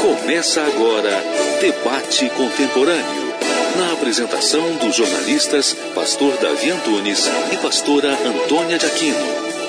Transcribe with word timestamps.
Começa 0.00 0.62
agora 0.62 1.22
Debate 1.60 2.30
Contemporâneo. 2.30 3.34
Na 3.76 3.92
apresentação 3.92 4.76
dos 4.76 4.96
jornalistas 4.96 5.74
Pastor 5.94 6.34
Davi 6.38 6.70
Antunes 6.70 7.28
e 7.52 7.56
Pastora 7.58 8.10
Antônia 8.26 8.78
de 8.78 8.86
Aquino. 8.86 9.18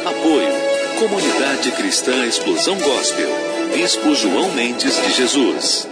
Apoio 0.05 0.53
Comunidade 0.97 1.71
Cristã 1.73 2.25
Explosão 2.25 2.77
Gospel. 2.77 3.29
Bispo 3.73 4.15
João 4.15 4.53
Mendes 4.53 4.95
de 5.01 5.11
Jesus. 5.11 5.90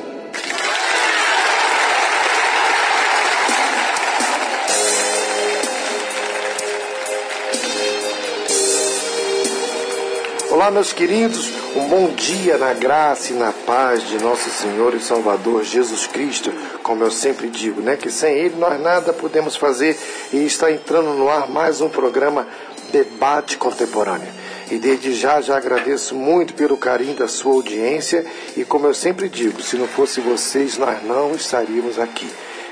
Olá, 10.60 10.70
meus 10.70 10.91
queridos, 10.91 11.50
um 11.73 11.88
bom 11.88 12.10
dia 12.10 12.57
na 12.57 12.73
graça 12.73 13.32
e 13.32 13.34
na 13.34 13.54
paz 13.54 14.05
de 14.05 14.18
nosso 14.21 14.50
Senhor 14.50 14.93
e 14.93 15.00
Salvador 15.00 15.64
Jesus 15.64 16.06
Cristo. 16.06 16.52
Como 16.83 17.02
eu 17.02 17.10
sempre 17.10 17.47
digo, 17.47 17.79
né? 17.79 17.96
Que 17.96 18.11
sem 18.11 18.36
Ele 18.36 18.56
nós 18.57 18.78
nada 18.82 19.14
podemos 19.14 19.56
fazer. 19.56 19.97
E 20.33 20.46
está 20.46 20.69
entrando 20.69 21.14
no 21.14 21.30
ar 21.30 21.50
mais 21.50 21.80
um 21.80 21.88
programa 21.88 22.46
Debate 22.92 23.56
Contemporâneo. 23.56 24.28
E 24.69 24.78
desde 24.78 25.14
já 25.14 25.39
já 25.39 25.56
agradeço 25.56 26.14
muito 26.14 26.54
pelo 26.54 26.75
carinho 26.75 27.16
da 27.16 27.30
sua 27.30 27.54
audiência. 27.54 28.25
E 28.57 28.66
como 28.66 28.86
eu 28.86 28.94
sempre 28.94 29.30
digo, 29.30 29.61
se 29.61 29.78
não 29.78 29.88
fosse 29.88 30.19
vocês, 30.19 30.78
nós 30.78 31.02
não 31.05 31.36
estaríamos 31.36 31.97
aqui. 31.97 32.28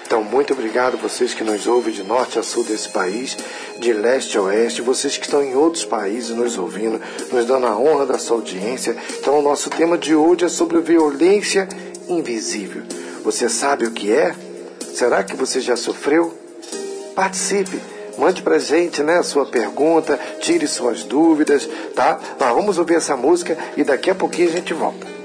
Então, 0.07 0.23
muito 0.23 0.53
obrigado 0.53 0.95
vocês 0.97 1.33
que 1.33 1.43
nos 1.43 1.67
ouvem 1.67 1.93
de 1.93 2.01
norte 2.01 2.39
a 2.39 2.43
sul 2.43 2.63
desse 2.63 2.87
país, 2.87 3.37
de 3.77 3.91
leste 3.91 4.37
a 4.37 4.41
oeste, 4.41 4.81
vocês 4.81 5.17
que 5.17 5.25
estão 5.25 5.43
em 5.43 5.53
outros 5.53 5.83
países 5.83 6.29
nos 6.29 6.57
ouvindo, 6.57 7.01
nos 7.29 7.45
dando 7.45 7.67
a 7.67 7.77
honra 7.77 8.05
da 8.05 8.17
sua 8.17 8.37
audiência. 8.37 8.95
Então, 9.19 9.37
o 9.37 9.41
nosso 9.41 9.69
tema 9.69 9.97
de 9.97 10.15
hoje 10.15 10.45
é 10.45 10.47
sobre 10.47 10.79
violência 10.79 11.67
invisível. 12.07 12.83
Você 13.21 13.49
sabe 13.49 13.85
o 13.85 13.91
que 13.91 14.09
é? 14.09 14.33
Será 14.93 15.25
que 15.25 15.35
você 15.35 15.59
já 15.59 15.75
sofreu? 15.75 16.33
Participe. 17.13 17.77
Mande 18.17 18.41
pra 18.41 18.57
gente, 18.59 19.03
né, 19.03 19.17
a 19.17 19.23
sua 19.23 19.45
pergunta, 19.45 20.17
tire 20.39 20.67
suas 20.67 21.03
dúvidas, 21.03 21.67
tá? 21.93 22.17
Mas 22.39 22.55
vamos 22.55 22.77
ouvir 22.77 22.95
essa 22.95 23.17
música 23.17 23.57
e 23.75 23.83
daqui 23.83 24.09
a 24.09 24.15
pouquinho 24.15 24.47
a 24.47 24.53
gente 24.53 24.73
volta. 24.73 25.16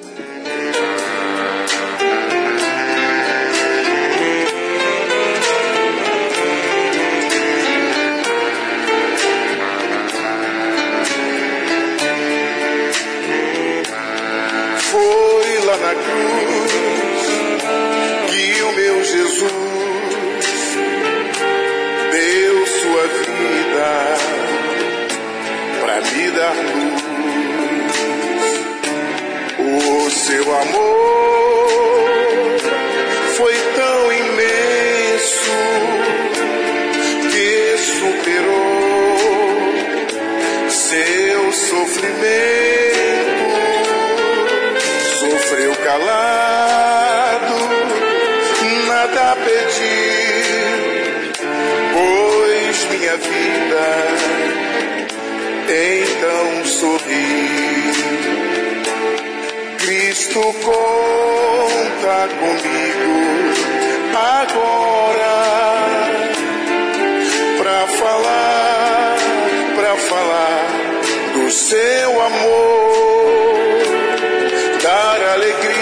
Debate 75.34 75.72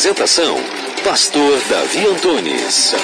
Apresentação: 0.00 0.56
Pastor 1.04 1.60
Davi 1.68 2.06
Antunes. 2.06 2.94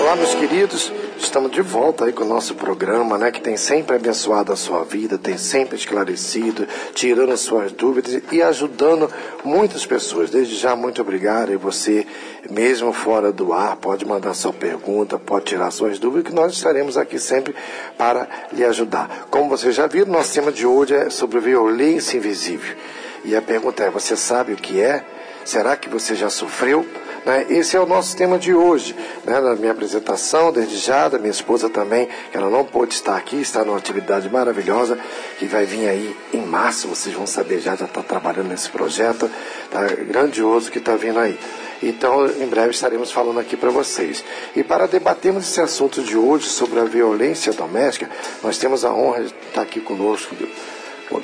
Olá, 0.00 0.16
meus 0.16 0.34
queridos. 0.34 0.92
Estamos 1.16 1.52
de 1.52 1.62
volta 1.62 2.04
aí 2.06 2.12
com 2.12 2.24
o 2.24 2.28
nosso 2.28 2.56
programa, 2.56 3.16
né, 3.16 3.30
que 3.30 3.40
tem 3.40 3.56
sempre 3.56 3.94
abençoado 3.94 4.52
a 4.52 4.56
sua 4.56 4.82
vida, 4.82 5.16
tem 5.16 5.38
sempre 5.38 5.76
esclarecido, 5.76 6.66
tirando 6.94 7.32
as 7.32 7.40
suas 7.40 7.70
dúvidas 7.70 8.20
e 8.32 8.42
ajudando 8.42 9.08
muitas 9.44 9.86
pessoas. 9.86 10.28
Desde 10.28 10.56
já, 10.56 10.74
muito 10.74 11.00
obrigado. 11.00 11.52
E 11.52 11.56
você, 11.56 12.04
mesmo 12.52 12.92
fora 12.92 13.32
do 13.32 13.52
ar, 13.52 13.76
pode 13.76 14.04
mandar 14.04 14.34
sua 14.34 14.52
pergunta, 14.52 15.18
pode 15.18 15.46
tirar 15.46 15.70
suas 15.70 15.98
dúvidas, 15.98 16.30
que 16.30 16.34
nós 16.34 16.52
estaremos 16.52 16.98
aqui 16.98 17.18
sempre 17.18 17.54
para 17.96 18.28
lhe 18.52 18.64
ajudar. 18.64 19.26
Como 19.30 19.48
você 19.48 19.72
já 19.72 19.86
viu, 19.86 20.04
nosso 20.04 20.34
tema 20.34 20.52
de 20.52 20.66
hoje 20.66 20.94
é 20.94 21.10
sobre 21.10 21.40
violência 21.40 22.18
invisível. 22.18 22.76
E 23.24 23.34
a 23.34 23.40
pergunta 23.40 23.82
é: 23.82 23.90
você 23.90 24.16
sabe 24.16 24.52
o 24.52 24.56
que 24.56 24.80
é? 24.80 25.02
Será 25.44 25.76
que 25.76 25.88
você 25.88 26.14
já 26.14 26.28
sofreu? 26.28 26.86
Né? 27.24 27.46
Esse 27.48 27.76
é 27.76 27.80
o 27.80 27.86
nosso 27.86 28.16
tema 28.16 28.38
de 28.38 28.54
hoje. 28.54 28.94
Né? 29.24 29.40
Na 29.40 29.54
minha 29.54 29.72
apresentação, 29.72 30.52
desde 30.52 30.76
já, 30.76 31.08
da 31.08 31.18
minha 31.18 31.30
esposa 31.30 31.68
também, 31.68 32.08
que 32.30 32.36
ela 32.36 32.50
não 32.50 32.64
pôde 32.64 32.94
estar 32.94 33.16
aqui, 33.16 33.40
está 33.40 33.64
numa 33.64 33.78
atividade 33.78 34.28
maravilhosa, 34.28 34.98
que 35.38 35.46
vai 35.46 35.64
vir 35.64 35.88
aí 35.88 36.16
em 36.32 36.44
março, 36.44 36.86
vocês 36.88 37.14
vão 37.14 37.26
saber 37.26 37.60
já, 37.60 37.74
já 37.74 37.86
está 37.86 38.02
trabalhando 38.02 38.48
nesse 38.48 38.68
projeto 38.68 39.30
tá? 39.70 39.86
grandioso 40.06 40.70
que 40.70 40.78
está 40.78 40.96
vindo 40.96 41.18
aí. 41.18 41.38
Então, 41.82 42.26
em 42.26 42.46
breve 42.46 42.70
estaremos 42.70 43.10
falando 43.10 43.40
aqui 43.40 43.56
para 43.56 43.70
vocês. 43.70 44.24
E 44.54 44.62
para 44.62 44.86
debatermos 44.86 45.48
esse 45.48 45.60
assunto 45.60 46.02
de 46.02 46.16
hoje 46.16 46.48
sobre 46.48 46.78
a 46.78 46.84
violência 46.84 47.52
doméstica, 47.52 48.08
nós 48.42 48.56
temos 48.58 48.84
a 48.84 48.92
honra 48.92 49.24
de 49.24 49.34
estar 49.48 49.62
aqui 49.62 49.80
conosco 49.80 50.34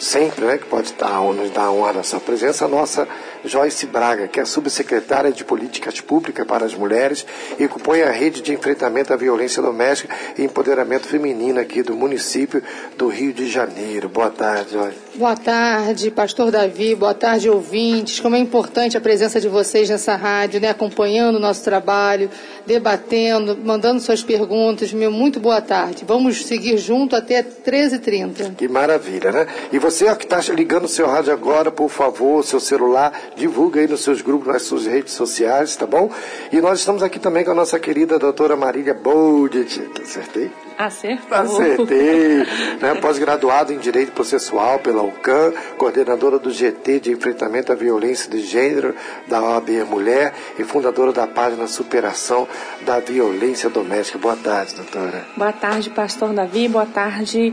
sempre, 0.01 0.45
né, 0.45 0.59
que 0.59 0.67
pode 0.67 0.89
estar, 0.89 1.21
nos 1.33 1.51
dar 1.51 1.71
honra 1.71 1.95
da 1.95 2.03
sua 2.03 2.21
presença, 2.21 2.65
a 2.65 2.69
nossa 2.69 3.09
Joyce 3.45 3.87
Braga, 3.87 4.29
que 4.29 4.41
é 4.41 4.45
subsecretária 4.45 5.33
de 5.33 5.45
Políticas 5.45 6.01
Públicas 6.01 6.47
para 6.47 6.65
as 6.65 6.75
Mulheres 6.75 7.25
e 7.59 7.67
compõe 7.69 8.03
a 8.03 8.11
rede 8.11 8.43
de 8.43 8.53
enfrentamento 8.53 9.13
à 9.13 9.17
violência 9.17 9.63
doméstica 9.63 10.15
e 10.37 10.43
empoderamento 10.43 11.07
feminino 11.07 11.61
aqui 11.61 11.83
do 11.83 11.97
município 11.97 12.63
do 12.97 13.09
Rio 13.09 13.33
de 13.33 13.49
Janeiro. 13.49 14.09
Boa 14.09 14.31
tarde, 14.31 14.73
Joyce. 14.73 14.99
Boa 15.15 15.37
tarde, 15.37 16.11
pastor 16.11 16.51
Davi, 16.51 16.95
boa 16.95 17.15
tarde, 17.15 17.51
ouvintes. 17.51 18.21
Como 18.21 18.37
é 18.37 18.39
importante 18.39 18.97
a 18.97 19.01
presença 19.01 19.41
de 19.41 19.49
vocês 19.49 19.89
nessa 19.89 20.15
rádio, 20.15 20.61
né, 20.61 20.69
acompanhando 20.69 21.37
o 21.37 21.41
nosso 21.41 21.65
trabalho, 21.65 22.31
debatendo, 22.67 23.59
mandando 23.65 24.01
suas 24.01 24.23
perguntas. 24.23 24.93
Meu 24.93 25.11
muito 25.11 25.41
boa 25.41 25.61
tarde. 25.61 26.05
Vamos 26.07 26.45
seguir 26.45 26.79
junto 26.79 27.17
até 27.17 27.43
13h30. 27.43 28.55
Que 28.57 28.69
maravilha, 28.69 29.33
né? 29.33 29.47
E 29.73 29.78
você 29.79 30.07
ó, 30.09 30.15
que 30.15 30.25
está 30.25 30.41
ligando 30.53 30.85
o 30.85 30.89
seu 30.89 31.07
rádio 31.07 31.33
agora, 31.33 31.71
por 31.71 31.89
favor, 31.89 32.43
seu 32.43 32.61
celular, 32.61 33.13
divulga 33.37 33.81
aí 33.81 33.87
nos 33.87 34.01
seus 34.03 34.23
grupos, 34.23 34.49
nas 34.49 34.63
suas 34.63 34.87
redes 34.87 35.13
sociais, 35.13 35.77
tá 35.77 35.87
bom? 35.87 36.11
E 36.53 36.61
nós 36.61 36.79
estamos 36.79 37.03
aqui 37.03 37.19
também 37.19 37.45
com 37.45 37.51
a 37.51 37.55
nossa 37.55 37.79
querida 37.79 38.19
doutora 38.19 38.57
Marília 38.57 38.95
Boldet. 38.95 39.81
Acertei? 40.03 40.51
Acertou. 40.79 41.37
Acertei. 41.37 42.47
né? 42.81 42.95
Pós-graduado 43.01 43.73
em 43.73 43.79
Direito 43.79 44.13
Processual 44.13 44.79
pela 44.79 45.03
UCAM, 45.03 45.53
coordenadora 45.77 46.39
do 46.39 46.51
GT 46.51 47.01
de 47.01 47.11
Enfrentamento 47.13 47.73
à 47.73 47.75
Violência 47.75 48.31
de 48.31 48.41
Gênero 48.41 48.95
da 49.27 49.43
OAB 49.43 49.71
Mulher 49.89 50.33
e 50.59 50.65
fundadora 50.65 51.13
da 51.13 51.27
página 51.27 51.67
Superação 51.67 52.47
da 52.83 53.01
Violência 53.01 53.69
Doméstica. 53.69 54.19
Boa 54.19 54.37
tarde, 54.37 54.77
doutora. 54.77 55.27
Boa 55.37 55.53
tarde, 55.53 55.91
pastor 55.91 56.33
Davi. 56.33 56.69
Boa 56.69 56.87
tarde, 56.87 57.53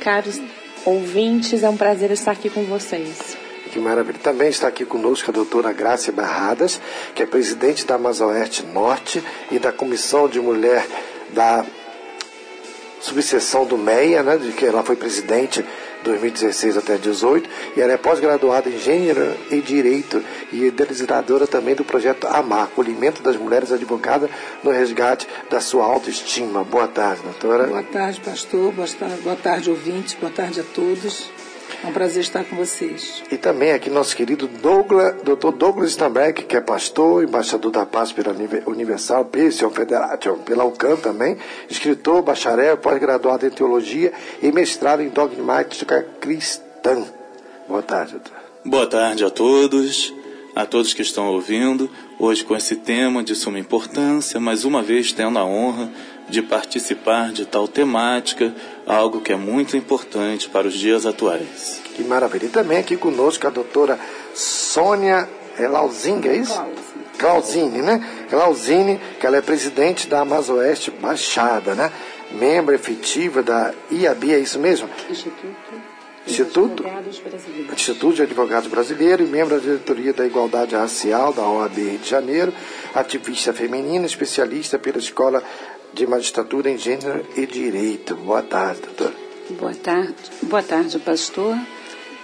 caros 0.00 0.40
ouvintes. 0.84 1.62
É 1.62 1.68
um 1.68 1.76
prazer 1.76 2.10
estar 2.10 2.32
aqui 2.32 2.50
com 2.50 2.64
vocês. 2.64 3.36
Que 3.72 3.78
maravilha. 3.78 4.18
Também 4.22 4.48
está 4.50 4.68
aqui 4.68 4.84
conosco 4.84 5.30
a 5.30 5.32
doutora 5.32 5.72
Grácia 5.72 6.12
Barradas, 6.12 6.80
que 7.14 7.22
é 7.22 7.26
presidente 7.26 7.86
da 7.86 7.94
Amazoeste 7.94 8.66
Norte 8.66 9.22
e 9.50 9.58
da 9.58 9.72
Comissão 9.72 10.28
de 10.28 10.38
Mulher 10.40 10.86
da 11.30 11.64
subseção 13.00 13.64
do 13.64 13.76
MEIA, 13.76 14.22
né, 14.22 14.36
de 14.36 14.52
que 14.52 14.64
ela 14.64 14.82
foi 14.82 14.94
presidente 14.94 15.64
2016 16.02 16.76
até 16.76 16.92
2018, 16.98 17.48
e 17.76 17.80
ela 17.80 17.92
é 17.92 17.96
pós-graduada 17.96 18.68
em 18.68 18.78
Gênero 18.78 19.34
e 19.50 19.60
Direito 19.60 20.22
e 20.52 20.64
idealizadora 20.64 21.46
também 21.46 21.74
do 21.74 21.84
projeto 21.84 22.26
AMAR, 22.26 22.64
acolhimento 22.64 23.22
das 23.22 23.36
mulheres 23.36 23.72
advogadas 23.72 24.30
no 24.62 24.70
resgate 24.70 25.26
da 25.50 25.60
sua 25.60 25.84
autoestima. 25.84 26.64
Boa 26.64 26.88
tarde, 26.88 27.22
doutora. 27.22 27.66
Boa 27.66 27.82
tarde, 27.82 28.20
pastor. 28.20 28.72
Boa 28.72 28.88
tarde, 28.88 29.20
boa 29.22 29.36
tarde 29.36 29.70
ouvintes. 29.70 30.14
Boa 30.14 30.32
tarde 30.32 30.60
a 30.60 30.64
todos. 30.64 31.30
É 31.82 31.86
um 31.86 31.92
prazer 31.92 32.22
estar 32.22 32.44
com 32.44 32.56
vocês. 32.56 33.22
E 33.30 33.36
também 33.36 33.72
aqui 33.72 33.90
nosso 33.90 34.16
querido 34.16 34.46
Douglas, 34.46 35.16
Dr. 35.22 35.50
Douglas 35.56 35.90
Stambeck, 35.90 36.44
que 36.44 36.56
é 36.56 36.60
pastor, 36.60 37.24
embaixador 37.24 37.70
da 37.70 37.86
paz 37.86 38.12
pela 38.12 38.34
Universal 38.66 39.24
Christian 39.26 39.70
Federation, 39.70 40.38
pela 40.38 40.64
UCAM 40.64 40.96
também, 40.96 41.36
escritor, 41.68 42.22
bacharel, 42.22 42.76
pós-graduado 42.76 43.46
em 43.46 43.50
teologia 43.50 44.12
e 44.42 44.52
mestrado 44.52 45.02
em 45.02 45.08
dogmática 45.08 46.06
cristã. 46.20 47.04
Boa 47.68 47.82
tarde, 47.82 48.12
doutor. 48.12 48.32
Boa 48.64 48.86
tarde 48.86 49.24
a 49.24 49.30
todos, 49.30 50.14
a 50.54 50.64
todos 50.64 50.94
que 50.94 51.02
estão 51.02 51.28
ouvindo, 51.28 51.90
hoje 52.18 52.44
com 52.44 52.54
esse 52.54 52.76
tema 52.76 53.22
de 53.24 53.34
suma 53.34 53.58
importância, 53.58 54.38
mais 54.38 54.64
uma 54.64 54.82
vez 54.82 55.12
tendo 55.12 55.38
a 55.38 55.44
honra 55.44 55.90
de 56.28 56.42
participar 56.42 57.32
de 57.32 57.44
tal 57.44 57.66
temática, 57.66 58.54
algo 58.86 59.20
que 59.20 59.32
é 59.32 59.36
muito 59.36 59.76
importante 59.76 60.48
para 60.48 60.66
os 60.66 60.74
dias 60.74 61.06
atuais. 61.06 61.80
Que 61.94 62.02
maravilha. 62.02 62.46
E 62.46 62.48
também 62.48 62.78
aqui 62.78 62.96
conosco 62.96 63.46
a 63.46 63.50
doutora 63.50 63.98
Sônia 64.34 65.28
Lauzinga, 65.58 66.30
é 66.30 66.36
isso? 66.36 66.60
Clausine, 67.18 67.82
né? 67.82 68.26
Clausine, 68.28 69.00
que 69.20 69.26
ela 69.26 69.36
é 69.36 69.40
presidente 69.40 70.08
da 70.08 70.20
Amazoeste 70.20 70.90
Baixada, 70.90 71.74
né? 71.74 71.92
Membro 72.32 72.74
efetiva 72.74 73.42
da 73.42 73.72
IAB, 73.90 74.32
é 74.32 74.38
isso 74.38 74.58
mesmo? 74.58 74.88
Instituto. 75.08 75.82
Instituto, 76.24 76.84
Instituto 77.72 78.14
de 78.14 78.22
Advogados 78.22 78.68
Brasileiros 78.68 79.28
e 79.28 79.30
membro 79.30 79.56
da 79.56 79.60
diretoria 79.60 80.12
da 80.12 80.24
Igualdade 80.24 80.74
Racial 80.74 81.32
da 81.32 81.42
OAB 81.42 81.76
Rio 81.76 81.98
de 81.98 82.08
Janeiro, 82.08 82.54
ativista 82.94 83.52
feminina, 83.52 84.06
especialista 84.06 84.78
pela 84.78 84.98
Escola 84.98 85.42
de 85.92 86.06
Magistratura 86.06 86.70
em 86.70 86.78
Gênero 86.78 87.24
e 87.36 87.46
Direito. 87.46 88.14
Boa 88.16 88.42
tarde, 88.42 88.82
doutor. 88.82 89.12
Boa 89.50 89.74
tarde, 89.74 90.14
boa 90.42 90.62
tarde, 90.62 90.98
pastor. 90.98 91.56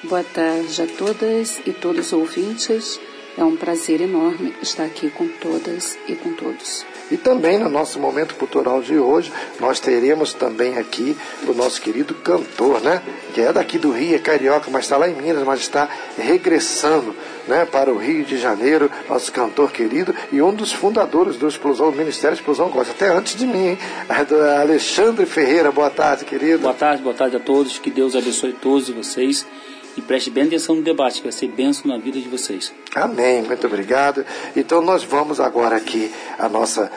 Boa 0.05 0.25
tarde 0.25 0.83
a 0.83 0.87
todas 0.87 1.61
e 1.67 1.73
todos 1.73 2.07
os 2.07 2.13
ouvintes. 2.13 3.01
É 3.39 3.45
um 3.45 3.55
prazer 3.55 4.01
enorme 4.01 4.53
estar 4.61 4.83
aqui 4.83 5.09
com 5.11 5.29
todas 5.29 5.97
e 6.09 6.17
com 6.17 6.33
todos. 6.33 6.85
E 7.09 7.17
também 7.17 7.57
no 7.57 7.69
nosso 7.69 8.01
momento 8.01 8.35
cultural 8.35 8.83
de 8.83 8.99
hoje, 8.99 9.33
nós 9.61 9.79
teremos 9.79 10.35
também 10.35 10.77
aqui 10.77 11.17
o 11.47 11.53
nosso 11.53 11.81
querido 11.81 12.15
cantor, 12.17 12.81
né? 12.81 13.01
Que 13.33 13.43
é 13.43 13.53
daqui 13.53 13.79
do 13.79 13.93
Rio, 13.93 14.17
é 14.17 14.19
carioca, 14.19 14.69
mas 14.73 14.87
está 14.87 14.97
lá 14.97 15.09
em 15.09 15.15
Minas, 15.15 15.45
mas 15.45 15.61
está 15.61 15.89
regressando 16.19 17.15
né, 17.47 17.65
para 17.65 17.93
o 17.93 17.97
Rio 17.97 18.25
de 18.25 18.37
Janeiro, 18.37 18.91
nosso 19.09 19.31
cantor 19.31 19.71
querido 19.71 20.13
e 20.33 20.43
um 20.43 20.53
dos 20.53 20.73
fundadores 20.73 21.37
do 21.37 21.47
Explosão, 21.47 21.93
do 21.93 21.97
Ministério 21.97 22.35
Explosão 22.35 22.69
Gosta, 22.71 22.91
até 22.91 23.09
antes 23.09 23.37
de 23.37 23.47
mim, 23.47 23.69
hein? 23.69 23.79
Alexandre 24.61 25.27
Ferreira, 25.27 25.71
boa 25.71 25.91
tarde, 25.91 26.25
querido. 26.25 26.59
Boa 26.59 26.75
tarde, 26.75 27.05
boa 27.05 27.15
tarde 27.15 27.37
a 27.37 27.41
todos, 27.41 27.79
que 27.79 27.89
Deus 27.91 28.17
abençoe 28.17 28.53
todos 28.53 28.91
vocês 28.91 29.47
e 29.99 30.03
preste 30.03 30.31
bem 30.31 30.45
atenção 30.45 30.77
no 30.77 30.83
debate, 30.83 31.17
que 31.17 31.25
vai 31.25 31.33
ser 31.33 31.49
bênção 31.49 31.91
na 31.91 31.99
vida 31.99 32.21
de 32.21 32.29
vocês. 32.29 32.73
Amém, 32.95 33.43
muito 33.43 33.67
obrigado. 33.67 34.25
Então 34.55 34.81
nós 34.81 35.03
vamos 35.03 35.41
agora 35.41 35.77
aqui 35.77 36.13
a 36.39 36.49
nossa 36.49 36.91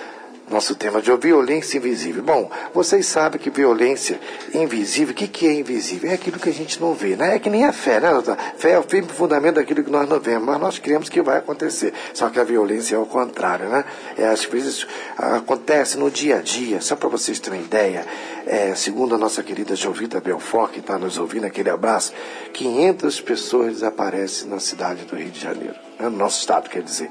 nosso 0.51 0.75
tema 0.75 1.01
de 1.01 1.11
violência 1.17 1.77
invisível. 1.77 2.21
Bom, 2.21 2.49
vocês 2.73 3.05
sabem 3.05 3.39
que 3.39 3.49
violência 3.49 4.19
invisível, 4.53 5.13
o 5.13 5.15
que, 5.15 5.27
que 5.27 5.47
é 5.47 5.53
invisível? 5.53 6.11
É 6.11 6.13
aquilo 6.13 6.39
que 6.39 6.49
a 6.49 6.53
gente 6.53 6.79
não 6.79 6.93
vê, 6.93 7.15
né? 7.15 7.35
É 7.35 7.39
que 7.39 7.49
nem 7.49 7.65
a 7.65 7.71
fé, 7.71 7.99
né? 7.99 8.09
Fé 8.57 8.71
é 8.71 8.79
o 8.79 8.83
firme 8.83 9.07
fundamento 9.09 9.55
daquilo 9.55 9.83
que 9.83 9.89
nós 9.89 10.07
não 10.07 10.19
vemos, 10.19 10.45
mas 10.45 10.59
nós 10.59 10.79
cremos 10.79 11.09
que 11.09 11.21
vai 11.21 11.37
acontecer. 11.37 11.93
Só 12.13 12.29
que 12.29 12.39
a 12.39 12.43
violência 12.43 12.95
é 12.95 12.99
o 12.99 13.05
contrário, 13.05 13.69
né? 13.69 13.85
É, 14.17 14.27
às 14.27 14.43
vezes 14.43 14.85
acontece 15.17 15.97
no 15.97 16.11
dia 16.11 16.37
a 16.37 16.41
dia, 16.41 16.81
só 16.81 16.95
para 16.95 17.09
vocês 17.09 17.39
terem 17.39 17.61
ideia, 17.61 18.05
é, 18.45 18.75
segundo 18.75 19.15
a 19.15 19.17
nossa 19.17 19.41
querida 19.41 19.75
Jovita 19.75 20.19
Belfort, 20.19 20.71
que 20.71 20.79
está 20.79 20.97
nos 20.97 21.17
ouvindo, 21.17 21.45
aquele 21.45 21.69
abraço, 21.69 22.13
500 22.53 23.21
pessoas 23.21 23.73
desaparecem 23.73 24.49
na 24.49 24.59
cidade 24.59 25.05
do 25.05 25.15
Rio 25.15 25.29
de 25.29 25.39
Janeiro, 25.39 25.75
né? 25.99 26.09
no 26.09 26.17
nosso 26.17 26.39
estado, 26.39 26.69
quer 26.69 26.83
dizer. 26.83 27.09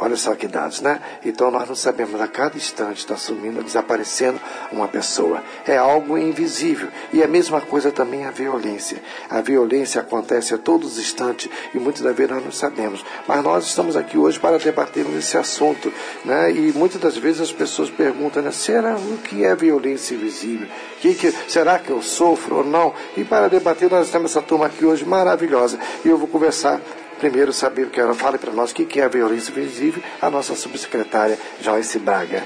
Olha 0.00 0.16
só 0.16 0.34
que 0.34 0.46
dados, 0.46 0.80
né? 0.80 1.00
Então 1.24 1.50
nós 1.50 1.68
não 1.68 1.74
sabemos, 1.74 2.20
a 2.20 2.28
cada 2.28 2.56
instante 2.56 2.98
está 2.98 3.16
sumindo, 3.16 3.62
desaparecendo 3.62 4.40
uma 4.70 4.86
pessoa. 4.86 5.42
É 5.66 5.76
algo 5.76 6.16
invisível. 6.16 6.88
E 7.12 7.22
a 7.22 7.26
mesma 7.26 7.60
coisa 7.60 7.90
também 7.90 8.24
a 8.24 8.30
violência. 8.30 9.02
A 9.28 9.40
violência 9.40 10.00
acontece 10.00 10.54
a 10.54 10.58
todos 10.58 10.92
os 10.92 10.98
instantes 10.98 11.50
e 11.74 11.78
muitas 11.78 12.02
das 12.02 12.14
vezes 12.14 12.32
nós 12.32 12.44
não 12.44 12.52
sabemos. 12.52 13.04
Mas 13.26 13.42
nós 13.42 13.66
estamos 13.66 13.96
aqui 13.96 14.16
hoje 14.16 14.38
para 14.38 14.58
debatermos 14.58 15.16
esse 15.16 15.36
assunto, 15.36 15.92
né? 16.24 16.52
E 16.52 16.72
muitas 16.72 17.00
das 17.00 17.16
vezes 17.16 17.40
as 17.40 17.52
pessoas 17.52 17.90
perguntam, 17.90 18.42
né? 18.42 18.52
Será 18.52 18.96
o 18.96 19.18
que 19.18 19.44
é 19.44 19.54
violência 19.56 20.14
invisível? 20.14 20.68
Que, 21.00 21.14
que, 21.14 21.32
será 21.48 21.78
que 21.78 21.90
eu 21.90 22.02
sofro 22.02 22.58
ou 22.58 22.64
não? 22.64 22.94
E 23.16 23.24
para 23.24 23.48
debater 23.48 23.90
nós 23.90 24.10
temos 24.10 24.30
essa 24.30 24.42
turma 24.42 24.66
aqui 24.66 24.84
hoje 24.84 25.04
maravilhosa. 25.04 25.78
E 26.04 26.08
eu 26.08 26.16
vou 26.16 26.28
conversar 26.28 26.80
primeiro 27.18 27.52
saber 27.52 27.86
o 27.86 27.90
que 27.90 28.00
ela 28.00 28.14
fala 28.14 28.38
para 28.38 28.52
nós 28.52 28.70
o 28.70 28.74
que 28.74 29.00
é 29.00 29.04
a 29.04 29.08
violência 29.08 29.52
visível, 29.52 30.02
a 30.22 30.30
nossa 30.30 30.54
subsecretária 30.54 31.38
Joyce 31.60 31.98
Braga. 31.98 32.44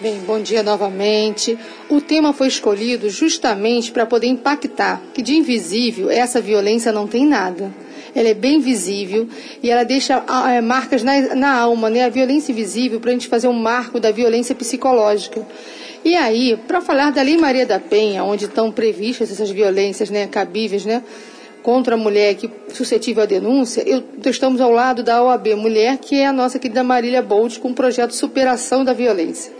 Bem, 0.00 0.18
bom 0.26 0.40
dia 0.40 0.62
novamente. 0.62 1.58
O 1.88 2.00
tema 2.00 2.32
foi 2.32 2.48
escolhido 2.48 3.08
justamente 3.08 3.92
para 3.92 4.06
poder 4.06 4.26
impactar 4.26 5.00
que 5.14 5.22
de 5.22 5.34
invisível 5.34 6.10
essa 6.10 6.40
violência 6.40 6.92
não 6.92 7.06
tem 7.06 7.26
nada. 7.26 7.70
Ela 8.14 8.30
é 8.30 8.34
bem 8.34 8.58
visível 8.58 9.28
e 9.62 9.70
ela 9.70 9.84
deixa 9.84 10.24
é, 10.48 10.60
marcas 10.60 11.02
na, 11.02 11.34
na, 11.36 11.54
alma, 11.54 11.88
né? 11.88 12.04
A 12.04 12.08
violência 12.08 12.50
invisível 12.50 12.98
para 12.98 13.10
a 13.10 13.12
gente 13.12 13.28
fazer 13.28 13.46
um 13.46 13.52
marco 13.52 14.00
da 14.00 14.10
violência 14.10 14.54
psicológica. 14.54 15.46
E 16.04 16.16
aí, 16.16 16.58
para 16.66 16.80
falar 16.80 17.12
da 17.12 17.22
Lei 17.22 17.36
Maria 17.36 17.66
da 17.66 17.78
Penha, 17.78 18.24
onde 18.24 18.46
estão 18.46 18.72
previstas 18.72 19.30
essas 19.30 19.50
violências 19.50 20.08
né, 20.10 20.26
cabíveis, 20.26 20.84
né? 20.84 21.02
Contra 21.62 21.94
a 21.94 21.98
mulher 21.98 22.34
que 22.34 22.50
suscetível 22.72 23.22
à 23.22 23.26
denúncia, 23.26 23.82
eu, 23.86 24.02
estamos 24.26 24.60
ao 24.60 24.70
lado 24.70 25.02
da 25.02 25.22
OAB 25.22 25.54
Mulher, 25.56 25.98
que 25.98 26.16
é 26.16 26.26
a 26.26 26.32
nossa 26.32 26.58
querida 26.58 26.82
Marília 26.82 27.22
Bolt, 27.22 27.58
com 27.58 27.70
o 27.70 27.74
projeto 27.74 28.14
Superação 28.14 28.84
da 28.84 28.92
Violência. 28.92 29.52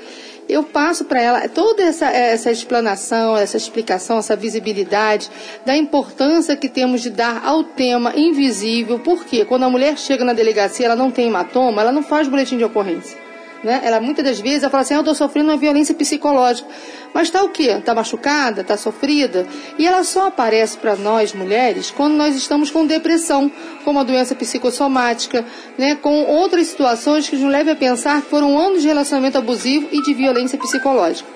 Eu 0.48 0.64
passo 0.64 1.04
para 1.04 1.22
ela 1.22 1.48
toda 1.48 1.82
essa, 1.82 2.06
essa 2.06 2.50
explanação, 2.50 3.36
essa 3.36 3.56
explicação, 3.56 4.18
essa 4.18 4.34
visibilidade 4.34 5.30
da 5.64 5.76
importância 5.76 6.56
que 6.56 6.68
temos 6.68 7.02
de 7.02 7.10
dar 7.10 7.44
ao 7.44 7.62
tema 7.62 8.12
invisível, 8.16 8.98
porque 8.98 9.44
quando 9.44 9.62
a 9.62 9.70
mulher 9.70 9.96
chega 9.96 10.24
na 10.24 10.32
delegacia, 10.32 10.86
ela 10.86 10.96
não 10.96 11.10
tem 11.10 11.28
hematoma, 11.28 11.82
ela 11.82 11.92
não 11.92 12.02
faz 12.02 12.26
boletim 12.26 12.58
de 12.58 12.64
ocorrência. 12.64 13.29
Né? 13.62 13.80
Ela 13.84 14.00
muitas 14.00 14.24
das 14.24 14.40
vezes 14.40 14.62
ela 14.62 14.70
fala 14.70 14.82
assim, 14.82 14.94
ah, 14.94 14.98
eu 14.98 15.00
estou 15.00 15.14
sofrendo 15.14 15.50
uma 15.50 15.56
violência 15.56 15.94
psicológica. 15.94 16.68
Mas 17.12 17.28
está 17.28 17.42
o 17.42 17.50
quê? 17.50 17.76
Está 17.78 17.94
machucada? 17.94 18.62
Está 18.62 18.76
sofrida? 18.76 19.46
E 19.78 19.86
ela 19.86 20.02
só 20.02 20.28
aparece 20.28 20.78
para 20.78 20.96
nós 20.96 21.34
mulheres 21.34 21.90
quando 21.90 22.14
nós 22.14 22.34
estamos 22.34 22.70
com 22.70 22.86
depressão, 22.86 23.50
com 23.84 23.90
uma 23.90 24.04
doença 24.04 24.34
psicossomática, 24.34 25.44
né? 25.76 25.94
com 25.96 26.24
outras 26.24 26.68
situações 26.68 27.28
que 27.28 27.36
nos 27.36 27.50
levam 27.50 27.72
a 27.74 27.76
pensar 27.76 28.22
que 28.22 28.28
foram 28.28 28.58
anos 28.58 28.82
de 28.82 28.88
relacionamento 28.88 29.36
abusivo 29.36 29.88
e 29.92 30.02
de 30.02 30.14
violência 30.14 30.58
psicológica. 30.58 31.28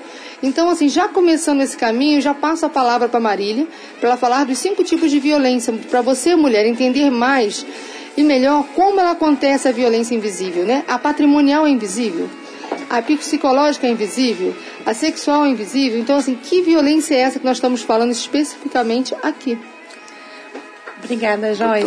Então, 0.43 0.69
assim, 0.69 0.91
já 0.91 1.09
começando 1.09 1.63
esse 1.63 1.77
caminho, 1.77 2.21
já 2.21 2.35
passo 2.35 2.67
a 2.67 2.69
palavra 2.69 3.09
para 3.09 3.19
Marília, 3.19 3.67
para 3.99 4.11
ela 4.11 4.19
falar 4.19 4.45
dos 4.45 4.59
cinco 4.59 4.85
tipos 4.85 5.11
de 5.11 5.19
violência, 5.19 5.73
para 5.91 6.03
você, 6.03 6.37
mulher, 6.37 6.67
entender 6.67 7.11
mais 7.11 7.65
e 8.17 8.23
melhor 8.23 8.65
como 8.75 9.01
ela 9.01 9.13
acontece 9.13 9.69
a 9.69 9.73
violência 9.73 10.15
invisível, 10.15 10.65
né? 10.65 10.85
A 10.87 10.99
patrimonial 10.99 11.67
é 11.67 11.71
invisível, 11.71 12.29
a 12.89 13.03
psicológica 13.03 13.87
é 13.87 13.91
invisível, 13.91 14.55
a 14.85 14.95
sexual 14.95 15.45
é 15.45 15.49
invisível. 15.49 15.99
Então, 15.99 16.17
assim, 16.17 16.35
que 16.37 16.63
violência 16.63 17.15
é 17.15 17.19
essa 17.19 17.39
que 17.39 17.45
nós 17.45 17.57
estamos 17.57 17.83
falando 17.83 18.13
especificamente 18.13 19.15
aqui? 19.23 19.59
Obrigada, 21.03 21.55
Joyce. 21.55 21.87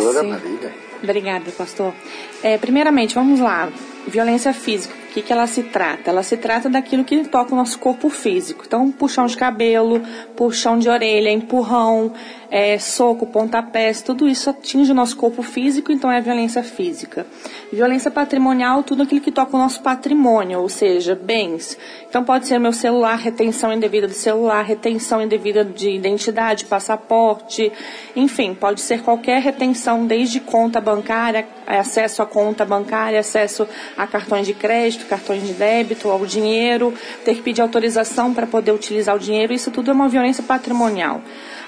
Obrigada, 1.02 1.50
pastor. 1.52 1.94
É, 2.42 2.58
primeiramente, 2.58 3.14
vamos 3.14 3.40
lá. 3.40 3.68
Violência 4.06 4.52
física, 4.52 4.94
o 4.94 5.12
que, 5.12 5.22
que 5.22 5.32
ela 5.32 5.46
se 5.46 5.62
trata? 5.64 6.10
Ela 6.10 6.22
se 6.22 6.36
trata 6.36 6.68
daquilo 6.68 7.04
que 7.04 7.28
toca 7.28 7.52
o 7.52 7.56
nosso 7.56 7.78
corpo 7.78 8.08
físico. 8.08 8.64
Então, 8.66 8.90
puxão 8.90 9.26
de 9.26 9.36
cabelo, 9.36 10.00
puxão 10.34 10.78
de 10.78 10.88
orelha, 10.88 11.30
empurrão, 11.30 12.12
é, 12.50 12.78
soco, 12.78 13.26
pontapés, 13.26 14.00
tudo 14.00 14.26
isso 14.26 14.48
atinge 14.48 14.90
o 14.90 14.94
nosso 14.94 15.16
corpo 15.16 15.42
físico, 15.42 15.92
então 15.92 16.10
é 16.10 16.20
violência 16.20 16.62
física. 16.62 17.26
Violência 17.72 18.10
patrimonial, 18.10 18.82
tudo 18.82 19.02
aquilo 19.02 19.20
que 19.20 19.30
toca 19.30 19.56
o 19.56 19.60
nosso 19.60 19.82
patrimônio, 19.82 20.60
ou 20.60 20.68
seja, 20.68 21.14
bens. 21.14 21.76
Então 22.08 22.24
pode 22.24 22.46
ser 22.46 22.58
meu 22.58 22.72
celular, 22.72 23.16
retenção 23.16 23.72
indevida 23.72 24.06
do 24.06 24.14
celular, 24.14 24.62
retenção 24.62 25.22
indevida 25.22 25.62
de 25.64 25.90
identidade, 25.90 26.64
passaporte, 26.64 27.70
enfim, 28.16 28.54
pode 28.54 28.80
ser 28.80 29.02
qualquer 29.02 29.42
retenção, 29.42 30.06
desde 30.06 30.40
conta 30.40 30.80
bancária, 30.80 31.46
acesso 31.66 32.22
à 32.22 32.26
conta 32.26 32.64
bancária, 32.64 33.20
acesso 33.20 33.68
a 33.96 34.06
cartões 34.06 34.46
de 34.46 34.54
crédito, 34.54 35.06
cartões 35.06 35.46
de 35.46 35.52
débito, 35.52 36.08
ao 36.08 36.24
dinheiro, 36.24 36.94
ter 37.24 37.34
que 37.34 37.42
pedir 37.42 37.60
autorização 37.60 38.32
para 38.32 38.46
poder 38.46 38.72
utilizar 38.72 39.14
o 39.14 39.18
dinheiro, 39.18 39.52
isso 39.52 39.70
tudo 39.70 39.90
é 39.90 39.94
uma 39.94 40.08
violência 40.08 40.42
patrimonial. 40.42 41.20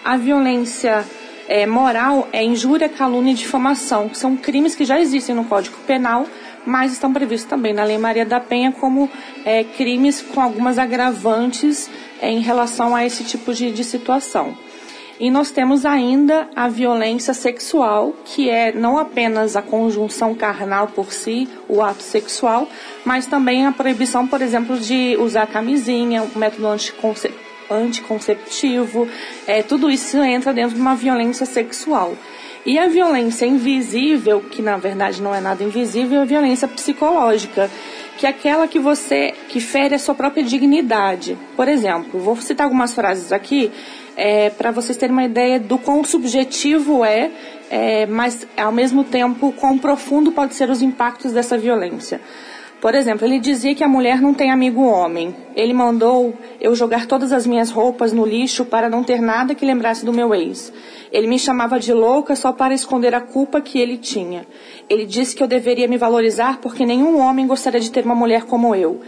A 0.04 0.16
violência 0.16 1.04
é, 1.46 1.66
moral 1.66 2.28
é 2.32 2.42
injúria, 2.42 2.88
calúnia 2.88 3.32
e 3.32 3.34
difamação, 3.34 4.08
que 4.08 4.16
são 4.16 4.36
crimes 4.36 4.74
que 4.74 4.84
já 4.84 4.98
existem 4.98 5.34
no 5.34 5.44
Código 5.44 5.76
Penal, 5.86 6.26
mas 6.64 6.92
estão 6.92 7.12
previstos 7.12 7.50
também 7.50 7.74
na 7.74 7.84
Lei 7.84 7.98
Maria 7.98 8.24
da 8.24 8.40
Penha 8.40 8.72
como 8.72 9.10
é, 9.44 9.64
crimes 9.64 10.22
com 10.22 10.40
algumas 10.40 10.78
agravantes 10.78 11.90
é, 12.20 12.30
em 12.30 12.40
relação 12.40 12.94
a 12.94 13.04
esse 13.04 13.24
tipo 13.24 13.52
de, 13.52 13.70
de 13.72 13.84
situação. 13.84 14.56
E 15.18 15.30
nós 15.30 15.50
temos 15.50 15.84
ainda 15.84 16.48
a 16.56 16.66
violência 16.66 17.34
sexual, 17.34 18.14
que 18.24 18.48
é 18.48 18.72
não 18.72 18.96
apenas 18.96 19.54
a 19.54 19.60
conjunção 19.60 20.34
carnal 20.34 20.86
por 20.86 21.12
si, 21.12 21.46
o 21.68 21.82
ato 21.82 22.02
sexual, 22.02 22.66
mas 23.04 23.26
também 23.26 23.66
a 23.66 23.72
proibição, 23.72 24.26
por 24.26 24.40
exemplo, 24.40 24.78
de 24.78 25.18
usar 25.20 25.46
camisinha, 25.46 26.22
o 26.22 26.38
método 26.38 26.68
anticoncepcional 26.68 27.49
anticonceptivo, 27.70 29.08
é, 29.46 29.62
tudo 29.62 29.90
isso 29.90 30.18
entra 30.18 30.52
dentro 30.52 30.74
de 30.74 30.80
uma 30.80 30.94
violência 30.94 31.46
sexual. 31.46 32.16
E 32.64 32.78
a 32.78 32.88
violência 32.88 33.46
invisível, 33.46 34.40
que 34.40 34.60
na 34.60 34.76
verdade 34.76 35.22
não 35.22 35.34
é 35.34 35.40
nada 35.40 35.64
invisível, 35.64 36.18
é 36.20 36.22
a 36.22 36.26
violência 36.26 36.68
psicológica, 36.68 37.70
que 38.18 38.26
é 38.26 38.28
aquela 38.28 38.68
que 38.68 38.78
você 38.78 39.32
que 39.48 39.60
fere 39.60 39.94
a 39.94 39.98
sua 39.98 40.14
própria 40.14 40.42
dignidade. 40.42 41.38
Por 41.56 41.68
exemplo, 41.68 42.20
vou 42.20 42.36
citar 42.36 42.64
algumas 42.64 42.92
frases 42.92 43.32
aqui 43.32 43.72
é, 44.14 44.50
para 44.50 44.70
vocês 44.70 44.98
terem 44.98 45.14
uma 45.14 45.24
ideia 45.24 45.58
do 45.58 45.78
quão 45.78 46.04
subjetivo 46.04 47.02
é, 47.02 47.30
é, 47.70 48.04
mas 48.04 48.46
ao 48.58 48.72
mesmo 48.72 49.04
tempo 49.04 49.52
quão 49.52 49.78
profundo 49.78 50.30
pode 50.30 50.54
ser 50.54 50.68
os 50.68 50.82
impactos 50.82 51.32
dessa 51.32 51.56
violência. 51.56 52.20
Por 52.80 52.94
exemplo, 52.94 53.26
ele 53.26 53.38
dizia 53.38 53.74
que 53.74 53.84
a 53.84 53.88
mulher 53.88 54.22
não 54.22 54.32
tem 54.32 54.50
amigo 54.50 54.82
homem. 54.82 55.36
Ele 55.54 55.74
mandou 55.74 56.32
eu 56.58 56.74
jogar 56.74 57.06
todas 57.06 57.30
as 57.30 57.46
minhas 57.46 57.70
roupas 57.70 58.10
no 58.10 58.24
lixo 58.24 58.64
para 58.64 58.88
não 58.88 59.04
ter 59.04 59.20
nada 59.20 59.54
que 59.54 59.66
lembrasse 59.66 60.04
do 60.04 60.12
meu 60.14 60.34
ex. 60.34 60.72
Ele 61.12 61.26
me 61.26 61.38
chamava 61.38 61.78
de 61.78 61.92
louca 61.92 62.34
só 62.34 62.52
para 62.52 62.72
esconder 62.72 63.14
a 63.14 63.20
culpa 63.20 63.60
que 63.60 63.78
ele 63.78 63.98
tinha. 63.98 64.46
Ele 64.88 65.04
disse 65.04 65.36
que 65.36 65.42
eu 65.42 65.46
deveria 65.46 65.86
me 65.86 65.98
valorizar 65.98 66.58
porque 66.62 66.86
nenhum 66.86 67.18
homem 67.18 67.46
gostaria 67.46 67.80
de 67.80 67.90
ter 67.90 68.04
uma 68.04 68.14
mulher 68.14 68.44
como 68.44 68.74
eu. 68.74 69.00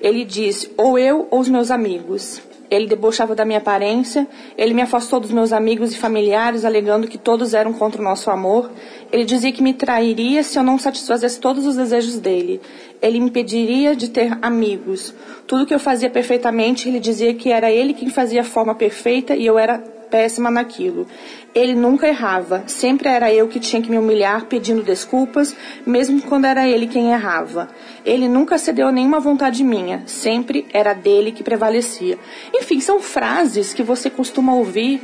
Ele 0.00 0.24
disse, 0.24 0.70
ou 0.78 0.98
eu 0.98 1.28
ou 1.30 1.40
os 1.40 1.50
meus 1.50 1.70
amigos. 1.70 2.47
Ele 2.70 2.86
debochava 2.86 3.34
da 3.34 3.44
minha 3.44 3.58
aparência, 3.58 4.26
ele 4.56 4.74
me 4.74 4.82
afastou 4.82 5.18
dos 5.18 5.30
meus 5.30 5.52
amigos 5.52 5.92
e 5.92 5.96
familiares, 5.96 6.64
alegando 6.64 7.08
que 7.08 7.16
todos 7.16 7.54
eram 7.54 7.72
contra 7.72 8.00
o 8.00 8.04
nosso 8.04 8.30
amor. 8.30 8.70
Ele 9.10 9.24
dizia 9.24 9.52
que 9.52 9.62
me 9.62 9.72
trairia 9.72 10.42
se 10.42 10.58
eu 10.58 10.62
não 10.62 10.78
satisfazesse 10.78 11.40
todos 11.40 11.66
os 11.66 11.76
desejos 11.76 12.18
dele. 12.18 12.60
Ele 13.00 13.20
me 13.20 13.26
impediria 13.26 13.96
de 13.96 14.10
ter 14.10 14.36
amigos. 14.42 15.14
Tudo 15.46 15.64
que 15.64 15.74
eu 15.74 15.80
fazia 15.80 16.10
perfeitamente, 16.10 16.88
ele 16.88 17.00
dizia 17.00 17.32
que 17.34 17.50
era 17.50 17.70
ele 17.70 17.94
quem 17.94 18.10
fazia 18.10 18.42
a 18.42 18.44
forma 18.44 18.74
perfeita 18.74 19.34
e 19.34 19.46
eu 19.46 19.58
era 19.58 19.97
péssima 20.10 20.50
naquilo. 20.50 21.06
Ele 21.54 21.74
nunca 21.74 22.06
errava, 22.06 22.64
sempre 22.66 23.08
era 23.08 23.32
eu 23.32 23.48
que 23.48 23.58
tinha 23.58 23.82
que 23.82 23.90
me 23.90 23.98
humilhar 23.98 24.46
pedindo 24.46 24.82
desculpas, 24.82 25.56
mesmo 25.86 26.20
quando 26.22 26.44
era 26.44 26.68
ele 26.68 26.86
quem 26.86 27.10
errava. 27.10 27.68
Ele 28.04 28.28
nunca 28.28 28.58
cedeu 28.58 28.88
a 28.88 28.92
nenhuma 28.92 29.20
vontade 29.20 29.64
minha, 29.64 30.02
sempre 30.06 30.66
era 30.72 30.92
dele 30.92 31.32
que 31.32 31.42
prevalecia. 31.42 32.18
Enfim, 32.54 32.80
são 32.80 33.00
frases 33.00 33.72
que 33.72 33.82
você 33.82 34.10
costuma 34.10 34.54
ouvir 34.54 35.00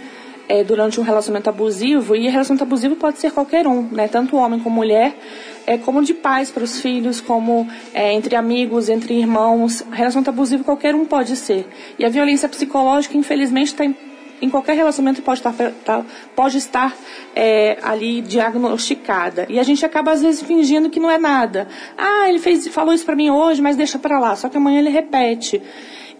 é, 0.49 0.63
durante 0.63 1.01
um 1.01 1.03
relacionamento 1.03 1.49
abusivo, 1.49 2.15
e 2.15 2.29
relacionamento 2.29 2.65
abusivo 2.65 2.97
pode 2.97 3.19
ser 3.19 3.33
qualquer 3.33 3.67
um, 3.67 3.89
né? 3.91 4.09
tanto 4.09 4.37
homem 4.37 4.61
como 4.61 4.77
mulher, 4.77 5.17
é, 5.67 5.79
como 5.79 6.03
de 6.03 6.13
pais 6.13 6.51
para 6.51 6.63
os 6.63 6.81
filhos, 6.81 7.21
como 7.21 7.67
é, 7.93 8.13
entre 8.13 8.37
amigos, 8.37 8.89
entre 8.89 9.15
irmãos. 9.15 9.85
Relacionamento 9.91 10.31
abusivo 10.31 10.65
qualquer 10.65 10.95
um 10.95 11.07
pode 11.07 11.37
ser. 11.37 11.67
E 11.99 12.05
a 12.05 12.09
violência 12.09 12.49
psicológica, 12.49 13.17
infelizmente, 13.17 13.69
está 13.69 13.85
em 14.45 14.51
qualquer 14.51 14.77
relacionamento 14.77 15.23
pode 15.23 15.41
estar, 15.41 16.05
pode 16.37 16.59
estar 16.59 16.95
é, 17.35 17.79
ali 17.83 18.21
diagnosticada. 18.21 19.47
E 19.49 19.59
a 19.59 19.63
gente 19.63 19.85
acaba 19.85 20.13
às 20.13 20.23
vezes 20.23 20.43
fingindo 20.43 20.91
que 20.91 21.01
não 21.01 21.11
é 21.11 21.19
nada. 21.19 21.67
Ah, 21.97 22.29
ele 22.29 22.39
fez, 22.39 22.69
falou 22.69 22.93
isso 22.93 23.05
para 23.05 23.17
mim 23.17 23.31
hoje, 23.31 23.63
mas 23.63 23.77
deixa 23.77 23.99
para 23.99 24.19
lá. 24.19 24.37
Só 24.37 24.49
que 24.49 24.57
amanhã 24.57 24.81
ele 24.81 24.91
repete. 24.91 25.63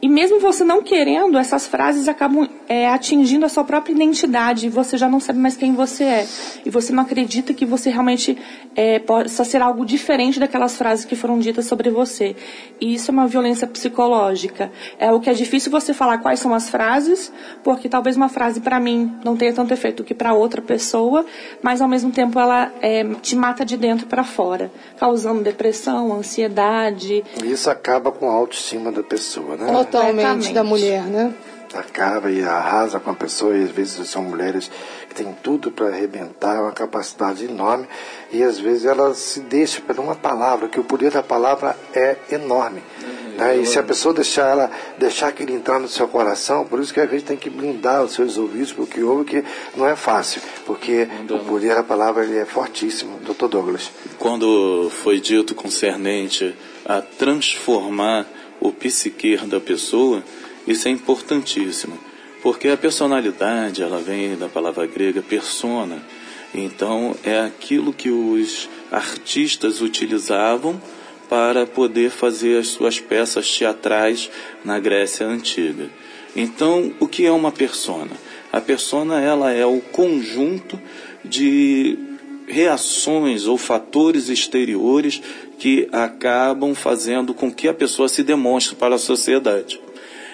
E 0.05 0.09
mesmo 0.09 0.39
você 0.39 0.65
não 0.65 0.83
querendo, 0.83 1.39
essas 1.39 1.67
frases 1.67 2.09
acabam 2.09 2.47
é, 2.69 2.87
atingindo 2.87 3.47
a 3.47 3.49
sua 3.49 3.65
própria 3.65 3.95
identidade. 3.95 4.67
E 4.67 4.69
você 4.69 4.99
já 4.99 5.09
não 5.09 5.19
sabe 5.19 5.39
mais 5.39 5.57
quem 5.57 5.73
você 5.73 6.05
é. 6.05 6.27
E 6.63 6.69
você 6.69 6.93
não 6.93 7.05
acredita 7.05 7.55
que 7.55 7.65
você 7.65 7.89
realmente 7.89 8.37
é, 8.77 8.99
possa 8.99 9.45
ser 9.45 9.63
algo 9.63 9.83
diferente 9.87 10.39
daquelas 10.39 10.77
frases 10.77 11.07
que 11.07 11.17
foram 11.17 11.39
ditas 11.39 11.65
sobre 11.65 11.89
você. 11.89 12.37
E 12.79 12.93
isso 12.93 13.11
é 13.11 13.13
uma 13.13 13.27
violência 13.27 13.67
psicológica. 13.67 14.71
É 14.99 15.11
o 15.11 15.21
que 15.21 15.31
é 15.31 15.33
difícil 15.33 15.73
você 15.73 15.95
falar 15.95 16.19
quais 16.19 16.39
são 16.39 16.53
as 16.53 16.69
frases, 16.69 17.33
porque 17.63 17.89
talvez 17.89 18.15
uma 18.15 18.29
frase 18.29 18.61
para 18.61 18.79
mim 18.79 19.11
não 19.25 19.39
tenha 19.39 19.55
tanto 19.55 19.73
efeito 19.73 20.05
que 20.05 20.13
para 20.13 20.35
outra 20.35 20.61
pessoa, 20.61 21.25
mas 21.63 21.81
ao 21.81 21.89
mesmo 21.89 22.11
tempo 22.11 22.39
ela 22.39 22.71
é, 22.83 23.05
te 23.23 23.35
mata 23.35 23.65
de 23.65 23.79
dentro 23.79 24.07
para 24.07 24.23
fora, 24.23 24.71
causando 24.99 25.43
depressão, 25.43 26.13
ansiedade. 26.13 27.25
Isso 27.43 27.71
acaba 27.71 28.13
com 28.13 28.29
a 28.29 28.35
autoestima 28.35 28.93
da 28.93 29.03
pessoa, 29.03 29.57
né? 29.57 29.73
Totalmente 29.99 30.53
da 30.53 30.65
mulher, 30.65 31.05
né? 31.05 31.33
Acaba 31.73 32.31
e 32.31 32.43
arrasa 32.43 33.01
com 33.01 33.11
a 33.11 33.15
pessoa, 33.15 33.57
e 33.57 33.65
às 33.65 33.71
vezes 33.71 34.09
são 34.09 34.23
mulheres 34.23 34.71
que 35.09 35.15
têm 35.15 35.35
tudo 35.43 35.73
para 35.73 35.89
arrebentar, 35.89 36.61
uma 36.63 36.73
capacidade 36.73 37.45
enorme, 37.45 37.89
e 38.33 38.43
às 38.43 38.59
vezes 38.59 38.85
elas 38.85 39.19
se 39.19 39.41
deixam 39.41 39.85
por 39.85 39.99
uma 39.99 40.15
palavra, 40.15 40.69
que 40.69 40.79
o 40.79 40.85
poder 40.85 41.11
da 41.11 41.23
palavra 41.23 41.77
é 41.93 42.17
enorme. 42.31 42.81
Né? 43.37 43.57
E 43.57 43.67
se 43.67 43.77
a 43.77 43.83
pessoa 43.83 44.15
deixar 44.15 44.51
ela, 44.51 44.71
deixar 44.99 45.29
aquilo 45.29 45.53
entrar 45.53 45.81
no 45.81 45.89
seu 45.89 46.07
coração, 46.07 46.65
por 46.65 46.81
isso 46.81 46.95
que 46.95 47.01
a 47.01 47.07
gente 47.07 47.25
tem 47.25 47.37
que 47.37 47.51
blindar 47.51 48.05
os 48.05 48.13
seus 48.13 48.39
ouvidos, 48.39 48.73
porque 48.73 49.03
ouve 49.03 49.25
que 49.25 49.45
não 49.77 49.87
é 49.87 49.97
fácil, 49.97 50.41
porque 50.65 51.09
o 51.29 51.41
poder 51.41 51.75
da 51.75 51.83
palavra 51.83 52.25
ele 52.25 52.39
é 52.39 52.45
fortíssimo. 52.45 53.19
Doutor 53.25 53.49
Douglas. 53.49 53.91
Quando 54.19 54.91
foi 55.03 55.19
dito 55.19 55.57
concernente 55.57 56.55
a 56.87 57.01
transformar 57.01 58.27
o 58.65 58.73
psiquer 58.73 59.47
da 59.47 59.61
pessoa, 59.61 60.25
isso 60.67 60.89
é 60.89 60.91
importantíssimo, 60.91 61.99
porque 62.43 62.69
a 62.69 62.77
personalidade, 62.77 63.83
ela 63.83 64.01
vem 64.01 64.37
da 64.37 64.49
palavra 64.49 64.87
grega 64.87 65.23
persona, 65.23 66.03
Então, 66.55 67.17
é 67.25 67.41
aquilo 67.41 67.93
que 67.93 68.11
os 68.11 68.69
artistas 68.91 69.81
utilizavam 69.81 70.81
para 71.29 71.67
poder 71.67 72.11
fazer 72.11 72.59
as 72.59 72.69
suas 72.69 73.01
peças 73.01 73.51
teatrais 73.51 74.31
na 74.65 74.79
Grécia 74.79 75.27
Antiga. 75.27 75.91
Então, 76.37 76.93
o 77.01 77.09
que 77.09 77.27
é 77.27 77.33
uma 77.33 77.51
persona? 77.51 78.13
A 78.53 78.61
persona 78.61 79.21
ela 79.21 79.51
é 79.51 79.67
o 79.67 79.81
conjunto 79.81 80.81
de 81.25 81.99
reações 82.47 83.47
ou 83.47 83.57
fatores 83.57 84.29
exteriores 84.29 85.23
que 85.59 85.89
acabam 85.93 86.75
fazendo 86.75 87.33
com 87.33 87.53
que 87.53 87.69
a 87.69 87.75
pessoa 87.75 88.09
se 88.09 88.23
demonstre 88.23 88.77
para 88.77 88.97
a 88.97 88.99
sociedade. 88.99 89.81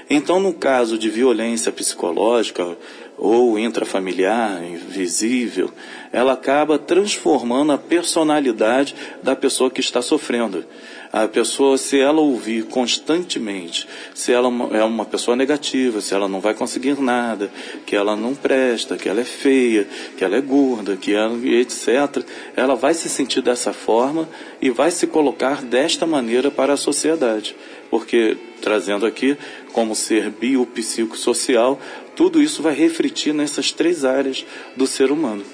Então, 0.08 0.40
no 0.40 0.52
caso 0.52 0.98
de 0.98 1.08
violência 1.08 1.70
psicológica 1.70 2.76
ou 3.16 3.56
intrafamiliar, 3.58 4.64
invisível, 4.64 5.70
ela 6.12 6.32
acaba 6.32 6.78
transformando 6.78 7.70
a 7.70 7.78
personalidade 7.78 8.94
da 9.22 9.36
pessoa 9.36 9.70
que 9.70 9.80
está 9.80 10.02
sofrendo. 10.02 10.64
A 11.12 11.26
pessoa, 11.26 11.76
se 11.76 11.98
ela 11.98 12.20
ouvir 12.20 12.66
constantemente, 12.66 13.88
se 14.14 14.32
ela 14.32 14.48
é 14.72 14.84
uma 14.84 15.04
pessoa 15.04 15.36
negativa, 15.36 16.00
se 16.00 16.14
ela 16.14 16.28
não 16.28 16.40
vai 16.40 16.54
conseguir 16.54 17.00
nada, 17.00 17.50
que 17.84 17.96
ela 17.96 18.14
não 18.14 18.32
presta, 18.32 18.96
que 18.96 19.08
ela 19.08 19.20
é 19.20 19.24
feia, 19.24 19.88
que 20.16 20.24
ela 20.24 20.36
é 20.36 20.40
gorda, 20.40 20.96
que 20.96 21.12
ela, 21.12 21.36
etc., 21.44 22.24
ela 22.54 22.76
vai 22.76 22.94
se 22.94 23.08
sentir 23.08 23.42
dessa 23.42 23.72
forma 23.72 24.28
e 24.62 24.70
vai 24.70 24.92
se 24.92 25.08
colocar 25.08 25.62
desta 25.62 26.06
maneira 26.06 26.48
para 26.48 26.74
a 26.74 26.76
sociedade. 26.76 27.56
Porque, 27.90 28.36
trazendo 28.62 29.04
aqui, 29.04 29.36
como 29.72 29.96
ser 29.96 30.30
biopsicossocial, 30.30 31.80
tudo 32.14 32.40
isso 32.40 32.62
vai 32.62 32.74
refletir 32.74 33.34
nessas 33.34 33.72
três 33.72 34.04
áreas 34.04 34.46
do 34.76 34.86
ser 34.86 35.10
humano. 35.10 35.44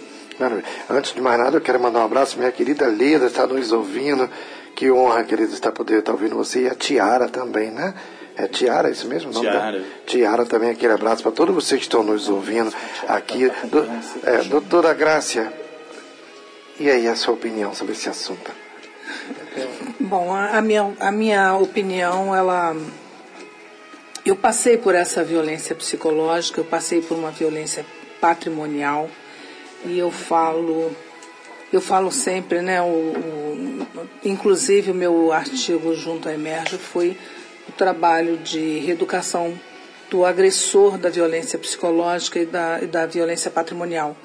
Antes 0.90 1.14
de 1.14 1.20
mais 1.22 1.38
nada, 1.38 1.56
eu 1.56 1.62
quero 1.62 1.80
mandar 1.80 2.00
um 2.00 2.04
abraço. 2.04 2.36
Minha 2.36 2.52
querida 2.52 2.86
Leda 2.86 3.26
está 3.26 3.46
nos 3.46 3.72
ouvindo. 3.72 4.28
Que 4.76 4.90
honra, 4.90 5.25
querido, 5.25 5.54
estar 5.54 5.73
poder 5.73 6.00
estar 6.00 6.12
ouvindo 6.12 6.37
você 6.37 6.64
e 6.64 6.68
a 6.68 6.75
Tiara 6.75 7.28
também, 7.28 7.71
né? 7.71 7.95
É 8.37 8.47
Tiara, 8.47 8.88
é 8.88 8.92
isso 8.92 9.09
mesmo? 9.09 9.33
Tiara. 9.33 9.83
Tiara 10.04 10.45
também, 10.45 10.68
aquele 10.68 10.92
abraço 10.92 11.23
para 11.23 11.33
todos 11.33 11.54
vocês 11.54 11.80
que 11.80 11.87
estão 11.87 12.02
nos 12.02 12.28
ouvindo 12.28 12.71
aqui. 13.09 13.50
Do, 13.64 13.88
é, 14.23 14.45
doutora 14.45 14.92
Grácia, 14.92 15.50
e 16.78 16.90
aí 16.90 17.09
a 17.09 17.16
sua 17.16 17.33
opinião 17.33 17.75
sobre 17.75 17.95
esse 17.95 18.06
assunto? 18.11 18.50
Bom, 19.99 20.35
a 20.35 20.61
minha, 20.61 20.92
a 21.00 21.11
minha 21.11 21.56
opinião, 21.56 22.37
ela. 22.37 22.76
Eu 24.26 24.37
passei 24.37 24.76
por 24.76 24.95
essa 24.95 25.25
violência 25.25 25.75
psicológica, 25.75 26.61
eu 26.61 26.64
passei 26.66 27.00
por 27.00 27.16
uma 27.16 27.30
violência 27.30 27.87
patrimonial 28.21 29.09
e 29.87 29.99
eu 29.99 30.11
falo 30.11 30.95
eu 31.73 31.80
falo 31.80 32.11
sempre, 32.12 32.62
né, 32.62 32.80
o, 32.80 32.87
o, 32.87 33.87
inclusive 34.25 34.90
o 34.90 34.94
meu 34.94 35.32
artigo 35.32 35.94
junto 35.94 36.28
à 36.28 36.32
Emerge 36.32 36.78
foi 36.78 37.16
o 37.68 37.73
trabalho 37.73 38.37
de 38.38 38.78
reeducação 38.78 39.58
do 40.11 40.25
agressor 40.25 40.99
da 40.99 41.11
violência 41.11 41.58
psicológica 41.58 42.38
e 42.38 42.46
da, 42.46 42.80
e 42.80 42.87
da 42.87 43.06
violência 43.06 43.50
patrimonial 43.50 44.16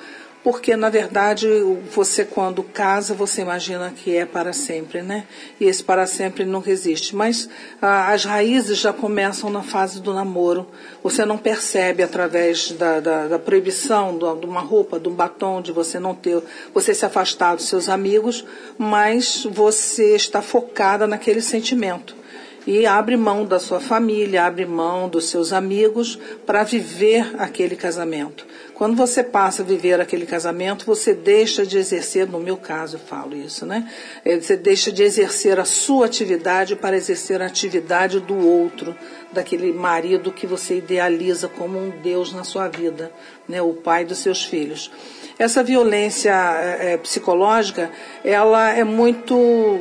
porque 0.43 0.75
na 0.75 0.89
verdade 0.89 1.48
você 1.93 2.25
quando 2.25 2.63
casa 2.63 3.13
você 3.13 3.41
imagina 3.41 3.91
que 3.91 4.15
é 4.15 4.25
para 4.25 4.53
sempre, 4.53 5.01
né? 5.01 5.25
E 5.60 5.65
esse 5.65 5.83
para 5.83 6.07
sempre 6.07 6.45
não 6.45 6.63
existe. 6.65 7.15
Mas 7.15 7.48
ah, 7.81 8.12
as 8.12 8.25
raízes 8.25 8.77
já 8.77 8.91
começam 8.91 9.50
na 9.50 9.62
fase 9.62 10.01
do 10.01 10.13
namoro. 10.13 10.67
Você 11.03 11.25
não 11.25 11.38
percebe 11.38 12.01
através 12.03 12.71
da, 12.71 13.00
da, 13.00 13.27
da 13.27 13.39
proibição 13.39 14.17
de 14.17 14.45
uma 14.45 14.62
roupa, 14.62 15.00
de 15.00 15.07
um 15.07 15.13
batom, 15.13 15.62
de 15.62 15.71
você 15.71 16.00
não 16.00 16.15
ter, 16.15 16.41
você 16.74 16.93
se 16.93 17.05
afastar 17.05 17.55
dos 17.55 17.67
seus 17.67 17.89
amigos, 17.89 18.45
mas 18.77 19.45
você 19.50 20.15
está 20.15 20.41
focada 20.41 21.05
naquele 21.05 21.41
sentimento 21.41 22.21
e 22.65 22.86
abre 22.86 23.17
mão 23.17 23.45
da 23.45 23.60
sua 23.60 23.79
família, 23.79 24.45
abre 24.45 24.65
mão 24.65 25.10
dos 25.10 25.25
seus 25.25 25.51
amigos 25.51 26.19
para 26.45 26.63
viver 26.63 27.36
aquele 27.39 27.75
casamento. 27.75 28.45
Quando 28.81 28.95
você 28.95 29.21
passa 29.21 29.61
a 29.61 29.65
viver 29.65 30.01
aquele 30.01 30.25
casamento, 30.25 30.87
você 30.87 31.13
deixa 31.13 31.63
de 31.63 31.77
exercer, 31.77 32.27
no 32.27 32.39
meu 32.39 32.57
caso 32.57 32.96
eu 32.96 33.00
falo 33.00 33.35
isso, 33.35 33.63
né? 33.63 33.87
É, 34.25 34.39
você 34.39 34.57
deixa 34.57 34.91
de 34.91 35.03
exercer 35.03 35.59
a 35.59 35.65
sua 35.65 36.07
atividade 36.07 36.75
para 36.75 36.98
exercer 36.98 37.44
a 37.44 37.46
atividade 37.46 38.20
do 38.20 38.35
outro, 38.35 38.96
daquele 39.31 39.72
marido 39.72 40.31
que 40.31 40.48
você 40.48 40.77
idealiza 40.77 41.48
como 41.48 41.77
um 41.77 41.91
Deus 41.91 42.33
na 42.33 42.44
sua 42.44 42.70
vida, 42.70 43.11
né? 43.48 43.61
O 43.61 43.74
pai 43.74 44.03
dos 44.03 44.17
seus 44.17 44.44
filhos. 44.44 44.91
Essa 45.37 45.61
violência 45.61 46.33
é, 46.33 46.98
psicológica, 46.98 47.91
ela 48.24 48.74
é 48.74 48.83
muito 48.83 49.79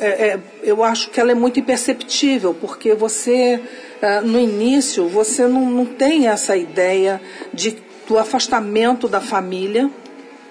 é, 0.00 0.06
é, 0.06 0.40
eu 0.62 0.82
acho 0.82 1.10
que 1.10 1.20
ela 1.20 1.32
é 1.32 1.34
muito 1.34 1.60
imperceptível, 1.60 2.54
porque 2.54 2.94
você 2.94 3.60
ah, 4.02 4.20
no 4.20 4.36
início, 4.36 5.06
você 5.06 5.46
não, 5.46 5.70
não 5.70 5.86
tem 5.86 6.26
essa 6.26 6.56
ideia 6.56 7.20
de, 7.54 7.76
do 8.08 8.18
afastamento 8.18 9.06
da 9.06 9.20
família, 9.20 9.88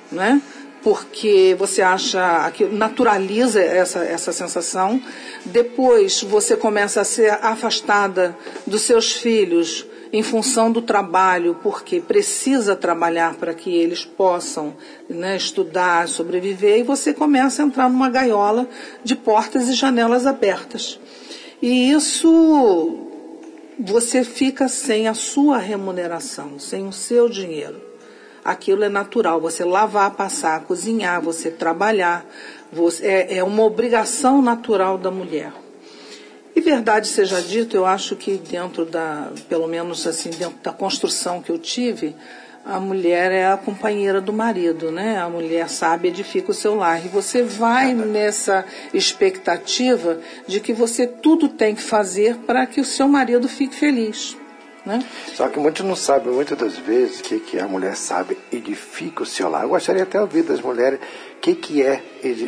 né? 0.10 0.42
porque 0.82 1.54
você 1.60 1.82
acha 1.82 2.50
que 2.52 2.64
naturaliza 2.64 3.62
essa, 3.62 4.06
essa 4.06 4.32
sensação. 4.32 5.02
Depois 5.46 6.24
você 6.24 6.56
começa 6.56 7.02
a 7.02 7.04
ser 7.04 7.32
afastada 7.42 8.36
dos 8.66 8.84
seus 8.84 9.12
filhos 9.12 9.86
em 10.14 10.22
função 10.22 10.72
do 10.72 10.82
trabalho, 10.82 11.58
porque 11.64 12.02
precisa 12.02 12.76
trabalhar 12.76 13.36
para 13.36 13.54
que 13.54 13.74
eles 13.74 14.04
possam 14.04 14.76
né, 15.08 15.38
estudar, 15.38 16.08
sobreviver, 16.08 16.80
e 16.80 16.84
você 16.84 17.14
começa 17.14 17.64
a 17.64 17.66
entrar 17.66 17.90
numa 17.90 18.10
gaiola 18.10 18.68
de 19.04 19.16
portas 19.16 19.70
e 19.70 19.74
janelas 19.74 20.28
abertas. 20.28 21.00
E 21.62 21.92
isso 21.92 23.08
você 23.80 24.24
fica 24.24 24.68
sem 24.68 25.08
a 25.08 25.14
sua 25.14 25.58
remuneração, 25.58 26.60
sem 26.60 26.88
o 26.88 26.92
seu 26.92 27.30
dinheiro. 27.30 27.82
Aquilo 28.44 28.84
é 28.84 28.90
natural, 28.90 29.40
você 29.40 29.64
lavar, 29.64 30.12
passar, 30.16 30.62
cozinhar, 30.62 31.22
você 31.22 31.52
trabalhar, 31.52 32.26
você, 32.72 33.06
é, 33.06 33.38
é 33.38 33.44
uma 33.44 33.64
obrigação 33.64 34.42
natural 34.42 34.98
da 34.98 35.12
mulher. 35.12 35.54
Verdade 36.62 37.08
seja 37.08 37.42
dito, 37.42 37.76
eu 37.76 37.86
acho 37.86 38.16
que 38.16 38.38
dentro 38.38 38.86
da, 38.86 39.32
pelo 39.50 39.68
menos 39.68 40.06
assim, 40.08 40.30
dentro 40.30 40.58
da 40.64 40.72
construção 40.72 41.42
que 41.42 41.52
eu 41.52 41.60
tive, 41.60 42.16
a 42.64 42.80
mulher 42.80 43.32
é 43.32 43.48
a 43.48 43.58
companheira 43.58 44.22
do 44.22 44.32
marido, 44.32 44.92
né? 44.92 45.20
A 45.20 45.28
mulher 45.28 45.68
sabe 45.70 46.10
edifica 46.10 46.52
o 46.52 46.54
seu 46.54 46.76
lar. 46.76 47.04
E 47.04 47.10
você 47.10 47.42
vai 47.42 47.94
nessa 47.94 48.66
expectativa 48.94 50.20
de 50.48 50.60
que 50.60 50.72
você 50.72 51.08
tudo 51.08 51.50
tem 51.50 51.74
que 51.74 51.82
fazer 51.82 52.38
para 52.38 52.66
que 52.66 52.80
o 52.80 52.86
seu 52.86 53.08
marido 53.08 53.50
fique 53.50 53.76
feliz. 53.76 54.38
Né? 54.86 55.04
Só 55.36 55.48
que 55.48 55.60
muitos 55.60 55.86
não 55.86 55.96
sabem, 55.96 56.34
muitas 56.34 56.58
das 56.58 56.76
vezes, 56.78 57.22
que, 57.22 57.40
que 57.40 57.60
a 57.60 57.68
mulher 57.68 57.96
sabe 57.96 58.38
edifica 58.52 59.22
o 59.22 59.26
seu 59.26 59.48
lar. 59.48 59.64
Eu 59.64 59.70
gostaria 59.70 60.04
até 60.04 60.18
de 60.18 60.24
ouvir 60.24 60.44
das 60.44 60.60
mulheres 60.60 61.00
o 61.36 61.40
que, 61.40 61.54
que 61.54 61.84
é 61.84 62.02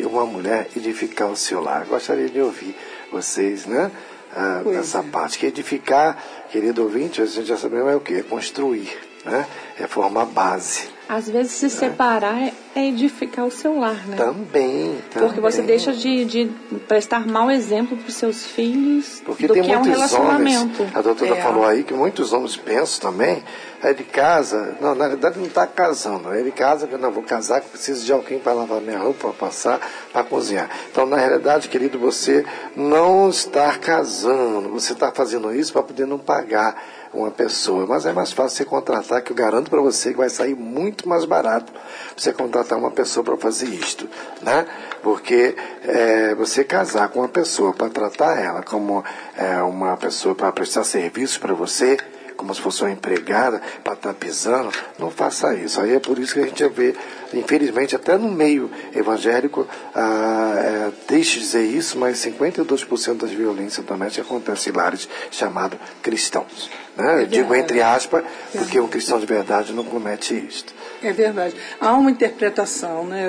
uma 0.04 0.26
mulher 0.26 0.68
edificar 0.76 1.30
o 1.30 1.36
seu 1.36 1.60
lar. 1.60 1.82
Eu 1.82 1.88
gostaria 1.88 2.28
de 2.28 2.40
ouvir 2.40 2.76
vocês, 3.14 3.66
né? 3.66 3.90
Ah, 4.34 4.62
essa 4.78 4.98
é. 4.98 5.02
parte. 5.02 5.38
Que 5.38 5.46
edificar, 5.46 6.22
querido 6.50 6.82
ouvinte, 6.82 7.22
a 7.22 7.26
gente 7.26 7.46
já 7.46 7.56
sabemos 7.56 7.92
é 7.92 7.96
o 7.96 8.00
que? 8.00 8.14
É 8.14 8.22
construir 8.22 8.90
né? 9.24 9.46
É 9.78 9.86
formar 9.86 10.26
base. 10.26 10.88
Às 11.08 11.28
vezes 11.28 11.52
se 11.52 11.68
separar 11.68 12.50
é 12.74 12.86
edificar 12.86 13.44
o 13.44 13.50
seu 13.50 13.78
lar, 13.78 14.06
né? 14.06 14.16
Também, 14.16 14.96
também. 15.10 15.28
Porque 15.28 15.40
você 15.40 15.60
deixa 15.60 15.92
de, 15.92 16.24
de 16.24 16.50
prestar 16.88 17.26
mau 17.26 17.50
exemplo 17.50 17.96
para 17.96 18.08
os 18.08 18.14
seus 18.14 18.46
filhos 18.46 19.22
Porque 19.24 19.46
do 19.46 19.54
que 19.54 19.70
é 19.70 19.78
um 19.78 19.82
relacionamento. 19.82 20.82
Homens, 20.82 20.96
a 20.96 21.02
doutora 21.02 21.36
é. 21.36 21.42
falou 21.42 21.66
aí 21.66 21.84
que 21.84 21.92
muitos 21.92 22.32
homens 22.32 22.56
pensam 22.56 23.12
também, 23.12 23.42
é 23.82 23.92
de 23.92 24.02
casa, 24.02 24.76
não, 24.80 24.94
na 24.94 25.08
verdade 25.08 25.38
não 25.38 25.46
está 25.46 25.66
casando, 25.66 26.32
é 26.32 26.42
de 26.42 26.50
casa 26.50 26.86
que 26.86 26.94
eu 26.94 26.98
não 26.98 27.12
vou 27.12 27.22
casar, 27.22 27.60
que 27.60 27.68
preciso 27.68 28.04
de 28.04 28.12
alguém 28.12 28.38
para 28.38 28.54
lavar 28.54 28.80
minha 28.80 28.98
roupa, 28.98 29.28
para 29.28 29.32
passar, 29.32 29.80
para 30.10 30.24
cozinhar. 30.24 30.70
Então, 30.90 31.04
na 31.04 31.18
realidade, 31.18 31.68
querido, 31.68 31.98
você 31.98 32.46
não 32.74 33.28
está 33.28 33.76
casando, 33.76 34.70
você 34.70 34.94
está 34.94 35.12
fazendo 35.12 35.54
isso 35.54 35.72
para 35.72 35.82
poder 35.82 36.06
não 36.06 36.18
pagar 36.18 36.82
uma 37.14 37.30
pessoa. 37.30 37.86
Mas 37.86 38.06
é 38.06 38.12
mais 38.12 38.32
fácil 38.32 38.58
você 38.58 38.64
contratar, 38.64 39.22
que 39.22 39.32
eu 39.32 39.36
garanto 39.36 39.70
para 39.70 39.80
você 39.80 40.10
que 40.10 40.18
vai 40.18 40.28
sair 40.28 40.54
muito 40.54 41.08
mais 41.08 41.24
barato 41.24 41.72
você 42.16 42.32
contratar 42.32 42.78
uma 42.78 42.90
pessoa 42.90 43.24
para 43.24 43.36
fazer 43.36 43.66
isto, 43.66 44.08
né? 44.42 44.66
Porque 45.02 45.56
é, 45.82 46.34
você 46.34 46.64
casar 46.64 47.08
com 47.08 47.20
uma 47.20 47.28
pessoa 47.28 47.72
para 47.72 47.88
tratar 47.90 48.38
ela 48.40 48.62
como 48.62 49.04
é, 49.36 49.62
uma 49.62 49.96
pessoa 49.96 50.34
para 50.34 50.50
prestar 50.52 50.84
serviço 50.84 51.40
para 51.40 51.54
você, 51.54 51.98
como 52.36 52.54
se 52.54 52.60
fosse 52.60 52.82
uma 52.82 52.90
empregada 52.90 53.60
para 53.82 53.94
estar 53.94 54.12
tá 54.12 54.14
pisando, 54.14 54.70
não 54.98 55.10
faça 55.10 55.54
isso. 55.54 55.80
Aí 55.80 55.94
é 55.94 56.00
por 56.00 56.18
isso 56.18 56.34
que 56.34 56.40
a 56.40 56.46
gente 56.46 56.66
vê, 56.68 56.94
infelizmente, 57.32 57.94
até 57.94 58.16
no 58.16 58.30
meio 58.30 58.70
evangélico, 58.94 59.66
ah, 59.94 60.54
é, 60.58 60.92
dizer 61.08 61.64
isso, 61.64 61.98
mas 61.98 62.18
52% 62.18 63.18
das 63.18 63.30
violências 63.30 63.84
domésticas 63.84 64.26
acontecem 64.26 64.72
em 64.72 64.76
lares 64.76 65.08
chamados 65.30 65.78
cristãos. 66.02 66.70
Né? 66.96 67.22
Eu 67.22 67.26
digo 67.26 67.54
entre 67.54 67.82
aspas, 67.82 68.24
porque 68.52 68.78
um 68.80 68.88
cristão 68.88 69.18
de 69.18 69.26
verdade 69.26 69.72
não 69.72 69.84
comete 69.84 70.34
isto. 70.34 70.72
É 71.02 71.12
verdade. 71.12 71.54
Há 71.80 71.92
uma 71.92 72.10
interpretação 72.10 73.04
né, 73.04 73.24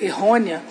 errônea 0.00 0.62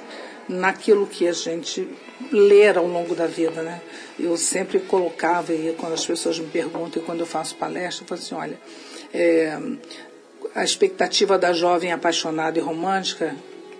naquilo 0.47 1.07
que 1.07 1.27
a 1.27 1.31
gente 1.31 1.87
ler 2.31 2.77
ao 2.77 2.87
longo 2.87 3.15
da 3.15 3.27
vida, 3.27 3.61
né? 3.61 3.81
Eu 4.19 4.37
sempre 4.37 4.79
colocava, 4.79 5.53
e 5.53 5.75
quando 5.77 5.93
as 5.93 6.05
pessoas 6.05 6.39
me 6.39 6.47
perguntam, 6.47 7.01
e 7.01 7.05
quando 7.05 7.21
eu 7.21 7.25
faço 7.25 7.55
palestra, 7.55 8.03
eu 8.03 8.07
falo 8.07 8.21
assim, 8.21 8.35
olha, 8.35 8.59
é, 9.13 9.57
a 10.53 10.63
expectativa 10.63 11.37
da 11.37 11.51
jovem 11.51 11.91
apaixonada 11.91 12.57
e 12.57 12.61
romântica, 12.61 13.35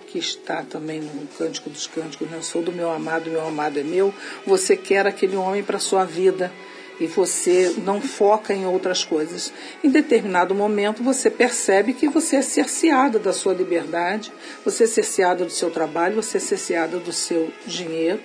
que 0.06 0.18
está 0.18 0.62
também 0.62 1.00
no 1.00 1.26
Cântico 1.38 1.70
dos 1.70 1.86
Cânticos, 1.86 2.28
né? 2.30 2.38
sou 2.42 2.62
do 2.62 2.72
meu 2.72 2.90
amado, 2.90 3.30
meu 3.30 3.46
amado 3.46 3.78
é 3.78 3.82
meu, 3.82 4.12
você 4.46 4.76
quer 4.76 5.06
aquele 5.06 5.36
homem 5.36 5.62
para 5.62 5.76
a 5.76 5.80
sua 5.80 6.04
vida, 6.04 6.52
e 6.98 7.06
você 7.06 7.74
não 7.84 8.00
foca 8.00 8.54
em 8.54 8.66
outras 8.66 9.04
coisas. 9.04 9.52
Em 9.82 9.90
determinado 9.90 10.54
momento 10.54 11.02
você 11.02 11.30
percebe 11.30 11.92
que 11.92 12.08
você 12.08 12.36
é 12.36 12.42
cerceada 12.42 13.18
da 13.18 13.32
sua 13.32 13.54
liberdade, 13.54 14.32
você 14.64 14.84
é 14.84 14.86
cerceada 14.86 15.44
do 15.44 15.50
seu 15.50 15.70
trabalho, 15.70 16.16
você 16.16 16.38
é 16.38 16.40
cerceada 16.40 16.98
do 16.98 17.12
seu 17.12 17.50
dinheiro. 17.66 18.20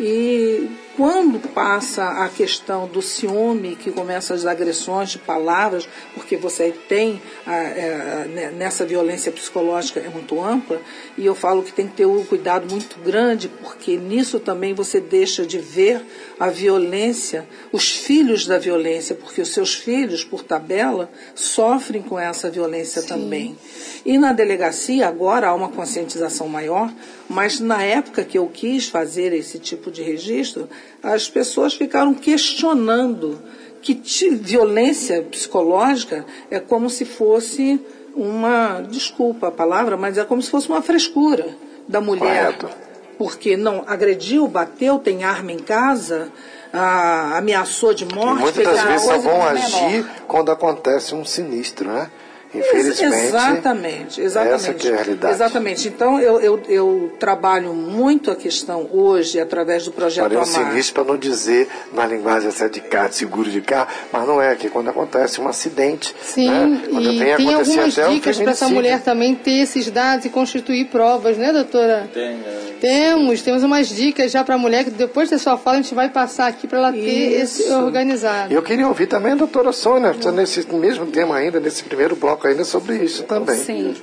E 0.00 0.70
quando 0.96 1.40
passa 1.48 2.24
a 2.24 2.28
questão 2.28 2.86
do 2.86 3.02
ciúme, 3.02 3.74
que 3.74 3.90
começa 3.90 4.32
as 4.32 4.46
agressões 4.46 5.10
de 5.10 5.18
palavras, 5.18 5.88
porque 6.14 6.36
você 6.36 6.72
tem 6.88 7.20
a, 7.44 7.54
é, 7.54 8.52
nessa 8.56 8.86
violência 8.86 9.32
psicológica 9.32 9.98
é 9.98 10.08
muito 10.08 10.40
ampla, 10.40 10.80
e 11.16 11.26
eu 11.26 11.34
falo 11.34 11.64
que 11.64 11.72
tem 11.72 11.88
que 11.88 11.94
ter 11.94 12.06
um 12.06 12.24
cuidado 12.24 12.70
muito 12.70 12.96
grande, 13.00 13.48
porque 13.48 13.96
nisso 13.96 14.38
também 14.38 14.72
você 14.72 15.00
deixa 15.00 15.44
de 15.44 15.58
ver 15.58 16.00
a 16.38 16.48
violência, 16.48 17.48
os 17.72 17.90
filhos 17.90 18.46
da 18.46 18.56
violência, 18.56 19.16
porque 19.16 19.40
os 19.40 19.52
seus 19.52 19.74
filhos, 19.74 20.22
por 20.22 20.44
tabela, 20.44 21.10
sofrem 21.34 22.02
com 22.02 22.16
essa 22.16 22.48
violência 22.48 23.02
Sim. 23.02 23.08
também. 23.08 23.58
E 24.06 24.16
na 24.16 24.32
delegacia, 24.32 25.08
agora 25.08 25.48
há 25.48 25.54
uma 25.54 25.68
conscientização 25.68 26.48
maior, 26.48 26.88
mas 27.28 27.60
na 27.60 27.82
época 27.82 28.24
que 28.24 28.38
eu 28.38 28.46
quis 28.46 28.88
fazer 28.88 29.32
esse 29.32 29.58
tipo 29.58 29.90
de 29.90 30.02
registro, 30.02 30.68
as 31.02 31.28
pessoas 31.28 31.74
ficaram 31.74 32.14
questionando 32.14 33.38
que 33.82 33.94
violência 34.30 35.22
psicológica 35.22 36.24
é 36.50 36.58
como 36.58 36.88
se 36.90 37.04
fosse 37.04 37.80
uma, 38.14 38.80
desculpa 38.80 39.48
a 39.48 39.50
palavra, 39.50 39.96
mas 39.96 40.18
é 40.18 40.24
como 40.24 40.42
se 40.42 40.50
fosse 40.50 40.68
uma 40.68 40.82
frescura 40.82 41.46
da 41.86 42.00
mulher. 42.00 42.56
Correto. 42.56 42.68
Porque 43.16 43.56
não 43.56 43.84
agrediu, 43.86 44.46
bateu, 44.46 44.98
tem 44.98 45.24
arma 45.24 45.52
em 45.52 45.58
casa, 45.58 46.30
ameaçou 46.72 47.92
de 47.92 48.04
morte. 48.04 48.38
E 48.38 48.42
muitas 48.42 48.64
das 48.64 48.82
vezes 48.84 49.06
só 49.06 49.18
vão 49.18 49.42
agir 49.42 50.06
quando 50.26 50.50
acontece 50.52 51.14
um 51.14 51.24
sinistro, 51.24 51.88
né? 51.90 52.10
Infelizmente. 52.54 53.26
Exatamente, 53.26 54.20
exatamente. 54.20 54.54
Essa 54.54 54.74
que 54.74 54.88
é 54.88 54.92
a 54.92 54.96
realidade. 54.96 55.34
Exatamente. 55.34 55.88
Então, 55.88 56.18
eu, 56.18 56.40
eu, 56.40 56.60
eu 56.68 57.12
trabalho 57.18 57.74
muito 57.74 58.30
a 58.30 58.36
questão 58.36 58.88
hoje, 58.90 59.38
através 59.38 59.84
do 59.84 59.92
projeto 59.92 60.24
Olha, 60.24 60.36
Amar. 60.38 60.46
Sinistro 60.46 60.94
para 60.94 61.12
não 61.12 61.18
dizer 61.18 61.68
na 61.92 62.06
linguagem 62.06 62.48
essa 62.48 62.68
de 62.68 62.80
carro, 62.80 63.10
de 63.10 63.16
seguro 63.16 63.50
de 63.50 63.60
carro, 63.60 63.88
mas 64.12 64.26
não 64.26 64.40
é, 64.40 64.54
que 64.54 64.70
quando 64.70 64.88
acontece 64.88 65.40
um 65.40 65.48
acidente. 65.48 66.14
Sim, 66.22 66.48
né? 66.48 66.82
e 66.90 67.18
tem 67.18 67.54
algumas 67.54 67.94
dicas 67.94 68.38
para 68.38 68.50
essa 68.50 68.68
mulher 68.68 69.02
também 69.02 69.34
ter 69.34 69.60
esses 69.60 69.90
dados 69.90 70.24
e 70.24 70.30
constituir 70.30 70.86
provas, 70.86 71.36
né, 71.36 71.52
doutora? 71.52 72.08
Tem, 72.12 72.22
é. 72.22 72.68
Temos, 72.80 73.42
temos 73.42 73.62
umas 73.62 73.88
dicas 73.88 74.30
já 74.30 74.44
para 74.44 74.54
a 74.54 74.58
mulher 74.58 74.84
que 74.84 74.90
depois 74.90 75.28
da 75.28 75.38
sua 75.38 75.58
fala 75.58 75.78
a 75.78 75.82
gente 75.82 75.94
vai 75.94 76.08
passar 76.08 76.46
aqui 76.46 76.66
para 76.66 76.78
ela 76.78 76.92
ter 76.92 77.42
Isso. 77.42 77.62
esse 77.62 77.72
organizado. 77.72 78.52
Eu 78.52 78.62
queria 78.62 78.86
ouvir 78.86 79.06
também 79.06 79.32
a 79.32 79.34
doutora 79.34 79.72
Sônia, 79.72 80.14
nesse 80.32 80.64
mesmo 80.72 81.06
tema 81.06 81.36
ainda, 81.36 81.58
nesse 81.58 81.82
primeiro 81.82 82.14
bloco 82.14 82.37
ainda 82.46 82.64
sobre 82.64 83.04
isso 83.04 83.24
também. 83.24 83.56
Sim. 83.56 83.94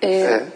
É, 0.00 0.08
é 0.08 0.46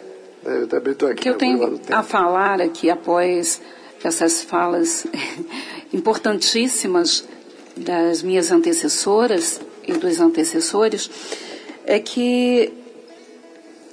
eu 0.44 0.66
também 0.66 0.92
estou 0.92 1.08
aqui. 1.08 1.22
que 1.22 1.28
eu 1.28 1.36
tenho 1.36 1.80
a 1.90 2.02
falar 2.02 2.60
aqui 2.60 2.90
após 2.90 3.60
essas 4.02 4.42
falas 4.42 5.06
importantíssimas 5.92 7.24
das 7.76 8.22
minhas 8.22 8.50
antecessoras 8.50 9.60
e 9.86 9.92
dos 9.92 10.20
antecessores 10.20 11.10
é 11.86 11.98
que 11.98 12.72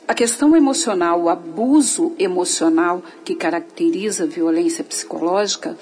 a 0.07 0.13
questão 0.13 0.55
emocional, 0.55 1.21
o 1.21 1.29
abuso 1.29 2.13
emocional 2.17 3.03
que 3.23 3.35
caracteriza 3.35 4.23
a 4.23 4.27
violência 4.27 4.83
psicológica 4.83 5.77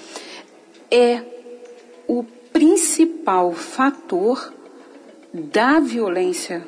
é 0.90 1.22
o 2.06 2.24
principal 2.52 3.52
fator 3.52 4.52
da 5.32 5.80
violência 5.80 6.66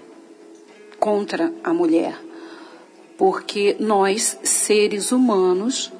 contra 1.00 1.52
a 1.64 1.74
mulher. 1.74 2.16
Porque 3.16 3.76
nós, 3.80 4.38
seres 4.44 5.10
humanos, 5.10 5.90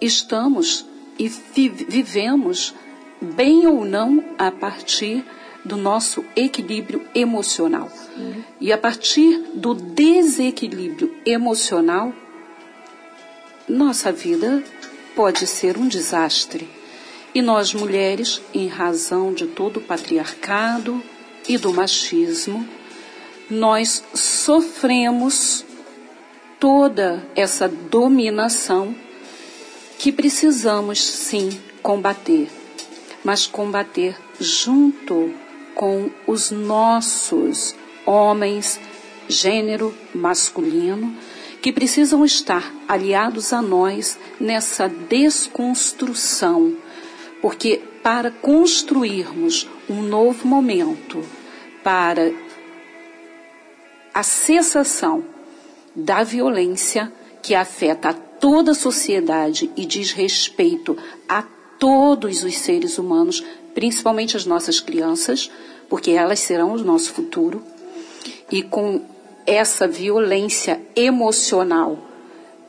estamos 0.00 0.84
e 1.18 1.28
vivemos, 1.28 2.74
bem 3.20 3.66
ou 3.66 3.84
não, 3.84 4.24
a 4.36 4.50
partir 4.50 5.24
do 5.64 5.76
nosso 5.76 6.24
equilíbrio 6.34 7.06
emocional. 7.14 7.88
E 8.60 8.72
a 8.72 8.78
partir 8.78 9.38
do 9.54 9.74
desequilíbrio 9.74 11.14
emocional, 11.24 12.12
nossa 13.68 14.10
vida 14.10 14.62
pode 15.14 15.46
ser 15.46 15.78
um 15.78 15.86
desastre. 15.86 16.68
E 17.34 17.40
nós 17.40 17.72
mulheres, 17.72 18.42
em 18.52 18.66
razão 18.66 19.32
de 19.32 19.46
todo 19.46 19.78
o 19.78 19.82
patriarcado 19.82 21.02
e 21.48 21.56
do 21.56 21.72
machismo, 21.72 22.68
nós 23.50 24.02
sofremos 24.14 25.64
toda 26.58 27.26
essa 27.34 27.68
dominação 27.68 28.94
que 29.98 30.12
precisamos 30.12 31.02
sim 31.02 31.60
combater, 31.82 32.48
mas 33.24 33.46
combater 33.46 34.16
junto 34.40 35.34
com 35.74 36.10
os 36.26 36.50
nossos 36.50 37.74
homens, 38.06 38.80
gênero 39.28 39.94
masculino, 40.14 41.16
que 41.60 41.72
precisam 41.72 42.24
estar 42.24 42.72
aliados 42.88 43.52
a 43.52 43.62
nós 43.62 44.18
nessa 44.40 44.88
desconstrução, 44.88 46.76
porque 47.40 47.80
para 48.02 48.30
construirmos 48.30 49.68
um 49.88 50.02
novo 50.02 50.46
momento, 50.46 51.24
para 51.84 52.32
a 54.12 54.22
cessação 54.22 55.24
da 55.94 56.22
violência 56.22 57.12
que 57.42 57.54
afeta 57.54 58.10
a 58.10 58.14
toda 58.14 58.72
a 58.72 58.74
sociedade 58.74 59.70
e 59.76 59.84
diz 59.84 60.12
respeito 60.12 60.96
a 61.28 61.42
todos 61.78 62.44
os 62.44 62.58
seres 62.58 62.98
humanos, 62.98 63.42
principalmente 63.74 64.36
as 64.36 64.46
nossas 64.46 64.80
crianças, 64.80 65.50
porque 65.88 66.12
elas 66.12 66.40
serão 66.40 66.72
o 66.72 66.78
nosso 66.78 67.12
futuro. 67.12 67.62
E 68.50 68.62
com 68.62 69.02
essa 69.46 69.88
violência 69.88 70.80
emocional 70.94 72.11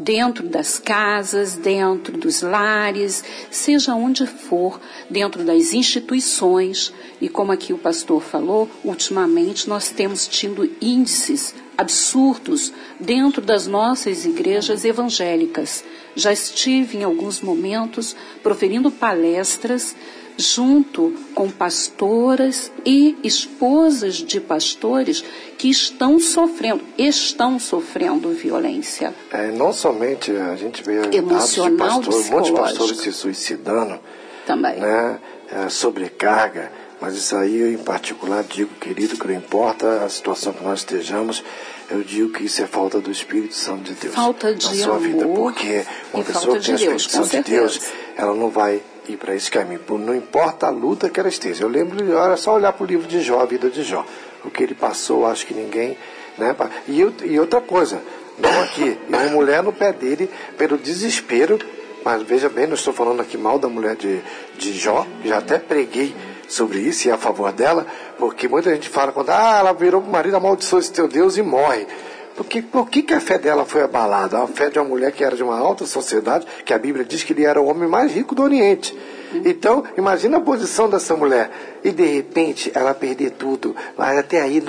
dentro 0.04 0.48
das 0.48 0.78
casas, 0.78 1.56
dentro 1.56 2.18
dos 2.18 2.42
lares, 2.42 3.24
seja 3.50 3.96
onde 3.96 4.28
for, 4.28 4.80
dentro 5.10 5.44
das 5.44 5.74
instituições. 5.74 6.94
E 7.22 7.30
como 7.30 7.52
aqui 7.52 7.74
o 7.74 7.78
pastor 7.78 8.22
falou, 8.22 8.70
ultimamente 8.84 9.68
nós 9.70 9.90
temos 9.90 10.28
tido 10.28 10.70
índices 10.82 11.56
absurdos 11.78 12.72
dentro 13.00 13.42
das 13.42 13.66
nossas 13.66 14.26
igrejas 14.26 14.86
evangélicas. 14.86 15.84
Já 16.16 16.32
estive 16.32 16.98
em 16.98 17.04
alguns 17.04 17.42
momentos 17.42 18.16
proferindo 18.44 18.92
palestras 18.92 19.96
junto 20.38 21.14
com 21.34 21.50
pastoras 21.50 22.72
e 22.86 23.18
esposas 23.24 24.16
de 24.16 24.40
pastores 24.40 25.24
que 25.58 25.70
estão 25.70 26.20
sofrendo, 26.20 26.82
estão 26.98 27.60
sofrendo 27.60 28.30
violência. 28.32 29.14
É, 29.32 29.52
não 29.52 29.72
somente 29.72 30.32
a 30.32 30.56
gente 30.56 30.84
vê 30.84 31.16
Emocional, 31.16 32.00
de 32.02 32.08
pastores, 32.08 32.30
muitos 32.30 32.52
pastores 32.52 32.98
se 33.00 33.12
suicidando, 33.12 34.00
também, 34.46 34.78
né, 34.78 35.20
é, 35.52 35.70
sobrecarga, 35.70 36.72
mas 37.00 37.16
isso 37.16 37.36
aí 37.36 37.58
eu 37.58 37.72
em 37.72 37.78
particular 37.78 38.44
digo, 38.44 38.74
querido, 38.76 39.18
que 39.18 39.28
não 39.28 39.36
importa 39.36 40.04
a 40.04 40.10
situação 40.10 40.54
que 40.54 40.64
nós 40.64 40.80
estejamos, 40.80 41.44
eu 41.90 42.02
digo 42.02 42.32
que 42.32 42.46
isso 42.46 42.62
é 42.62 42.66
falta 42.66 43.00
do 43.00 43.12
Espírito 43.12 43.56
Santo 43.56 43.84
de 43.84 43.94
Deus 43.94 44.16
falta 44.16 44.54
de 44.54 44.66
na 44.66 44.74
sua 44.74 44.96
amor 44.96 45.00
vida, 45.00 45.28
porque 45.28 45.86
uma 46.14 46.24
pessoa 46.24 46.58
que 46.58 46.66
tem 46.66 46.76
de 46.76 46.88
a 46.88 47.00
Santo 47.00 47.30
de 47.30 47.44
Deus, 47.44 47.80
ela 48.16 48.34
não 48.34 48.50
vai 48.50 48.82
ir 49.08 49.18
para 49.18 49.36
esse 49.36 49.50
caminho, 49.50 49.82
não 49.90 50.16
importa 50.16 50.68
a 50.68 50.70
luta 50.70 51.10
que 51.10 51.20
ela 51.20 51.30
esteja. 51.30 51.64
Eu 51.64 51.70
lembro, 51.70 52.18
era 52.18 52.38
só 52.38 52.56
olhar 52.56 52.74
para 52.74 52.84
o 52.84 52.88
livro 52.88 53.08
de 53.08 53.22
Jó, 53.22 53.42
a 53.42 53.46
vida 53.46 53.70
de 53.70 53.84
Jó, 53.84 54.06
o 54.44 54.50
que 54.50 54.64
ele 54.64 54.76
passou, 54.76 55.26
acho 55.26 55.46
que 55.46 55.54
ninguém, 55.54 55.98
né? 56.38 56.56
E, 56.88 57.00
e 57.26 57.40
outra 57.40 57.62
coisa, 57.62 58.02
não 58.38 58.62
aqui, 58.62 58.98
e 59.08 59.16
uma 59.16 59.26
mulher 59.26 59.62
no 59.62 59.74
pé 59.74 59.92
dele 59.92 60.30
pelo 60.58 60.78
desespero, 60.78 61.60
mas 62.04 62.22
veja 62.24 62.50
bem, 62.50 62.68
não 62.68 62.76
estou 62.76 62.94
falando 62.94 63.22
aqui 63.22 63.38
mal 63.38 63.58
da 63.60 63.68
mulher 63.68 63.96
de, 63.96 64.22
de 64.58 64.74
Jó, 64.74 65.06
já 65.24 65.38
até 65.38 65.58
preguei 65.60 66.16
sobre 66.48 66.80
isso 66.80 67.08
e 67.08 67.12
a 67.12 67.18
favor 67.18 67.52
dela, 67.52 67.86
porque 68.18 68.48
muita 68.48 68.74
gente 68.74 68.90
fala 68.90 69.12
quando 69.12 69.30
ah, 69.30 69.58
ela 69.60 69.74
virou 69.74 70.02
o 70.02 70.08
marido, 70.08 70.36
amaldiçoou 70.36 70.80
esse 70.80 70.92
teu 70.92 71.08
Deus 71.08 71.38
e 71.38 71.42
morre. 71.42 71.88
Porque, 72.36 72.62
por 72.62 72.90
que, 72.90 73.04
que 73.04 73.14
a 73.14 73.20
fé 73.20 73.38
dela 73.38 73.66
foi 73.66 73.84
abalada? 73.84 74.42
A 74.42 74.48
fé 74.48 74.70
de 74.70 74.80
uma 74.80 74.88
mulher 74.88 75.12
que 75.12 75.24
era 75.24 75.36
de 75.36 75.44
uma 75.44 75.58
alta 75.58 75.86
sociedade, 75.86 76.48
que 76.66 76.74
a 76.74 76.78
Bíblia 76.80 77.06
diz 77.06 77.24
que 77.24 77.34
ele 77.34 77.46
era 77.46 77.62
o 77.62 77.68
homem 77.68 77.88
mais 77.88 78.12
rico 78.12 78.34
do 78.34 78.42
Oriente. 78.42 78.98
Então, 79.46 79.84
imagina 79.98 80.38
a 80.38 80.42
posição 80.42 80.90
dessa 80.90 81.16
mulher. 81.16 81.50
E 81.84 81.92
de 81.92 82.06
repente 82.06 82.72
ela 82.74 82.94
perder 82.94 83.32
tudo. 83.32 83.76
Mas 83.98 84.18
até 84.18 84.42
aí 84.42 84.62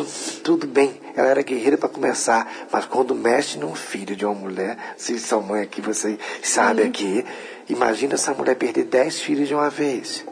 tudo 0.43 0.67
bem. 0.67 1.01
Ela 1.17 1.29
era 1.29 1.43
guerreira 1.43 1.77
para 1.77 1.89
começar. 1.89 2.51
Mas 2.71 2.87
quando 2.87 3.15
mexe 3.15 3.59
num 3.59 3.75
filho 3.75 4.17
de 4.17 4.25
uma 4.25 4.35
mulher, 4.35 4.77
se 4.97 5.19
sua 5.19 5.41
mãe 5.41 5.63
aqui, 5.63 5.81
você 5.81 6.19
sabe 6.43 6.83
Sim. 6.83 6.89
aqui, 6.89 7.25
imagina 7.69 8.15
essa 8.15 8.33
mulher 8.33 8.57
perder 8.57 8.85
dez 8.85 9.21
filhos 9.21 9.49
de 9.49 9.55
uma 9.55 9.71
vez. 9.71 10.25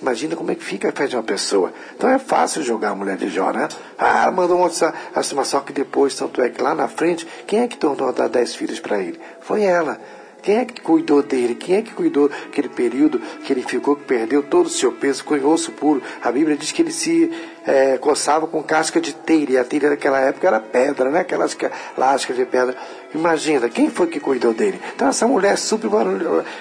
Imagina 0.00 0.36
como 0.36 0.50
é 0.50 0.54
que 0.54 0.64
fica 0.64 0.88
a 0.88 0.92
fé 0.92 1.06
de 1.06 1.16
uma 1.16 1.22
pessoa. 1.22 1.72
Então 1.96 2.08
é 2.08 2.18
fácil 2.18 2.62
jogar 2.62 2.90
a 2.90 2.94
mulher 2.94 3.16
de 3.16 3.28
Jó, 3.28 3.50
né? 3.50 3.68
Ah, 3.98 4.30
mandou 4.30 4.56
mostrar 4.56 4.94
a 5.14 5.20
estimação 5.20 5.60
que 5.60 5.72
depois, 5.72 6.14
tanto 6.14 6.40
é 6.40 6.48
que 6.48 6.62
lá 6.62 6.74
na 6.74 6.86
frente, 6.86 7.26
quem 7.46 7.60
é 7.60 7.68
que 7.68 7.76
tornou 7.76 8.08
a 8.08 8.12
dar 8.12 8.28
dez 8.28 8.54
filhos 8.54 8.78
para 8.78 9.00
ele? 9.00 9.20
Foi 9.40 9.62
ela. 9.62 10.00
Quem 10.42 10.56
é 10.56 10.64
que 10.64 10.80
cuidou 10.80 11.22
dele? 11.22 11.54
Quem 11.56 11.76
é 11.76 11.82
que 11.82 11.92
cuidou 11.92 12.30
aquele 12.46 12.68
período 12.68 13.18
que 13.18 13.52
ele 13.52 13.62
ficou, 13.62 13.96
que 13.96 14.04
perdeu 14.04 14.42
todo 14.42 14.66
o 14.66 14.70
seu 14.70 14.92
peso, 14.92 15.24
com 15.24 15.34
osso 15.46 15.72
puro? 15.72 16.00
A 16.22 16.30
Bíblia 16.30 16.56
diz 16.56 16.70
que 16.70 16.80
ele 16.80 16.92
se 16.92 17.30
é, 17.66 17.98
coçava 17.98 18.46
com 18.46 18.62
casca 18.62 19.00
de 19.00 19.12
teira, 19.12 19.52
e 19.52 19.58
a 19.58 19.64
teira 19.64 19.90
daquela 19.90 20.20
época 20.20 20.46
era 20.46 20.60
pedra, 20.60 21.10
né? 21.10 21.20
Aquelas 21.20 21.56
lascas 21.96 22.36
de 22.36 22.44
pedra. 22.46 22.76
Imagina, 23.14 23.68
quem 23.70 23.88
foi 23.88 24.06
que 24.06 24.20
cuidou 24.20 24.52
dele? 24.52 24.80
Então 24.94 25.08
essa 25.08 25.26
mulher 25.26 25.56
super 25.56 25.88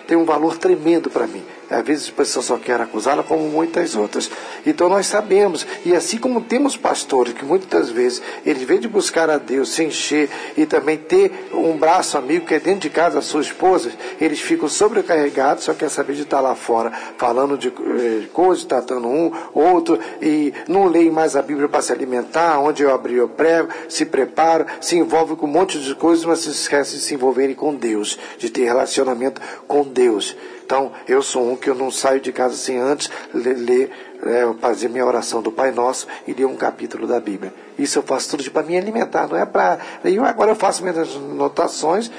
tem 0.08 0.18
um 0.18 0.24
valor 0.24 0.58
tremendo 0.58 1.10
para 1.10 1.28
mim. 1.28 1.44
Às 1.70 1.86
vezes 1.86 2.10
a 2.10 2.14
pessoa 2.14 2.42
só 2.42 2.58
quer 2.58 2.80
acusá-la, 2.80 3.24
como 3.24 3.44
muitas 3.50 3.96
outras. 3.96 4.32
Então 4.66 4.88
nós 4.88 5.06
sabemos, 5.08 5.68
e 5.86 5.94
assim 5.94 6.18
como 6.18 6.40
temos 6.40 6.78
pastores 6.78 7.34
que 7.34 7.44
muitas 7.44 7.90
vezes 7.90 8.22
eles 8.46 8.64
vêm 8.64 8.80
de 8.80 8.88
buscar 8.88 9.30
a 9.30 9.38
Deus, 9.38 9.70
se 9.70 9.84
encher 9.84 10.30
e 10.56 10.66
também 10.66 10.98
ter 10.98 11.50
um 11.54 11.78
braço 11.78 12.18
amigo 12.18 12.46
que 12.46 12.54
é 12.54 12.60
dentro 12.60 12.82
de 12.82 12.90
casa, 12.90 13.20
a 13.20 13.22
sua 13.22 13.42
esposa, 13.42 13.92
eles 14.20 14.40
ficam 14.40 14.70
sobrecarregados, 14.70 15.66
só 15.66 15.74
quer 15.74 15.90
saber 15.90 16.14
de 16.14 16.22
estar 16.22 16.40
lá 16.40 16.56
fora, 16.56 16.92
falando 17.18 17.58
de 17.58 17.68
eh, 17.68 18.28
coisas, 18.32 18.64
tratando 18.64 19.08
um, 19.08 19.32
outro, 19.54 20.00
e 20.22 20.54
não 20.70 20.86
leem 20.86 21.12
mais 21.12 21.36
a 21.36 21.42
Bíblia 21.42 21.68
para 21.68 21.82
se 21.82 21.92
alimentar, 21.92 22.60
onde 22.60 22.84
eu 22.84 22.94
abri 22.94 23.16
eu 23.16 23.28
prego, 23.28 23.70
se 23.90 24.06
prepara, 24.06 24.66
se 24.80 24.96
envolve 24.96 25.36
com 25.36 25.46
um 25.46 25.50
monte 25.50 25.80
de 25.80 25.94
coisas, 25.96 26.24
mas 26.24 26.37
se 26.38 26.50
esquece 26.50 26.96
de 26.96 27.02
se 27.02 27.14
envolverem 27.14 27.56
com 27.56 27.76
Deus, 27.76 28.18
de 28.38 28.50
ter 28.50 28.66
relacionamento 28.66 29.42
com 29.68 29.84
Deus. 29.84 30.36
Então, 30.66 30.92
eu 31.08 31.22
sou 31.22 31.50
um 31.50 31.56
que 31.56 31.70
eu 31.70 31.76
não 31.76 31.90
saio 31.90 32.20
de 32.20 32.32
casa 32.32 32.56
sem 32.56 32.78
antes 32.78 33.10
ler, 33.34 33.90
é, 34.24 34.54
fazer 34.60 34.90
minha 34.90 35.06
oração 35.06 35.42
do 35.42 35.52
Pai 35.52 35.72
Nosso 35.72 36.08
e 36.28 36.34
ler 36.34 36.46
um 36.46 36.56
capítulo 36.56 37.08
da 37.08 37.20
Bíblia. 37.20 37.54
Isso 37.78 38.00
eu 38.00 38.04
faço 38.04 38.32
tudo 38.32 38.50
para 38.52 38.64
me 38.64 38.78
alimentar, 38.78 39.28
não 39.28 39.38
é 39.38 39.46
para. 39.46 39.80
Eu 40.04 40.26
agora 40.26 40.52
eu 40.52 40.56
faço 40.56 40.82
minhas 40.82 40.98
anotações 41.16 42.10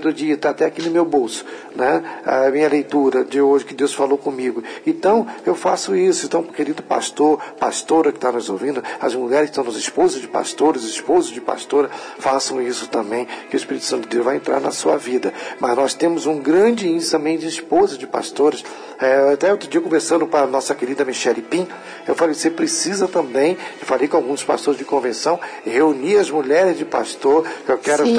do 0.00 0.12
dia, 0.12 0.34
está 0.34 0.50
até 0.50 0.64
aqui 0.64 0.82
no 0.82 0.90
meu 0.90 1.04
bolso, 1.04 1.44
né? 1.74 2.02
A 2.24 2.50
minha 2.50 2.68
leitura 2.68 3.24
de 3.24 3.40
hoje 3.40 3.64
que 3.64 3.74
Deus 3.74 3.92
falou 3.92 4.16
comigo. 4.16 4.62
Então 4.86 5.26
eu 5.44 5.54
faço 5.54 5.94
isso. 5.94 6.26
Então, 6.26 6.42
querido 6.42 6.82
pastor, 6.82 7.38
pastora 7.58 8.12
que 8.12 8.18
está 8.18 8.32
nos 8.32 8.48
ouvindo, 8.48 8.82
as 9.00 9.14
mulheres 9.14 9.46
que 9.46 9.52
estão 9.52 9.64
nos 9.64 9.76
esposos 9.76 10.20
de 10.20 10.28
pastores, 10.28 10.84
esposos 10.84 11.30
de 11.30 11.40
pastora, 11.40 11.90
façam 12.18 12.60
isso 12.62 12.88
também, 12.88 13.26
que 13.50 13.56
o 13.56 13.58
Espírito 13.58 13.84
Santo 13.84 14.02
de 14.02 14.08
Deus 14.08 14.24
vai 14.24 14.36
entrar 14.36 14.60
na 14.60 14.70
sua 14.70 14.96
vida. 14.96 15.32
Mas 15.60 15.76
nós 15.76 15.94
temos 15.94 16.26
um 16.26 16.38
grande 16.38 16.88
índice 16.88 17.10
também 17.10 17.36
de 17.36 17.46
esposas 17.46 17.98
de 17.98 18.06
pastores. 18.06 18.64
É, 19.00 19.32
até 19.32 19.50
outro 19.50 19.68
dia 19.68 19.80
conversando 19.80 20.26
com 20.26 20.36
a 20.36 20.46
nossa 20.46 20.74
querida 20.74 21.04
Michelle 21.04 21.42
Pim, 21.42 21.66
eu 22.06 22.14
falei, 22.14 22.34
você 22.34 22.50
precisa 22.50 23.08
também, 23.08 23.58
eu 23.80 23.86
falei 23.86 24.06
com 24.06 24.16
alguns 24.16 24.44
pastores 24.44 24.78
de 24.78 24.84
convenção, 24.94 25.40
reunir 25.64 26.18
as 26.18 26.30
mulheres 26.30 26.78
de 26.78 26.84
pastor, 26.84 27.44
que 27.66 27.72
eu 27.72 27.78
quero 27.78 28.04
Sim, 28.04 28.16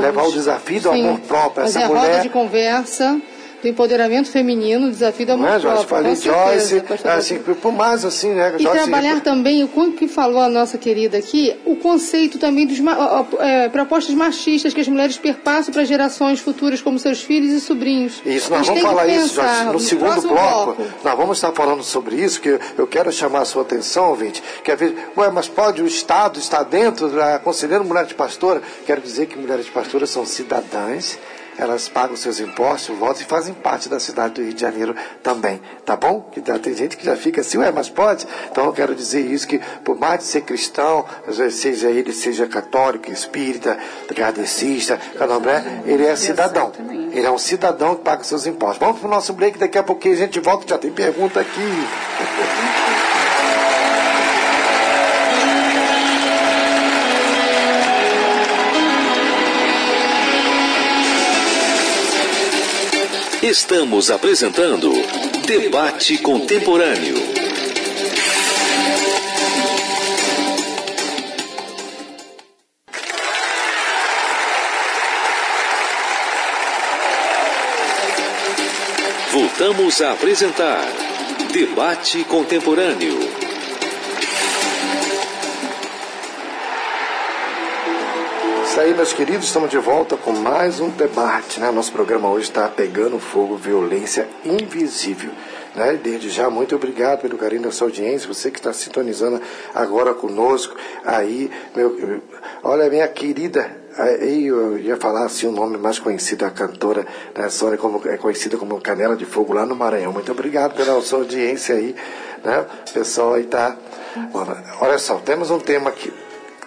levar 0.00 0.24
o 0.24 0.32
desafio 0.32 0.80
do 0.80 0.92
Sim. 0.92 1.08
amor 1.08 1.20
próprio. 1.20 1.64
Fazer 1.64 1.78
Essa 1.78 1.86
a 1.86 1.88
mulher... 1.88 2.10
roda 2.10 2.22
de 2.22 2.28
conversa 2.30 3.20
do 3.62 3.68
empoderamento 3.68 4.30
feminino, 4.30 4.88
o 4.88 4.90
desafio 4.90 5.26
da 5.26 5.36
mulher. 5.36 5.56
É, 5.56 5.60
Joyce, 5.60 5.86
falei 5.86 6.16
Joyce, 6.16 6.82
assim, 7.04 7.38
por 7.38 7.72
mais 7.72 8.04
assim, 8.04 8.30
né? 8.30 8.54
E 8.58 8.62
Joyce, 8.62 8.78
trabalhar 8.84 9.20
também, 9.20 9.62
o 9.62 9.68
quanto 9.68 9.96
que 9.96 10.08
falou 10.08 10.40
a 10.40 10.48
nossa 10.48 10.78
querida 10.78 11.18
aqui, 11.18 11.54
o 11.64 11.76
conceito 11.76 12.38
também 12.38 12.66
dos 12.66 12.78
é, 13.38 13.68
propostas 13.68 14.14
machistas 14.14 14.72
que 14.72 14.80
as 14.80 14.88
mulheres 14.88 15.18
perpassam 15.18 15.72
para 15.72 15.84
gerações 15.84 16.40
futuras, 16.40 16.80
como 16.80 16.98
seus 16.98 17.22
filhos 17.22 17.52
e 17.52 17.60
sobrinhos. 17.60 18.22
Isso, 18.24 18.50
nós 18.50 18.66
vamos 18.66 18.82
falar 18.82 19.06
isso, 19.06 19.34
Joyce, 19.34 19.64
no, 19.64 19.72
no 19.74 19.80
segundo 19.80 20.22
bloco, 20.22 20.74
bloco, 20.74 20.86
nós 21.04 21.16
vamos 21.16 21.36
estar 21.36 21.52
falando 21.52 21.82
sobre 21.82 22.16
isso, 22.16 22.40
que 22.40 22.58
eu 22.76 22.86
quero 22.86 23.12
chamar 23.12 23.40
a 23.40 23.44
sua 23.44 23.62
atenção, 23.62 24.08
ouvinte, 24.10 24.42
que 24.64 24.70
às 24.72 24.78
vezes, 24.78 24.96
ué, 25.16 25.30
mas 25.30 25.48
pode 25.48 25.82
o 25.82 25.86
Estado 25.86 26.38
estar 26.38 26.62
dentro, 26.62 27.20
aconselhando 27.22 27.84
mulheres 27.84 28.08
de 28.08 28.14
pastora? 28.14 28.62
Quero 28.86 29.00
dizer 29.00 29.26
que 29.26 29.38
mulheres 29.38 29.66
de 29.66 29.70
pastora 29.70 30.06
são 30.06 30.24
cidadãs 30.24 31.18
elas 31.60 31.88
pagam 31.88 32.16
seus 32.16 32.40
impostos, 32.40 32.96
votos 32.96 33.20
e 33.20 33.24
fazem 33.24 33.52
parte 33.52 33.88
da 33.88 34.00
cidade 34.00 34.34
do 34.34 34.42
Rio 34.42 34.54
de 34.54 34.60
Janeiro 34.60 34.96
também, 35.22 35.60
tá 35.84 35.94
bom? 35.94 36.22
Que 36.32 36.40
tem 36.40 36.74
gente 36.74 36.96
que 36.96 37.04
já 37.04 37.14
fica 37.14 37.42
assim, 37.42 37.58
ué, 37.58 37.70
mas 37.70 37.90
pode? 37.90 38.26
Então 38.50 38.64
eu 38.64 38.72
quero 38.72 38.94
dizer 38.94 39.20
isso, 39.20 39.46
que 39.46 39.60
por 39.84 39.98
mais 39.98 40.20
de 40.20 40.24
ser 40.24 40.40
cristão, 40.40 41.04
seja 41.50 41.90
ele 41.90 42.12
seja 42.14 42.46
católico, 42.46 43.12
espírita, 43.12 43.78
kardecista, 44.16 44.98
candomblé, 45.18 45.82
ele 45.84 46.06
é 46.06 46.16
cidadão. 46.16 46.72
Ele 47.12 47.26
é 47.26 47.30
um 47.30 47.38
cidadão 47.38 47.94
que 47.94 48.02
paga 48.02 48.24
seus 48.24 48.46
impostos. 48.46 48.78
Vamos 48.78 48.98
para 48.98 49.08
o 49.08 49.10
nosso 49.10 49.34
break, 49.34 49.58
daqui 49.58 49.76
a 49.76 49.82
pouquinho 49.82 50.14
a 50.14 50.18
gente 50.18 50.40
volta, 50.40 50.66
já 50.66 50.78
tem 50.78 50.90
pergunta 50.90 51.40
aqui. 51.40 51.60
Estamos 63.42 64.10
apresentando 64.10 64.92
Debate 65.46 66.18
Contemporâneo. 66.18 67.14
Voltamos 79.32 80.02
a 80.02 80.12
apresentar 80.12 80.84
Debate 81.50 82.22
Contemporâneo. 82.24 83.18
Aí, 88.80 88.94
meus 88.94 89.12
queridos, 89.12 89.44
estamos 89.44 89.68
de 89.68 89.76
volta 89.76 90.16
com 90.16 90.32
mais 90.32 90.80
um 90.80 90.88
debate. 90.88 91.60
Né? 91.60 91.70
Nosso 91.70 91.92
programa 91.92 92.30
hoje 92.30 92.48
está 92.48 92.66
pegando 92.66 93.18
fogo, 93.18 93.54
violência 93.54 94.26
invisível. 94.42 95.30
Né? 95.74 96.00
Desde 96.02 96.30
já, 96.30 96.48
muito 96.48 96.74
obrigado 96.74 97.20
pelo 97.20 97.36
carinho 97.36 97.62
da 97.62 97.70
sua 97.70 97.88
audiência, 97.88 98.26
você 98.26 98.50
que 98.50 98.58
está 98.58 98.72
sintonizando 98.72 99.38
agora 99.74 100.14
conosco. 100.14 100.74
Aí, 101.04 101.50
meu, 101.76 102.22
olha, 102.62 102.88
minha 102.88 103.06
querida, 103.06 103.70
eu 104.18 104.78
ia 104.78 104.96
falar 104.96 105.26
assim 105.26 105.46
o 105.46 105.52
nome 105.52 105.76
mais 105.76 105.98
conhecido 105.98 106.46
da 106.46 106.50
cantora, 106.50 107.06
né? 107.36 107.50
Sônia, 107.50 107.76
como, 107.76 108.00
é 108.08 108.16
conhecida 108.16 108.56
como 108.56 108.80
Canela 108.80 109.14
de 109.14 109.26
Fogo 109.26 109.52
lá 109.52 109.66
no 109.66 109.76
Maranhão. 109.76 110.10
Muito 110.10 110.32
obrigado 110.32 110.74
pela 110.74 110.98
sua 111.02 111.18
audiência 111.18 111.74
aí, 111.74 111.94
né? 112.42 112.64
Pessoal 112.94 113.34
aí 113.34 113.44
tá. 113.44 113.76
Olha 114.80 114.96
só, 114.96 115.16
temos 115.16 115.50
um 115.50 115.58
tema 115.58 115.90
aqui. 115.90 116.10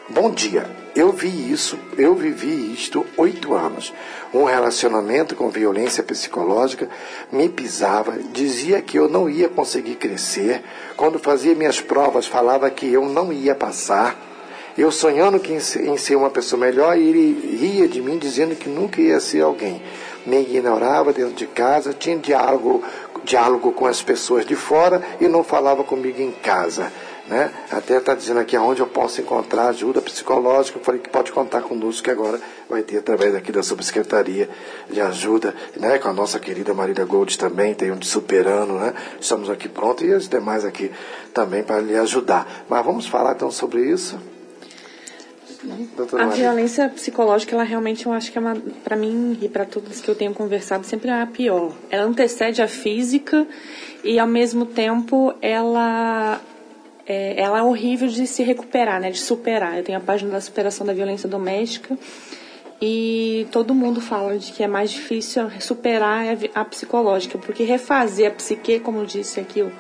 Bom 0.09 0.29
dia. 0.31 0.69
Eu 0.93 1.13
vi 1.13 1.51
isso, 1.51 1.79
eu 1.97 2.13
vivi 2.13 2.73
isto 2.73 3.05
oito 3.15 3.53
anos. 3.53 3.93
Um 4.33 4.43
relacionamento 4.43 5.33
com 5.33 5.49
violência 5.49 6.03
psicológica 6.03 6.89
me 7.31 7.47
pisava, 7.47 8.19
dizia 8.31 8.81
que 8.81 8.99
eu 8.99 9.07
não 9.07 9.29
ia 9.29 9.47
conseguir 9.47 9.95
crescer. 9.95 10.61
Quando 10.97 11.17
fazia 11.17 11.55
minhas 11.55 11.79
provas, 11.79 12.27
falava 12.27 12.69
que 12.69 12.91
eu 12.91 13.05
não 13.05 13.31
ia 13.31 13.55
passar. 13.55 14.19
Eu 14.77 14.91
sonhando 14.91 15.39
que 15.39 15.53
em 15.53 15.97
ser 15.97 16.15
uma 16.17 16.29
pessoa 16.29 16.59
melhor, 16.59 16.97
ele 16.97 17.57
ria 17.57 17.87
de 17.87 18.01
mim 18.01 18.17
dizendo 18.17 18.55
que 18.57 18.67
nunca 18.67 19.01
ia 19.01 19.21
ser 19.21 19.41
alguém. 19.41 19.81
Me 20.25 20.41
ignorava 20.41 21.13
dentro 21.13 21.33
de 21.33 21.47
casa, 21.47 21.93
tinha 21.93 22.17
diálogo, 22.17 22.83
diálogo 23.23 23.71
com 23.71 23.85
as 23.85 24.01
pessoas 24.01 24.45
de 24.45 24.55
fora 24.55 25.01
e 25.21 25.29
não 25.29 25.45
falava 25.45 25.81
comigo 25.83 26.21
em 26.21 26.31
casa. 26.31 26.91
Né? 27.27 27.51
Até 27.71 27.97
está 27.97 28.13
dizendo 28.13 28.41
aqui 28.41 28.55
aonde 28.55 28.81
eu 28.81 28.87
posso 28.87 29.21
encontrar 29.21 29.67
ajuda 29.67 30.01
psicológica. 30.01 30.77
Eu 30.77 30.83
falei 30.83 30.99
que 30.99 31.09
pode 31.09 31.31
contar 31.31 31.61
conosco, 31.61 32.03
que 32.03 32.11
agora 32.11 32.39
vai 32.69 32.83
ter 32.83 32.97
através 32.97 33.33
aqui 33.33 33.51
da 33.51 33.63
subsecretaria 33.63 34.49
de 34.89 34.99
ajuda, 34.99 35.55
né? 35.77 35.97
com 35.99 36.09
a 36.09 36.13
nossa 36.13 36.37
querida 36.37 36.73
Marília 36.73 37.05
Gold 37.05 37.37
também, 37.37 37.73
tem 37.73 37.91
um 37.91 37.97
de 37.97 38.07
superando, 38.07 38.73
né? 38.73 38.93
Estamos 39.21 39.49
aqui 39.49 39.69
prontos 39.69 40.05
e 40.05 40.11
os 40.11 40.27
demais 40.27 40.65
aqui 40.65 40.91
também 41.33 41.63
para 41.63 41.79
lhe 41.79 41.95
ajudar. 41.95 42.65
Mas 42.67 42.85
vamos 42.85 43.07
falar 43.07 43.33
então 43.33 43.49
sobre 43.49 43.89
isso? 43.89 44.19
Doutora 45.95 46.23
a 46.23 46.27
Maria. 46.27 46.43
violência 46.43 46.89
psicológica, 46.89 47.55
ela 47.55 47.63
realmente, 47.63 48.05
eu 48.05 48.11
acho 48.11 48.31
que 48.31 48.37
é 48.37 48.41
para 48.83 48.97
mim 48.97 49.37
e 49.41 49.47
para 49.47 49.63
todos 49.63 50.01
que 50.01 50.09
eu 50.09 50.15
tenho 50.15 50.33
conversado, 50.33 50.85
sempre 50.85 51.09
é 51.09 51.21
a 51.21 51.25
pior. 51.25 51.73
Ela 51.89 52.03
antecede 52.03 52.61
a 52.61 52.67
física 52.67 53.47
e, 54.03 54.19
ao 54.19 54.27
mesmo 54.27 54.65
tempo, 54.65 55.33
ela 55.41 56.41
é, 57.05 57.39
ela 57.39 57.59
é 57.59 57.63
horrível 57.63 58.07
de 58.07 58.25
se 58.25 58.43
recuperar, 58.43 58.99
né, 58.99 59.11
de 59.11 59.19
superar. 59.19 59.77
Eu 59.77 59.83
tenho 59.83 59.97
a 59.97 60.01
página 60.01 60.31
da 60.31 60.41
superação 60.41 60.85
da 60.85 60.93
violência 60.93 61.27
doméstica 61.27 61.97
e 62.81 63.47
todo 63.51 63.73
mundo 63.73 64.01
fala 64.01 64.37
de 64.37 64.51
que 64.51 64.63
é 64.63 64.67
mais 64.67 64.91
difícil 64.91 65.49
superar 65.59 66.25
a 66.53 66.65
psicológica, 66.65 67.37
porque 67.37 67.63
refazer 67.63 68.27
a 68.27 68.31
psique, 68.31 68.79
como 68.79 69.05
disse 69.05 69.39
aqui 69.39 69.61
o 69.61 69.71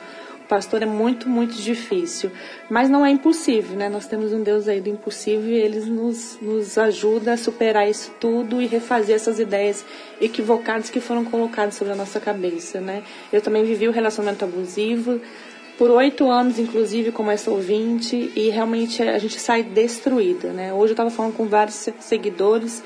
pastor, 0.47 0.83
é 0.83 0.85
muito, 0.85 1.27
muito 1.27 1.55
difícil. 1.55 2.31
Mas 2.69 2.89
não 2.89 3.05
é 3.05 3.09
impossível, 3.09 3.75
né? 3.75 3.89
Nós 3.89 4.05
temos 4.05 4.31
um 4.31 4.43
Deus 4.43 4.67
aí 4.67 4.79
do 4.79 4.89
impossível 4.89 5.49
e 5.49 5.55
ele 5.55 5.79
nos, 5.81 6.37
nos 6.41 6.77
ajuda 6.77 7.33
a 7.33 7.37
superar 7.37 7.89
isso 7.89 8.11
tudo 8.19 8.61
e 8.61 8.67
refazer 8.67 9.15
essas 9.15 9.39
ideias 9.39 9.85
equivocadas 10.21 10.89
que 10.89 10.99
foram 10.99 11.25
colocadas 11.25 11.75
sobre 11.75 11.93
a 11.93 11.95
nossa 11.95 12.19
cabeça, 12.19 12.79
né? 12.79 13.03
Eu 13.31 13.41
também 13.41 13.63
vivi 13.63 13.87
o 13.87 13.91
relacionamento 13.91 14.45
abusivo, 14.45 15.19
por 15.83 15.91
oito 15.91 16.31
anos, 16.31 16.59
inclusive, 16.59 17.11
como 17.11 17.29
essa 17.29 17.51
ouvinte, 17.51 18.31
e 18.37 18.49
realmente 18.49 19.03
a 19.03 19.17
gente 19.17 19.37
sai 19.37 19.63
destruída, 19.63 20.53
né? 20.53 20.71
Hoje 20.71 20.91
eu 20.91 20.93
estava 20.93 21.09
falando 21.09 21.33
com 21.33 21.45
vários 21.45 21.89
seguidores 21.99 22.81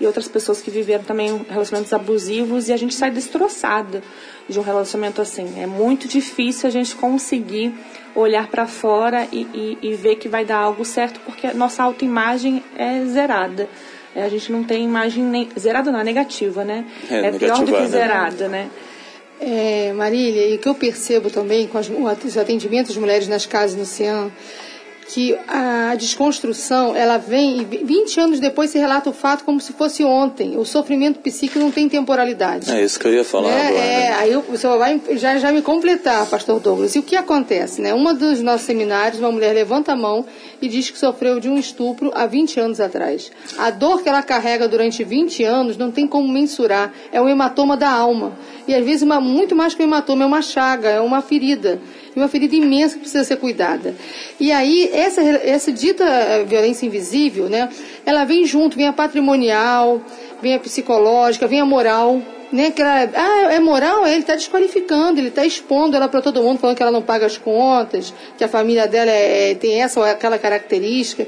e 0.00 0.06
outras 0.06 0.26
pessoas 0.28 0.62
que 0.62 0.70
viveram 0.70 1.04
também 1.04 1.44
relacionamentos 1.46 1.92
abusivos 1.92 2.70
e 2.70 2.72
a 2.72 2.76
gente 2.78 2.94
sai 2.94 3.10
destroçada 3.10 4.02
de 4.48 4.58
um 4.58 4.62
relacionamento 4.62 5.20
assim. 5.20 5.60
É 5.60 5.66
muito 5.66 6.08
difícil 6.08 6.66
a 6.66 6.70
gente 6.70 6.96
conseguir 6.96 7.74
olhar 8.14 8.48
para 8.48 8.66
fora 8.66 9.28
e, 9.30 9.46
e, 9.52 9.78
e, 9.82 9.94
ver 9.94 10.16
que 10.16 10.26
vai 10.26 10.46
dar 10.46 10.56
algo 10.56 10.86
certo 10.86 11.20
porque 11.26 11.52
nossa 11.52 11.82
autoimagem 11.82 12.64
é 12.78 13.04
zerada. 13.04 13.68
É, 14.16 14.22
a 14.22 14.28
gente 14.30 14.50
não 14.50 14.64
tem 14.64 14.86
imagem 14.86 15.22
nem, 15.22 15.50
zerada 15.58 15.92
não, 15.92 16.00
é 16.00 16.04
negativa, 16.04 16.64
né? 16.64 16.86
É, 17.10 17.26
é 17.26 17.32
pior 17.32 17.58
do 17.58 17.66
que 17.66 17.72
né? 17.72 17.86
zerada, 17.88 18.48
né? 18.48 18.70
É, 19.40 19.92
Marília, 19.92 20.48
e 20.48 20.56
o 20.56 20.58
que 20.58 20.68
eu 20.68 20.74
percebo 20.74 21.30
também 21.30 21.66
com 21.68 21.78
as, 21.78 21.88
os 21.88 22.36
atendimentos 22.36 22.92
de 22.92 23.00
mulheres 23.00 23.28
nas 23.28 23.46
casas 23.46 23.76
no 23.76 23.84
CIAN, 23.84 24.30
que 25.08 25.34
a 25.48 25.94
desconstrução, 25.94 26.94
ela 26.94 27.16
vem, 27.16 27.60
e 27.60 27.64
20 27.64 28.20
anos 28.20 28.40
depois 28.40 28.70
se 28.70 28.78
relata 28.78 29.08
o 29.08 29.12
fato 29.12 29.42
como 29.42 29.58
se 29.58 29.72
fosse 29.72 30.04
ontem. 30.04 30.58
O 30.58 30.66
sofrimento 30.66 31.18
psíquico 31.20 31.58
não 31.58 31.70
tem 31.70 31.88
temporalidade. 31.88 32.70
É 32.70 32.84
isso 32.84 33.00
que 33.00 33.08
eu 33.08 33.14
ia 33.14 33.24
falar 33.24 33.48
né? 33.48 33.68
agora. 33.68 33.84
É, 33.84 34.00
né? 34.00 34.14
aí 34.18 34.36
o 34.36 34.56
senhor 34.56 34.78
vai 34.78 35.00
já, 35.12 35.38
já 35.38 35.50
me 35.50 35.62
completar, 35.62 36.26
pastor 36.26 36.60
Douglas. 36.60 36.94
E 36.94 36.98
o 36.98 37.02
que 37.02 37.16
acontece, 37.16 37.80
né? 37.80 37.94
Uma 37.94 38.12
dos 38.12 38.42
nossos 38.42 38.66
seminários, 38.66 39.18
uma 39.18 39.32
mulher 39.32 39.54
levanta 39.54 39.92
a 39.92 39.96
mão 39.96 40.26
e 40.60 40.68
diz 40.68 40.90
que 40.90 40.98
sofreu 40.98 41.40
de 41.40 41.48
um 41.48 41.56
estupro 41.56 42.12
há 42.14 42.26
20 42.26 42.60
anos 42.60 42.78
atrás. 42.78 43.32
A 43.56 43.70
dor 43.70 44.02
que 44.02 44.10
ela 44.10 44.22
carrega 44.22 44.68
durante 44.68 45.02
20 45.02 45.42
anos 45.42 45.78
não 45.78 45.90
tem 45.90 46.06
como 46.06 46.30
mensurar. 46.30 46.92
É 47.10 47.18
um 47.18 47.28
hematoma 47.28 47.78
da 47.78 47.90
alma. 47.90 48.32
E 48.66 48.74
às 48.74 48.84
vezes 48.84 49.02
uma, 49.02 49.18
muito 49.18 49.56
mais 49.56 49.74
que 49.74 49.82
um 49.82 49.86
hematoma, 49.86 50.24
é 50.24 50.26
uma 50.26 50.42
chaga, 50.42 50.90
é 50.90 51.00
uma 51.00 51.22
ferida 51.22 51.80
uma 52.18 52.28
ferida 52.28 52.54
imensa 52.54 52.94
que 52.94 53.00
precisa 53.00 53.24
ser 53.24 53.36
cuidada. 53.36 53.94
E 54.38 54.52
aí, 54.52 54.90
essa, 54.92 55.22
essa 55.22 55.72
dita 55.72 56.04
eh, 56.04 56.44
violência 56.44 56.86
invisível, 56.86 57.48
né, 57.48 57.68
ela 58.04 58.24
vem 58.24 58.44
junto, 58.44 58.76
vem 58.76 58.86
a 58.86 58.92
patrimonial, 58.92 60.02
vem 60.42 60.54
a 60.54 60.58
psicológica, 60.58 61.46
vem 61.46 61.60
a 61.60 61.64
moral, 61.64 62.22
né, 62.52 62.70
que 62.70 62.80
ela, 62.80 63.10
ah, 63.14 63.52
é 63.52 63.60
moral, 63.60 64.06
ele 64.06 64.20
está 64.20 64.34
desqualificando, 64.34 65.20
ele 65.20 65.28
está 65.28 65.44
expondo 65.44 65.96
ela 65.96 66.08
para 66.08 66.22
todo 66.22 66.42
mundo, 66.42 66.58
falando 66.58 66.76
que 66.76 66.82
ela 66.82 66.92
não 66.92 67.02
paga 67.02 67.26
as 67.26 67.36
contas, 67.36 68.12
que 68.36 68.44
a 68.44 68.48
família 68.48 68.86
dela 68.86 69.10
é, 69.10 69.54
tem 69.54 69.82
essa 69.82 70.00
ou 70.00 70.06
aquela 70.06 70.38
característica. 70.38 71.26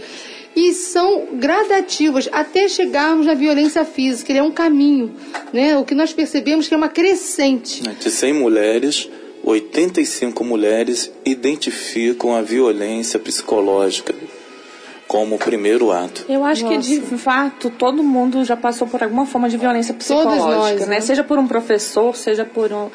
E 0.55 0.72
são 0.72 1.29
gradativas 1.35 2.29
até 2.33 2.68
chegarmos 2.68 3.26
na 3.26 3.35
violência 3.35 3.85
física, 3.85 4.33
ele 4.33 4.40
é 4.40 4.42
um 4.42 4.50
caminho. 4.50 5.14
Né? 5.53 5.76
O 5.76 5.85
que 5.85 5.94
nós 5.94 6.12
percebemos 6.12 6.66
que 6.66 6.74
é 6.74 6.76
uma 6.76 6.88
crescente. 6.88 7.83
De 7.83 8.11
100 8.11 8.33
mulheres, 8.35 9.09
85 9.42 10.44
mulheres 10.44 11.12
identificam 11.24 12.35
a 12.35 12.42
violência 12.42 13.18
psicológica 13.18 14.14
como 15.11 15.35
o 15.35 15.38
primeiro 15.38 15.90
ato. 15.90 16.24
Eu 16.29 16.44
acho 16.44 16.62
Nossa. 16.64 16.88
que 16.88 17.00
de 17.00 17.18
fato 17.18 17.68
todo 17.68 18.00
mundo 18.00 18.44
já 18.44 18.57
passou 18.57 18.87
por 18.87 19.03
alguma 19.03 19.26
forma 19.26 19.48
de 19.48 19.57
violência 19.57 19.92
psicológica, 19.92 20.57
nós, 20.57 20.81
né? 20.83 20.87
né? 20.87 21.00
Seja 21.00 21.24
por 21.24 21.37
um 21.37 21.48
professor, 21.48 22.14
seja 22.14 22.44
por 22.44 22.72
um, 22.72 22.88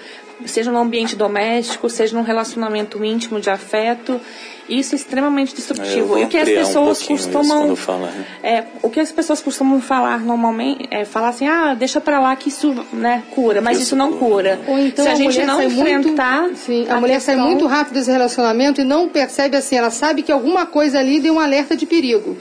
seja 0.45 0.71
no 0.71 0.79
ambiente 0.79 1.13
doméstico, 1.13 1.89
seja 1.89 2.15
num 2.15 2.23
relacionamento 2.23 3.03
íntimo 3.03 3.41
de 3.41 3.49
afeto. 3.49 4.21
Isso 4.67 4.95
é 4.95 4.97
extremamente 4.97 5.53
destrutivo. 5.53 6.17
É, 6.17 6.21
e 6.21 6.25
o 6.25 6.27
que 6.27 6.37
as 6.37 6.49
pessoas 6.49 7.01
um 7.03 7.07
costumam 7.07 7.75
falar, 7.75 8.11
né? 8.11 8.25
é, 8.41 8.63
o 8.81 8.89
que 8.89 8.99
as 8.99 9.11
pessoas 9.11 9.41
costumam 9.41 9.79
falar 9.81 10.19
normalmente 10.19 10.87
é 10.89 11.05
falar 11.05 11.29
assim, 11.29 11.47
ah, 11.47 11.73
deixa 11.73 12.01
para 12.01 12.19
lá 12.19 12.35
que 12.35 12.49
isso, 12.49 12.73
né, 12.91 13.23
cura, 13.31 13.61
mas 13.61 13.77
isso, 13.77 13.87
isso 13.87 13.95
não 13.95 14.13
cura. 14.13 14.59
Ou 14.67 14.79
então 14.79 15.05
Se 15.05 15.09
a, 15.09 15.13
a 15.13 15.15
gente 15.15 15.43
não 15.43 15.61
enfrentar, 15.61 16.41
muito, 16.41 16.57
sim, 16.57 16.85
a, 16.89 16.95
a 16.95 16.99
mulher 16.99 17.15
questão... 17.15 17.35
sai 17.35 17.45
muito 17.45 17.67
rápido 17.67 17.93
desse 17.93 18.11
relacionamento 18.11 18.81
e 18.81 18.83
não 18.83 19.07
percebe 19.07 19.55
assim, 19.55 19.75
ela 19.75 19.91
sabe 19.91 20.23
que 20.23 20.31
alguma 20.31 20.65
coisa 20.65 20.99
ali 20.99 21.19
deu 21.19 21.35
um 21.35 21.39
alerta 21.39 21.75
de 21.75 21.85
perigo. 21.85 22.35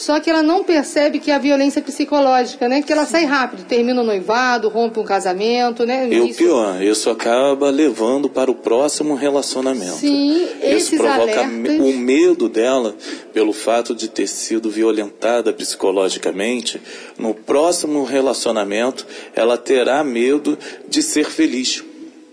Só 0.00 0.18
que 0.18 0.30
ela 0.30 0.42
não 0.42 0.64
percebe 0.64 1.18
que 1.18 1.30
é 1.30 1.34
a 1.34 1.38
violência 1.38 1.82
psicológica, 1.82 2.66
né? 2.66 2.80
Que 2.80 2.90
ela 2.90 3.04
sai 3.04 3.26
rápido, 3.26 3.64
termina 3.64 4.00
o 4.00 4.04
noivado, 4.04 4.70
rompe 4.70 4.98
um 4.98 5.04
casamento, 5.04 5.84
né? 5.84 6.08
E 6.10 6.18
o 6.18 6.34
pior, 6.34 6.82
isso 6.82 7.10
acaba 7.10 7.68
levando 7.68 8.26
para 8.30 8.50
o 8.50 8.54
próximo 8.54 9.14
relacionamento. 9.14 9.96
Sim, 9.96 10.48
isso 10.62 10.96
provoca 10.96 11.44
alertas... 11.44 11.80
o 11.80 11.92
medo 11.92 12.48
dela 12.48 12.96
pelo 13.34 13.52
fato 13.52 13.94
de 13.94 14.08
ter 14.08 14.26
sido 14.26 14.70
violentada 14.70 15.52
psicologicamente. 15.52 16.80
No 17.18 17.34
próximo 17.34 18.02
relacionamento, 18.02 19.06
ela 19.36 19.58
terá 19.58 20.02
medo 20.02 20.58
de 20.88 21.02
ser 21.02 21.26
feliz. 21.26 21.84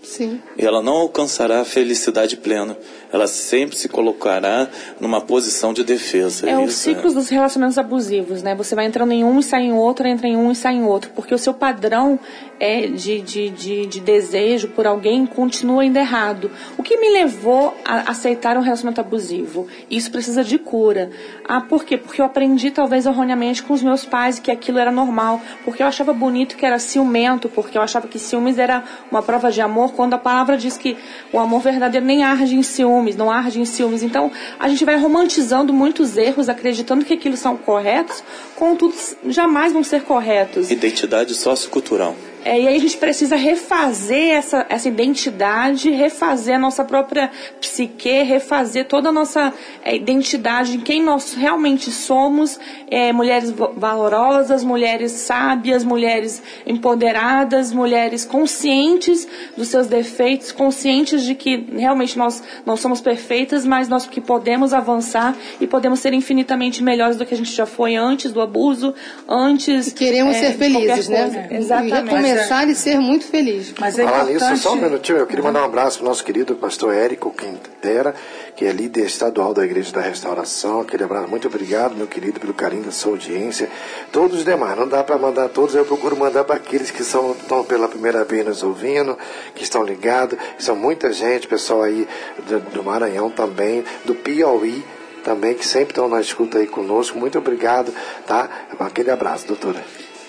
Sim. 0.02 0.40
E 0.56 0.64
ela 0.64 0.80
não 0.80 0.94
alcançará 0.94 1.60
a 1.60 1.66
felicidade 1.66 2.34
plena 2.38 2.78
ela 3.12 3.26
sempre 3.26 3.76
se 3.76 3.88
colocará 3.88 4.68
numa 5.00 5.20
posição 5.20 5.72
de 5.72 5.82
defesa. 5.82 6.48
É 6.48 6.58
os 6.58 6.74
ciclos 6.74 7.12
é. 7.12 7.16
dos 7.16 7.28
relacionamentos 7.28 7.78
abusivos, 7.78 8.42
né? 8.42 8.54
Você 8.54 8.74
vai 8.74 8.86
entrando 8.86 9.12
em 9.12 9.24
um 9.24 9.38
e 9.38 9.42
sai 9.42 9.62
em 9.62 9.72
outro, 9.72 10.06
entra 10.06 10.28
em 10.28 10.36
um 10.36 10.50
e 10.50 10.54
sai 10.54 10.74
em 10.74 10.84
outro, 10.84 11.10
porque 11.14 11.34
o 11.34 11.38
seu 11.38 11.54
padrão 11.54 12.18
é 12.60 12.86
de, 12.86 13.20
de, 13.20 13.50
de, 13.50 13.86
de 13.86 14.00
desejo 14.00 14.68
por 14.68 14.86
alguém 14.86 15.24
continua 15.24 15.82
ainda 15.82 16.00
errado. 16.00 16.50
O 16.76 16.82
que 16.82 16.96
me 16.96 17.08
levou 17.10 17.74
a 17.84 18.10
aceitar 18.10 18.56
um 18.56 18.60
relacionamento 18.60 19.00
abusivo? 19.00 19.66
Isso 19.90 20.10
precisa 20.10 20.44
de 20.44 20.58
cura. 20.58 21.10
Ah, 21.46 21.60
por 21.60 21.84
quê? 21.84 21.96
Porque 21.96 22.20
eu 22.20 22.26
aprendi 22.26 22.70
talvez 22.70 23.06
erroneamente 23.06 23.62
com 23.62 23.72
os 23.72 23.82
meus 23.82 24.04
pais 24.04 24.38
que 24.38 24.50
aquilo 24.50 24.78
era 24.78 24.90
normal, 24.90 25.40
porque 25.64 25.82
eu 25.82 25.86
achava 25.86 26.12
bonito 26.12 26.56
que 26.56 26.66
era 26.66 26.78
ciumento, 26.78 27.48
porque 27.48 27.78
eu 27.78 27.82
achava 27.82 28.06
que 28.06 28.18
ciúmes 28.18 28.58
era 28.58 28.82
uma 29.10 29.22
prova 29.22 29.50
de 29.50 29.60
amor, 29.60 29.92
quando 29.92 30.14
a 30.14 30.18
palavra 30.18 30.56
diz 30.56 30.76
que 30.76 30.96
o 31.32 31.38
amor 31.38 31.60
verdadeiro 31.60 32.04
nem 32.04 32.22
arde 32.22 32.56
em 32.56 32.62
ciúmes 32.62 32.97
ciúmes, 32.98 33.16
não 33.16 33.30
arde 33.30 33.60
em 33.60 33.64
ciúmes. 33.64 34.02
Então, 34.02 34.30
a 34.58 34.68
gente 34.68 34.84
vai 34.84 34.96
romantizando 34.96 35.72
muitos 35.72 36.16
erros, 36.16 36.48
acreditando 36.48 37.04
que 37.04 37.14
aquilo 37.14 37.36
são 37.36 37.56
corretos, 37.56 38.22
contudo, 38.56 38.94
jamais 39.28 39.72
vão 39.72 39.82
ser 39.84 40.02
corretos. 40.02 40.70
Identidade 40.70 41.34
sociocultural. 41.34 42.16
É, 42.44 42.60
e 42.60 42.68
aí 42.68 42.76
a 42.76 42.80
gente 42.80 42.96
precisa 42.96 43.36
refazer 43.36 44.30
essa, 44.30 44.64
essa 44.68 44.88
identidade, 44.88 45.90
refazer 45.90 46.56
a 46.56 46.58
nossa 46.58 46.84
própria 46.84 47.30
psique, 47.60 48.22
refazer 48.22 48.86
toda 48.86 49.08
a 49.08 49.12
nossa 49.12 49.52
é, 49.84 49.96
identidade, 49.96 50.76
em 50.76 50.80
quem 50.80 51.02
nós 51.02 51.34
realmente 51.34 51.90
somos, 51.90 52.58
é, 52.90 53.12
mulheres 53.12 53.52
valorosas, 53.76 54.62
mulheres 54.62 55.12
sábias, 55.12 55.84
mulheres 55.84 56.42
empoderadas, 56.66 57.72
mulheres 57.72 58.24
conscientes 58.24 59.26
dos 59.56 59.68
seus 59.68 59.86
defeitos, 59.86 60.52
conscientes 60.52 61.24
de 61.24 61.34
que 61.34 61.66
realmente 61.76 62.16
nós 62.16 62.42
não 62.64 62.76
somos 62.76 63.00
perfeitas, 63.00 63.64
mas 63.64 63.88
nós 63.88 64.06
que 64.06 64.20
podemos 64.20 64.72
avançar 64.72 65.36
e 65.60 65.66
podemos 65.66 65.98
ser 66.00 66.12
infinitamente 66.12 66.82
melhores 66.82 67.16
do 67.16 67.26
que 67.26 67.34
a 67.34 67.36
gente 67.36 67.52
já 67.52 67.66
foi 67.66 67.96
antes 67.96 68.32
do 68.32 68.40
abuso, 68.40 68.94
antes. 69.28 69.88
E 69.88 69.94
queremos 69.94 70.36
é, 70.36 70.40
ser 70.40 70.52
felizes, 70.54 71.08
né? 71.08 71.48
Exatamente 71.50 72.27
começar 72.34 72.68
e 72.68 72.74
ser 72.74 72.98
muito 72.98 73.26
feliz. 73.26 73.74
Mas 73.78 73.98
é 73.98 74.04
Falar 74.04 74.24
importante... 74.24 74.50
nisso, 74.50 74.62
só 74.62 74.72
um 74.72 74.76
minutinho, 74.76 75.18
eu 75.18 75.26
queria 75.26 75.44
mandar 75.44 75.62
um 75.62 75.64
abraço 75.64 75.98
para 75.98 76.06
o 76.06 76.08
nosso 76.08 76.24
querido 76.24 76.54
pastor 76.54 76.94
Érico 76.94 77.30
Quintera, 77.30 78.14
que 78.56 78.64
é 78.64 78.72
líder 78.72 79.06
estadual 79.06 79.54
da 79.54 79.64
Igreja 79.64 79.92
da 79.92 80.00
Restauração. 80.00 80.80
Aquele 80.80 81.04
abraço, 81.04 81.28
muito 81.28 81.48
obrigado, 81.48 81.94
meu 81.94 82.06
querido, 82.06 82.40
pelo 82.40 82.54
carinho 82.54 82.84
da 82.84 82.90
sua 82.90 83.12
audiência. 83.12 83.68
Todos 84.12 84.38
os 84.38 84.44
demais, 84.44 84.76
não 84.76 84.88
dá 84.88 85.02
para 85.02 85.18
mandar 85.18 85.48
todos, 85.48 85.74
eu 85.74 85.84
procuro 85.84 86.16
mandar 86.16 86.44
para 86.44 86.56
aqueles 86.56 86.90
que 86.90 87.04
são, 87.04 87.32
estão 87.32 87.64
pela 87.64 87.88
primeira 87.88 88.24
vez 88.24 88.44
nos 88.44 88.62
ouvindo, 88.62 89.16
que 89.54 89.62
estão 89.62 89.84
ligados. 89.84 90.38
São 90.58 90.76
muita 90.76 91.12
gente, 91.12 91.46
pessoal 91.46 91.82
aí 91.82 92.06
do, 92.48 92.60
do 92.70 92.84
Maranhão 92.84 93.30
também, 93.30 93.84
do 94.04 94.14
Piauí 94.14 94.84
também, 95.24 95.54
que 95.54 95.66
sempre 95.66 95.90
estão 95.90 96.08
na 96.08 96.20
escuta 96.20 96.58
aí 96.58 96.66
conosco. 96.66 97.18
Muito 97.18 97.38
obrigado, 97.38 97.92
tá? 98.26 98.48
Aquele 98.78 99.10
abraço, 99.10 99.46
doutora. 99.46 99.84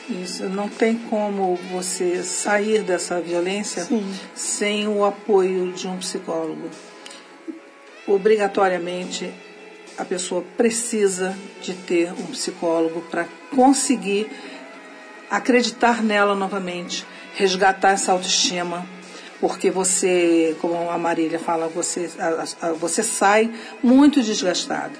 Isso, 0.09 0.49
não 0.49 0.67
tem 0.67 0.97
como 0.97 1.55
você 1.71 2.23
sair 2.23 2.81
dessa 2.81 3.21
violência 3.21 3.83
Sim. 3.83 4.03
sem 4.33 4.87
o 4.87 5.05
apoio 5.05 5.71
de 5.71 5.87
um 5.87 5.97
psicólogo. 5.97 6.67
Obrigatoriamente, 8.07 9.31
a 9.95 10.03
pessoa 10.03 10.43
precisa 10.57 11.37
de 11.61 11.75
ter 11.75 12.11
um 12.11 12.25
psicólogo 12.27 13.01
para 13.01 13.27
conseguir 13.53 14.31
acreditar 15.29 16.01
nela 16.01 16.33
novamente, 16.33 17.05
resgatar 17.35 17.91
essa 17.91 18.11
autoestima, 18.11 18.87
porque 19.39 19.69
você, 19.69 20.57
como 20.59 20.89
a 20.89 20.97
Marília 20.97 21.37
fala, 21.37 21.67
você, 21.67 22.09
a, 22.17 22.67
a, 22.67 22.73
você 22.73 23.03
sai 23.03 23.51
muito 23.83 24.23
desgastada. 24.23 24.93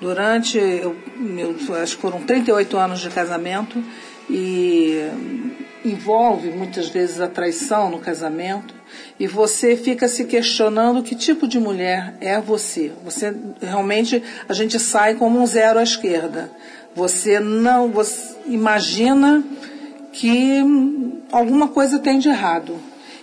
Durante, 0.00 0.58
eu, 0.58 0.96
meu, 1.16 1.54
acho 1.80 1.96
que 1.96 2.02
foram 2.02 2.22
38 2.22 2.76
anos 2.76 3.00
de 3.00 3.10
casamento 3.10 3.82
e 4.30 5.10
envolve 5.84 6.50
muitas 6.50 6.88
vezes 6.88 7.20
a 7.20 7.26
traição 7.26 7.90
no 7.90 7.98
casamento 7.98 8.74
e 9.18 9.26
você 9.26 9.76
fica 9.76 10.06
se 10.08 10.24
questionando 10.24 11.02
que 11.02 11.14
tipo 11.14 11.48
de 11.48 11.58
mulher 11.58 12.14
é 12.20 12.40
você. 12.40 12.92
Você 13.04 13.34
realmente 13.60 14.22
a 14.48 14.52
gente 14.52 14.78
sai 14.78 15.14
como 15.14 15.40
um 15.40 15.46
zero 15.46 15.78
à 15.78 15.82
esquerda. 15.82 16.50
Você 16.94 17.40
não 17.40 17.90
você 17.90 18.36
imagina 18.46 19.44
que 20.12 20.58
alguma 21.32 21.68
coisa 21.68 21.98
tem 21.98 22.18
de 22.18 22.28
errado. 22.28 22.76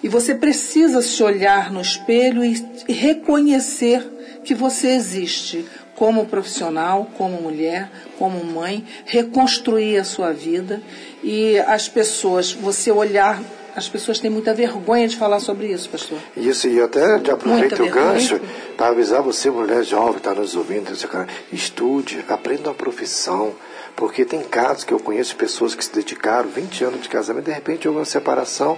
E 0.04 0.08
você 0.08 0.36
precisa 0.36 1.02
se 1.02 1.24
olhar 1.24 1.72
no 1.72 1.82
espelho 1.82 2.44
e 2.44 2.64
reconhecer 2.88 4.40
que 4.44 4.54
você 4.54 4.90
existe 4.90 5.66
como 5.98 6.28
profissional, 6.28 7.10
como 7.18 7.42
mulher, 7.42 7.90
como 8.20 8.44
mãe, 8.46 8.86
reconstruir 9.04 9.98
a 9.98 10.04
sua 10.04 10.32
vida 10.32 10.80
e 11.24 11.58
as 11.58 11.90
pessoas, 11.90 12.54
você 12.54 12.92
olhar 12.92 13.42
as 13.76 13.88
pessoas 13.88 14.18
têm 14.18 14.32
muita 14.32 14.56
vergonha 14.56 15.08
de 15.08 15.16
falar 15.16 15.40
sobre 15.40 15.68
isso, 15.68 15.88
pastor. 15.88 16.18
Isso, 16.36 16.68
e 16.68 16.82
até 16.82 17.24
já 17.24 17.34
aproveito 17.34 17.84
o 17.84 17.90
gancho 17.90 18.42
para 18.76 18.88
avisar 18.88 19.22
você, 19.22 19.52
mulher 19.52 19.84
jovem 19.84 20.14
que 20.14 20.18
está 20.18 20.34
nos 20.34 20.56
ouvindo, 20.56 20.92
estude, 21.52 22.26
aprenda 22.28 22.70
uma 22.70 22.76
profissão. 22.76 23.54
Porque 23.96 24.26
tem 24.26 24.42
casos 24.42 24.84
que 24.84 24.94
eu 24.94 25.00
conheço 25.00 25.36
pessoas 25.36 25.76
que 25.76 25.86
se 25.86 25.94
dedicaram 25.94 26.50
20 26.50 26.84
anos 26.86 27.02
de 27.02 27.10
casamento, 27.10 27.46
de 27.46 27.52
repente 27.52 27.88
houve 27.88 28.00
uma 28.00 28.06
separação 28.06 28.78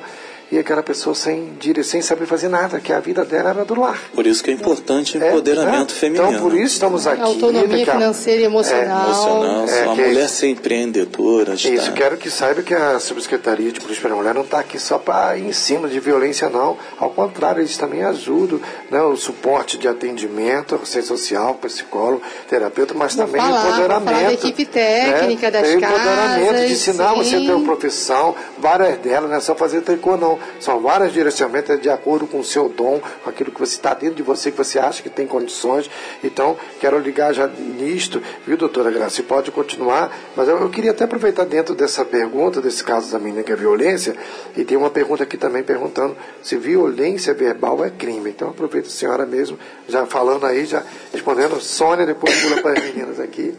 e 0.52 0.58
aquela 0.58 0.82
pessoa 0.82 1.14
sem, 1.14 1.58
sem 1.84 2.02
saber 2.02 2.26
fazer 2.26 2.50
nada, 2.50 2.80
que 2.80 2.92
a 2.92 3.00
vida 3.00 3.24
dela 3.24 3.52
era 3.52 3.66
do 3.66 3.80
lar. 3.80 4.00
Por 4.14 4.26
isso 4.26 4.44
que 4.44 4.50
é 4.50 4.54
importante 4.54 5.18
o 5.18 5.24
empoderamento 5.24 5.94
é, 5.94 5.96
é. 5.96 6.00
feminino. 6.00 6.30
Então, 6.30 6.42
por 6.42 6.54
isso 6.54 6.74
estamos 6.74 7.06
aqui. 7.06 7.22
Autonomia 7.22 7.86
financeira 7.86 8.42
e 8.42 8.46
emocional. 8.46 8.82
É, 8.82 9.06
emocional, 9.06 9.68
é, 9.68 9.84
a 9.84 9.96
mulher 9.96 10.28
ser 10.28 10.50
empreendedora. 10.50 11.54
Está... 11.54 11.70
Isso, 11.70 11.92
quero 11.94 12.18
que 12.18 12.32
saiba 12.32 12.64
que 12.64 12.74
a 12.74 13.00
Subsecretaria 13.00 13.72
de 13.72 13.80
Polícia 13.80 14.02
para 14.02 14.14
a 14.14 14.16
Mulher 14.16 14.34
não 14.34 14.42
está 14.42 14.60
aqui 14.60 14.80
só 14.80 14.98
para 14.98 15.38
ir 15.38 15.46
em 15.46 15.54
cima 15.54 15.88
de 15.88 16.00
violência, 16.00 16.50
não. 16.50 16.78
Ao 16.98 17.12
contrário, 17.12 17.62
eles 17.62 17.78
também 17.78 18.04
ajudam 18.04 18.60
né, 18.90 19.02
o 19.04 19.16
suporte 19.16 19.78
de 19.78 19.88
atendimento, 19.88 20.74
assistência 20.74 21.16
social, 21.16 21.54
psicólogo, 21.56 22.24
terapeuta, 22.50 22.96
mas 22.96 23.14
Vou 23.14 23.26
também 23.26 23.40
falar, 23.40 23.68
empoderamento. 23.68 24.06
Falar 24.06 24.24
da 24.24 24.34
equipe 24.34 24.66
técnica 24.66 25.52
né, 25.52 25.62
das 25.62 25.76
casas. 25.76 26.00
Empoderamento, 26.00 26.68
de 26.68 26.74
ensinar 26.74 27.10
sim. 27.10 27.16
você 27.18 27.36
a 27.36 27.40
ter 27.40 27.52
uma 27.52 27.66
profissão, 27.66 28.36
várias 28.58 28.98
delas, 28.98 29.30
não 29.30 29.38
é 29.38 29.40
só 29.40 29.54
fazer 29.54 29.82
tricô, 29.82 30.18
não 30.18 30.39
são 30.60 30.80
vários 30.80 31.14
direcionamentos 31.14 31.82
de 31.82 31.90
acordo 31.90 32.28
com 32.28 32.40
o 32.40 32.44
seu 32.44 32.70
dom, 32.70 33.02
com 33.24 33.30
aquilo 33.30 33.52
que 33.52 33.60
você 33.60 33.76
está 33.76 33.94
dentro 33.94 34.16
de 34.16 34.24
você, 34.24 34.52
que 34.52 34.58
você 34.58 34.80
acha 34.80 35.02
que 35.02 35.10
tem 35.10 35.28
condições. 35.28 35.90
Então, 36.24 36.58
quero 36.80 36.98
ligar 37.00 37.34
já 37.34 37.48
nisto, 37.48 38.22
viu, 38.46 38.58
doutora 38.58 38.92
Graça? 38.92 39.22
Pode 39.24 39.52
continuar, 39.52 40.16
mas 40.36 40.48
eu, 40.48 40.60
eu, 40.60 40.70
queria 40.70 40.92
até 40.92 41.04
aproveitar 41.04 41.46
dentro 41.46 41.76
dessa 41.76 42.04
pergunta, 42.06 42.62
desse 42.62 42.84
caso 42.84 43.12
da 43.12 43.20
menina 43.20 43.44
que 43.44 43.52
é 43.52 43.56
violência, 43.56 44.16
e 44.56 44.64
tem 44.64 44.78
uma 44.78 44.90
pergunta 44.90 45.24
aqui 45.24 45.38
também 45.38 45.64
perguntando 45.64 46.16
se 46.42 46.58
violência 46.58 47.34
verbal 47.34 47.84
é 47.84 47.90
crime. 47.90 48.30
Então, 48.30 48.50
aproveita 48.50 48.88
a 48.88 48.92
senhora 48.92 49.26
mesmo, 49.26 49.58
já 49.88 50.06
falando 50.06 50.46
aí, 50.46 50.66
já 50.66 50.84
respondendo. 51.12 51.60
Sônia, 51.60 52.06
depois 52.06 52.42
pula 52.42 52.62
para 52.62 52.80
as 52.80 52.84
meninas 52.84 53.20
aqui. 53.20 53.54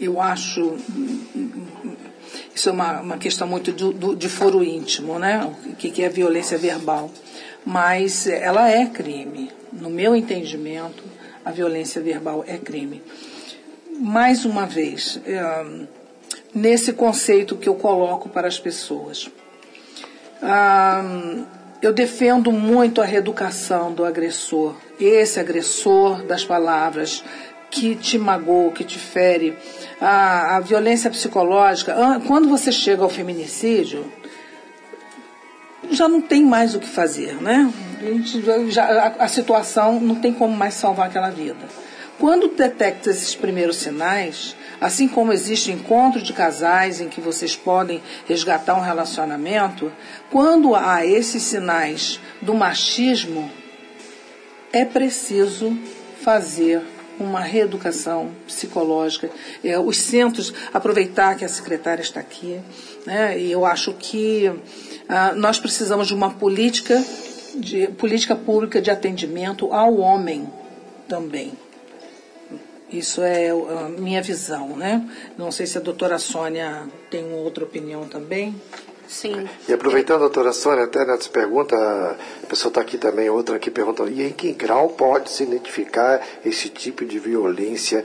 Eu 0.00 0.20
acho 0.20 0.76
isso 2.54 2.68
é 2.68 2.72
uma, 2.72 3.00
uma 3.00 3.18
questão 3.18 3.46
muito 3.46 3.72
do, 3.72 3.92
do, 3.92 4.16
de 4.16 4.28
foro 4.28 4.62
íntimo, 4.62 5.18
né? 5.18 5.44
O 5.66 5.74
que, 5.74 5.90
que 5.90 6.02
é 6.02 6.08
violência 6.08 6.58
verbal. 6.58 7.10
Mas 7.64 8.26
ela 8.26 8.70
é 8.70 8.86
crime. 8.86 9.50
No 9.72 9.90
meu 9.90 10.16
entendimento, 10.16 11.04
a 11.44 11.50
violência 11.50 12.00
verbal 12.00 12.44
é 12.46 12.56
crime. 12.56 13.02
Mais 14.00 14.44
uma 14.44 14.66
vez, 14.66 15.20
nesse 16.54 16.92
conceito 16.92 17.56
que 17.56 17.68
eu 17.68 17.74
coloco 17.74 18.28
para 18.28 18.48
as 18.48 18.58
pessoas. 18.58 19.30
eu 21.82 21.92
defendo 21.92 22.52
muito 22.52 23.00
a 23.00 23.04
reeducação 23.04 23.92
do 23.92 24.04
agressor. 24.04 24.74
Esse 25.00 25.38
agressor 25.40 26.22
das 26.24 26.44
palavras 26.44 27.24
que 27.70 27.94
te 27.94 28.18
magoa, 28.18 28.72
que 28.72 28.84
te 28.84 28.98
fere, 28.98 29.56
a, 30.00 30.56
a 30.56 30.60
violência 30.60 31.10
psicológica, 31.10 31.94
quando 32.26 32.48
você 32.48 32.70
chega 32.70 33.02
ao 33.02 33.08
feminicídio, 33.08 34.10
já 35.90 36.08
não 36.08 36.20
tem 36.20 36.44
mais 36.44 36.74
o 36.74 36.80
que 36.80 36.88
fazer, 36.88 37.34
né? 37.40 37.72
A, 38.00 38.04
gente, 38.04 38.42
já, 38.70 38.84
a, 38.84 39.24
a 39.24 39.28
situação 39.28 40.00
não 40.00 40.16
tem 40.16 40.32
como 40.32 40.56
mais 40.56 40.74
salvar 40.74 41.06
aquela 41.08 41.30
vida. 41.30 41.68
Quando 42.18 42.48
detecta 42.48 43.10
esses 43.10 43.34
primeiros 43.34 43.76
sinais, 43.76 44.56
assim 44.80 45.06
como 45.06 45.32
existe 45.32 45.70
encontro 45.70 46.20
de 46.20 46.32
casais 46.32 47.00
em 47.00 47.08
que 47.08 47.20
vocês 47.20 47.54
podem 47.54 48.02
resgatar 48.26 48.74
um 48.74 48.80
relacionamento, 48.80 49.92
quando 50.30 50.74
há 50.74 51.06
esses 51.06 51.42
sinais 51.44 52.20
do 52.42 52.54
machismo, 52.54 53.48
é 54.72 54.84
preciso 54.84 55.78
fazer 56.20 56.82
uma 57.18 57.40
reeducação 57.40 58.30
psicológica. 58.46 59.30
É, 59.62 59.78
os 59.78 59.98
centros, 59.98 60.52
aproveitar 60.72 61.36
que 61.36 61.44
a 61.44 61.48
secretária 61.48 62.02
está 62.02 62.20
aqui, 62.20 62.60
né, 63.06 63.38
e 63.38 63.50
eu 63.50 63.64
acho 63.64 63.92
que 63.94 64.50
ah, 65.08 65.32
nós 65.34 65.58
precisamos 65.58 66.06
de 66.08 66.14
uma 66.14 66.30
política, 66.30 67.02
de, 67.54 67.88
política 67.88 68.36
pública 68.36 68.80
de 68.80 68.90
atendimento 68.90 69.72
ao 69.72 69.96
homem 69.98 70.48
também. 71.08 71.52
Isso 72.90 73.20
é 73.22 73.50
a 73.50 73.88
minha 73.88 74.22
visão, 74.22 74.74
né? 74.74 75.06
Não 75.36 75.52
sei 75.52 75.66
se 75.66 75.76
a 75.76 75.80
doutora 75.80 76.18
Sônia 76.18 76.86
tem 77.10 77.32
outra 77.34 77.64
opinião 77.64 78.08
também. 78.08 78.54
Sim. 79.08 79.48
E 79.66 79.72
aproveitando, 79.72 80.20
doutora 80.20 80.52
Sônia, 80.52 80.84
até 80.84 81.04
nessa 81.04 81.30
pergunta, 81.30 81.74
a 81.74 82.46
pessoa 82.46 82.68
está 82.68 82.82
aqui 82.82 82.98
também, 82.98 83.30
outra 83.30 83.56
aqui 83.56 83.70
perguntando, 83.70 84.10
e 84.10 84.22
em 84.22 84.32
que 84.32 84.52
grau 84.52 84.90
pode 84.90 85.30
se 85.30 85.44
identificar 85.44 86.20
esse 86.44 86.68
tipo 86.68 87.06
de 87.06 87.18
violência 87.18 88.04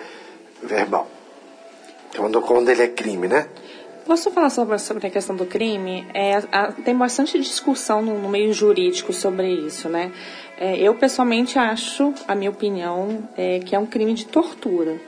verbal? 0.63 1.09
Quando, 2.15 2.41
quando 2.41 2.69
ele 2.69 2.83
é 2.83 2.87
crime, 2.87 3.27
né? 3.27 3.49
Posso 4.05 4.31
falar 4.31 4.49
sobre, 4.49 4.77
sobre 4.79 5.07
a 5.07 5.09
questão 5.09 5.35
do 5.35 5.45
crime? 5.45 6.07
É, 6.13 6.41
a, 6.51 6.71
tem 6.71 6.95
bastante 6.95 7.37
discussão 7.37 8.01
no, 8.01 8.17
no, 8.17 8.29
meio 8.29 8.53
jurídico 8.53 9.11
sobre 9.11 9.49
isso, 9.49 9.89
né? 9.89 10.11
É, 10.57 10.77
eu, 10.77 10.95
pessoalmente, 10.95 11.59
acho, 11.59 12.13
a 12.27 12.33
minha 12.33 12.49
opinião, 12.49 13.27
é 13.35 13.59
que 13.59 13.75
é 13.75 13.79
um 13.79 13.85
crime 13.85 14.13
de 14.13 14.25
tortura 14.25 14.99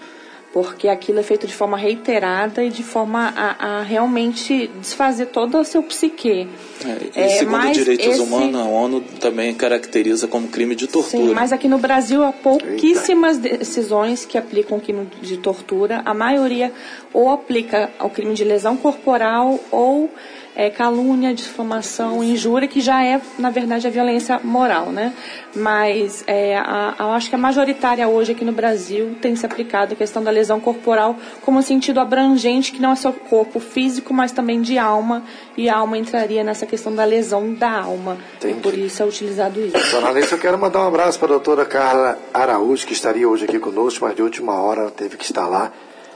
porque 0.56 0.88
aquilo 0.88 1.20
é 1.20 1.24
feito 1.24 1.46
de 1.46 1.54
forma 1.54 1.76
reiterada 1.76 2.64
e 2.64 2.70
de 2.70 2.82
forma 2.82 3.34
a, 3.36 3.80
a 3.80 3.82
realmente 3.82 4.72
desfazer 4.80 5.26
todo 5.26 5.58
o 5.58 5.66
seu 5.66 5.84
psique. 5.84 6.48
É, 6.86 6.98
e 7.14 7.24
é, 7.24 7.28
segundo 7.28 7.74
direitos 7.74 8.06
esse... 8.06 8.22
humanos, 8.22 8.62
a 8.62 8.64
ONU 8.64 9.02
também 9.20 9.54
caracteriza 9.54 10.30
como 10.30 10.48
crime 10.48 10.74
de 10.74 10.88
tortura. 10.88 11.26
Sim, 11.26 11.34
mas 11.34 11.52
aqui 11.52 11.68
no 11.68 11.78
Brasil 11.78 12.24
há 12.24 12.32
pouquíssimas 12.32 13.36
Eita. 13.44 13.58
decisões 13.58 14.24
que 14.24 14.38
aplicam 14.38 14.80
crime 14.80 15.10
de 15.22 15.36
tortura. 15.36 16.02
A 16.06 16.14
maioria 16.14 16.72
ou 17.12 17.30
aplica 17.30 17.92
ao 18.00 18.10
crime 18.10 18.34
de 18.34 18.46
lesão 18.46 18.78
corporal 18.78 19.60
ou 19.70 20.10
é, 20.56 20.70
calúnia, 20.70 21.34
difamação, 21.34 22.24
injúria, 22.24 22.68
que 22.68 22.80
já 22.80 23.04
é, 23.04 23.20
na 23.38 23.50
verdade, 23.50 23.86
a 23.86 23.90
violência 23.90 24.40
moral, 24.44 24.88
né? 24.88 25.14
Mas 25.54 26.24
é, 26.28 26.58
a, 26.58 26.96
a, 26.98 27.04
eu 27.04 27.12
acho 27.12 27.30
que 27.30 27.36
a 27.36 27.38
majoritária 27.38 28.08
hoje 28.08 28.32
aqui 28.32 28.46
no 28.46 28.54
Brasil 28.54 29.16
tem 29.22 29.36
se 29.36 29.46
aplicado 29.46 29.94
a 29.94 29.96
questão 29.96 30.24
da 30.24 30.32
lesão 30.32 30.60
corporal 30.60 31.18
como 31.42 31.60
um 31.60 31.62
sentido 31.62 32.00
abrangente, 32.00 32.72
que 32.72 32.82
não 32.82 32.92
é 32.92 32.96
só 32.96 33.12
corpo 33.12 33.60
físico, 33.60 34.14
mas 34.14 34.32
também 34.32 34.62
de 34.62 34.78
alma, 34.78 35.24
e 35.58 35.70
a 35.70 35.78
alma 35.78 35.98
entraria 35.98 36.44
nessa 36.44 36.66
questão 36.66 36.96
da 36.96 37.04
lesão 37.04 37.54
da 37.54 37.72
alma. 37.82 38.18
Entendi. 38.38 38.58
E 38.58 38.62
por 38.62 38.74
isso 38.78 39.04
é 39.04 39.06
utilizado 39.06 39.60
isso. 39.60 39.92
Dona 39.92 40.10
Alice, 40.10 40.32
eu 40.32 40.40
quero 40.40 40.58
mandar 40.58 40.84
um 40.84 40.88
abraço 40.88 41.20
para 41.20 41.28
a 41.28 41.32
doutora 41.32 41.66
Carla 41.66 42.18
Araújo, 42.34 42.88
que 42.88 42.94
estaria 42.94 43.28
hoje 43.28 43.44
aqui 43.44 43.60
conosco, 43.60 44.06
mas 44.06 44.16
de 44.16 44.22
última 44.22 44.54
hora 44.62 44.82
ela 44.82 44.92
teve 44.92 45.18
que 45.18 45.26
estar 45.26 45.48
lá 45.48 45.72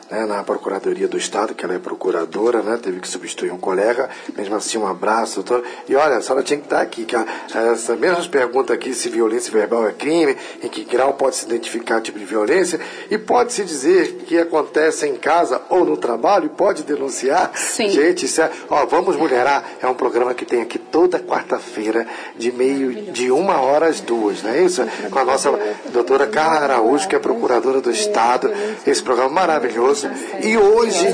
né, 0.09 0.25
na 0.25 0.43
Procuradoria 0.43 1.07
do 1.07 1.17
Estado, 1.17 1.53
que 1.53 1.63
ela 1.63 1.75
é 1.75 1.79
procuradora, 1.79 2.61
né, 2.61 2.79
teve 2.81 2.99
que 2.99 3.07
substituir 3.07 3.51
um 3.51 3.57
colega, 3.57 4.09
mesmo 4.35 4.55
assim 4.55 4.77
um 4.77 4.87
abraço, 4.87 5.41
doutor. 5.43 5.63
E 5.87 5.95
olha, 5.95 6.17
a 6.17 6.21
senhora 6.21 6.43
tinha 6.43 6.57
que 6.57 6.65
estar 6.65 6.81
aqui, 6.81 7.05
que 7.05 7.15
a, 7.15 7.25
essa 7.71 7.95
mesma 7.95 8.23
pergunta 8.27 8.73
aqui, 8.73 8.93
se 8.93 9.09
violência 9.09 9.51
verbal 9.51 9.87
é 9.87 9.91
crime, 9.91 10.35
em 10.63 10.67
que 10.67 10.83
grau 10.83 11.13
pode 11.13 11.35
se 11.35 11.45
identificar 11.45 12.01
tipo 12.01 12.17
de 12.17 12.25
violência, 12.25 12.79
e 13.09 13.17
pode-se 13.17 13.63
dizer 13.63 14.23
que 14.25 14.37
acontece 14.37 15.07
em 15.07 15.15
casa 15.15 15.61
ou 15.69 15.85
no 15.85 15.97
trabalho, 15.97 16.45
e 16.45 16.49
pode 16.49 16.83
denunciar. 16.83 17.51
Sim. 17.55 17.89
Gente, 17.89 18.25
isso 18.25 18.41
é, 18.41 18.51
ó, 18.69 18.85
Vamos 18.85 19.15
Mulherar 19.15 19.63
é 19.81 19.87
um 19.87 19.93
programa 19.93 20.33
que 20.33 20.45
tem 20.45 20.61
aqui 20.61 20.79
toda 20.79 21.19
quarta-feira, 21.19 22.07
de 22.37 22.51
meio, 22.51 23.11
de 23.11 23.29
uma 23.31 23.59
hora 23.59 23.87
às 23.87 23.99
duas, 23.99 24.41
não 24.41 24.51
é 24.51 24.63
isso? 24.63 24.81
Com 25.11 25.19
a 25.19 25.25
nossa 25.25 25.51
doutora 25.91 26.25
Carla 26.25 26.59
Araújo, 26.59 27.07
que 27.07 27.15
é 27.15 27.19
procuradora 27.19 27.81
do 27.81 27.91
Estado, 27.91 28.51
esse 28.87 29.01
programa 29.03 29.29
maravilhoso 29.29 29.98
maravilhoso. 30.07 30.47
E 30.47 30.57
hoje. 30.57 31.07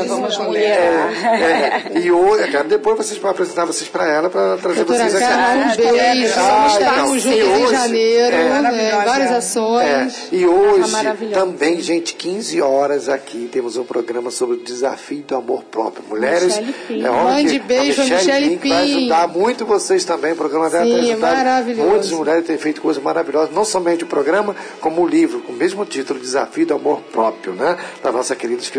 É, 0.57 1.95
é, 1.95 1.99
e 1.99 2.11
hoje, 2.11 2.51
cara, 2.51 2.63
depois 2.65 2.97
vocês 2.97 3.19
vão 3.19 3.31
apresentar 3.31 3.65
vocês 3.65 3.89
para 3.89 4.07
ela, 4.07 4.29
para 4.29 4.57
trazer 4.57 4.83
Doutora 4.83 5.09
vocês 5.09 5.21
aqui. 5.21 5.81
Um 5.81 5.91
beijo. 5.91 6.33
Ah, 6.37 6.67
Estamos 6.67 7.21
juntos 7.21 7.39
em 7.39 7.55
então, 7.55 7.71
janeiro, 7.71 8.35
é, 8.35 8.61
né, 8.61 9.01
várias 9.05 9.31
ações. 9.31 10.29
É, 10.31 10.35
e 10.35 10.45
hoje 10.45 10.91
também, 11.33 11.81
gente, 11.81 12.15
15 12.15 12.61
horas 12.61 13.09
aqui, 13.09 13.49
temos 13.51 13.77
um 13.77 13.83
programa 13.83 14.31
sobre 14.31 14.57
o 14.57 14.59
desafio 14.63 15.23
do 15.23 15.35
amor 15.35 15.63
próprio. 15.63 16.05
Mulheres. 16.07 16.57
É 16.57 17.09
Mande 17.09 17.59
beijo 17.59 18.01
a 18.01 18.05
Michelle 18.05 18.57
Pim. 18.57 18.69
Vai 18.69 18.83
ajudar 18.83 19.27
muito 19.27 19.65
vocês 19.65 20.03
também. 20.03 20.33
O 20.33 20.35
programa 20.35 20.69
dela 20.69 20.85
Sim, 20.85 21.01
tem 21.01 21.15
maravilhoso. 21.15 21.89
Muitas 21.89 22.11
mulheres 22.11 22.45
têm 22.45 22.57
feito 22.57 22.81
coisas 22.81 23.01
maravilhosas, 23.01 23.53
não 23.53 23.65
somente 23.65 24.03
o 24.03 24.07
programa, 24.07 24.55
como 24.79 25.01
o 25.01 25.07
livro, 25.07 25.39
com 25.41 25.53
o 25.53 25.55
mesmo 25.55 25.85
título, 25.85 26.19
Desafio 26.19 26.65
do 26.65 26.73
Amor 26.73 27.01
Próprio, 27.11 27.53
né? 27.53 27.77
Da 28.03 28.11
nossa 28.11 28.35
querida 28.35 28.61
escritora, 28.61 28.74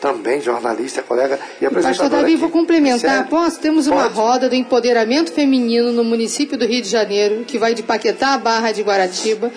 também 0.00 0.40
jornalista, 0.40 1.02
colega 1.02 1.38
e 1.60 1.66
apresentadora. 1.66 1.98
Pastor 1.98 2.10
Davi, 2.10 2.32
aqui. 2.32 2.40
vou 2.40 2.50
complementar. 2.50 3.28
Posso? 3.28 3.60
Temos 3.60 3.86
uma 3.86 4.02
Pode. 4.02 4.14
roda 4.14 4.48
do 4.48 4.54
empoderamento 4.54 5.32
feminino 5.32 5.92
no 5.92 6.04
município 6.04 6.56
do 6.56 6.66
Rio 6.66 6.82
de 6.82 6.88
Janeiro, 6.88 7.44
que 7.44 7.58
vai 7.58 7.74
de 7.74 7.82
Paquetá 7.82 8.34
à 8.34 8.38
Barra 8.38 8.72
de 8.72 8.82
Guaratiba 8.82 9.52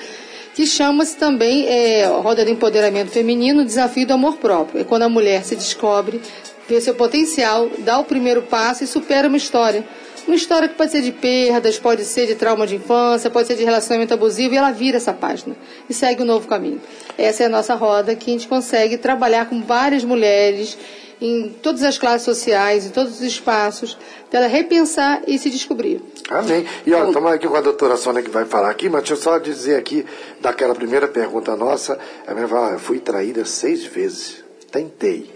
que 0.56 0.66
chama-se 0.66 1.18
também 1.18 1.68
é, 1.68 2.06
Roda 2.06 2.46
do 2.46 2.50
Empoderamento 2.50 3.12
Feminino, 3.12 3.66
Desafio 3.66 4.08
do 4.08 4.14
Amor 4.14 4.38
Próprio. 4.38 4.80
É 4.80 4.84
quando 4.86 5.02
a 5.02 5.10
mulher 5.10 5.44
se 5.44 5.54
descobre, 5.54 6.22
vê 6.68 6.80
seu 6.80 6.96
potencial, 6.96 7.70
dá 7.80 8.00
o 8.00 8.06
primeiro 8.06 8.42
passo 8.44 8.82
e 8.82 8.88
supera 8.88 9.28
uma 9.28 9.36
história. 9.36 9.84
Uma 10.28 10.36
história 10.36 10.68
que 10.68 10.76
pode 10.76 10.92
ser 10.92 11.02
de 11.02 11.12
perdas, 11.12 11.78
pode 11.78 12.04
ser 12.04 12.26
de 12.26 12.36
trauma 12.36 12.66
de 12.66 12.76
infância, 12.76 13.30
pode 13.30 13.48
ser 13.48 13.56
de 13.56 13.64
relacionamento 13.64 14.14
abusivo, 14.14 14.56
e 14.56 14.58
ela 14.58 14.72
vira 14.72 14.98
essa 14.98 15.14
página 15.14 15.56
e 15.88 15.94
segue 15.94 16.24
um 16.24 16.26
novo 16.26 16.48
caminho. 16.48 16.82
Essa 17.18 17.44
é 17.44 17.46
a 17.46 17.50
nossa 17.50 17.76
roda 17.76 18.16
que 18.16 18.32
a 18.32 18.34
gente 18.34 18.48
consegue 18.48 18.98
trabalhar 18.98 19.48
com 19.48 19.62
várias 19.62 20.04
mulheres 20.04 20.78
em 21.22 21.50
todas 21.62 21.84
as 21.84 21.98
classes 21.98 22.26
sociais, 22.26 22.86
em 22.86 22.90
todos 22.90 23.14
os 23.14 23.22
espaços, 23.22 23.98
para 24.30 24.40
ela 24.40 24.48
repensar 24.48 25.22
e 25.28 25.38
se 25.38 25.50
descobrir. 25.50 26.02
Amém. 26.30 26.66
E 26.86 26.94
olha, 26.94 27.08
estamos 27.08 27.32
aqui 27.32 27.48
com 27.48 27.56
a 27.56 27.62
doutora 27.62 27.96
Sônia 27.96 28.24
que 28.24 28.30
vai 28.30 28.46
falar 28.46 28.70
aqui, 28.70 28.90
mas 28.90 29.02
deixa 29.02 29.14
eu 29.14 29.18
só 29.18 29.38
dizer 29.38 29.76
aqui, 29.78 30.06
daquela 30.42 30.74
primeira 30.76 31.08
pergunta 31.08 31.56
nossa, 31.56 32.00
a 32.26 32.34
minha 32.34 32.48
fala, 32.48 32.74
eu 32.74 32.80
fui 32.80 33.00
traída 33.00 33.46
seis 33.46 33.86
vezes. 33.86 34.44
Tentei. 34.72 35.35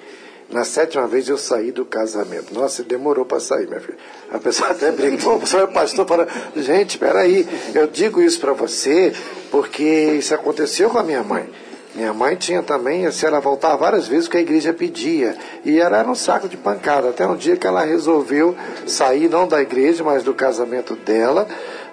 Na 0.51 0.63
sétima 0.63 1.05
vez 1.05 1.29
eu 1.29 1.37
saí 1.37 1.71
do 1.71 1.85
casamento. 1.85 2.53
Nossa, 2.53 2.83
demorou 2.83 3.23
para 3.23 3.39
sair, 3.39 3.67
minha 3.67 3.79
filha. 3.79 3.97
A 4.31 4.39
pessoa 4.39 4.71
até 4.71 4.91
brinca, 4.91 5.21
pô, 5.23 5.35
o 5.35 5.59
é 5.59 5.67
pastor, 5.67 6.07
fala, 6.07 6.27
gente, 6.55 6.97
peraí, 6.97 7.47
eu 7.75 7.85
digo 7.85 8.19
isso 8.21 8.39
para 8.39 8.53
você 8.53 9.13
porque 9.51 9.83
isso 9.83 10.33
aconteceu 10.33 10.89
com 10.89 10.97
a 10.97 11.03
minha 11.03 11.23
mãe. 11.23 11.47
Minha 11.93 12.13
mãe 12.13 12.35
tinha 12.35 12.63
também, 12.63 13.05
assim, 13.05 13.25
ela 13.25 13.39
voltava 13.39 13.75
várias 13.77 14.07
vezes 14.07 14.27
que 14.27 14.37
a 14.37 14.39
igreja 14.41 14.71
pedia. 14.71 15.35
E 15.65 15.79
era 15.79 16.07
um 16.09 16.15
saco 16.15 16.47
de 16.47 16.55
pancada. 16.55 17.09
Até 17.09 17.27
um 17.27 17.35
dia 17.35 17.57
que 17.57 17.65
ela 17.65 17.83
resolveu 17.83 18.55
sair, 18.87 19.27
não 19.27 19.47
da 19.47 19.61
igreja, 19.61 20.03
mas 20.03 20.23
do 20.23 20.33
casamento 20.33 20.95
dela. 20.95 21.47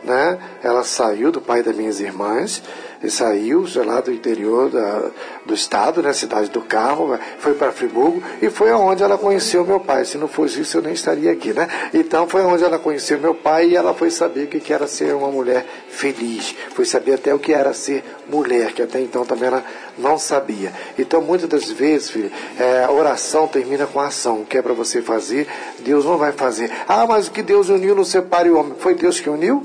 Né? 0.05 0.39
Ela 0.63 0.85
saiu 0.85 1.33
do 1.33 1.41
pai 1.41 1.63
das 1.63 1.75
minhas 1.75 1.99
irmãs 1.99 2.63
e 3.03 3.11
saiu 3.11 3.65
lá 3.85 4.01
do 4.01 4.13
interior 4.13 4.71
da, 4.71 5.11
do 5.45 5.55
estado, 5.55 6.03
né, 6.03 6.13
cidade 6.13 6.51
do 6.51 6.61
Carmo, 6.61 7.19
foi 7.39 7.55
para 7.55 7.73
Friburgo 7.73 8.23
e 8.41 8.51
foi 8.51 8.71
aonde 8.71 9.03
ela 9.03 9.19
conheceu 9.19 9.65
meu 9.65 9.81
pai. 9.81 10.05
Se 10.05 10.19
não 10.19 10.29
fosse 10.29 10.61
isso, 10.61 10.79
eu 10.79 10.83
nem 10.83 10.93
estaria 10.93 11.31
aqui, 11.31 11.53
né? 11.53 11.69
Então 11.93 12.27
foi 12.27 12.43
onde 12.43 12.65
ela 12.65 12.79
conheceu 12.79 13.19
meu 13.19 13.35
pai 13.35 13.69
e 13.69 13.77
ela 13.77 13.95
foi 13.95 14.11
saber 14.11 14.45
o 14.45 14.47
que 14.49 14.73
era 14.73 14.87
ser 14.87 15.15
uma 15.15 15.29
mulher 15.29 15.67
feliz. 15.89 16.55
Foi 16.75 16.85
saber 16.85 17.15
até 17.15 17.35
o 17.35 17.39
que 17.39 17.53
era 17.53 17.73
ser 17.73 18.05
mulher, 18.29 18.73
que 18.73 18.83
até 18.83 19.01
então 19.01 19.25
também 19.25 19.49
ela 19.49 19.65
não 19.99 20.19
sabia. 20.19 20.73
Então 20.99 21.21
muitas 21.21 21.49
das 21.49 21.71
vezes, 21.71 22.11
filho, 22.11 22.31
é, 22.59 22.89
oração 22.89 23.47
termina 23.47 23.87
com 23.87 24.01
ação. 24.01 24.41
O 24.41 24.47
que 24.47 24.59
é 24.59 24.63
para 24.63 24.75
você 24.75 25.03
fazer, 25.03 25.47
Deus 25.81 26.05
não 26.05 26.19
vai 26.19 26.33
fazer. 26.33 26.71
Ah, 26.89 27.07
mas 27.07 27.29
o 27.29 27.31
que 27.31 27.43
Deus 27.43 27.69
uniu 27.69 27.95
não 27.95 28.05
separe 28.05 28.51
o 28.51 28.59
homem. 28.59 28.75
Foi 28.79 28.95
Deus 28.95 29.21
que 29.21 29.31
uniu? 29.31 29.63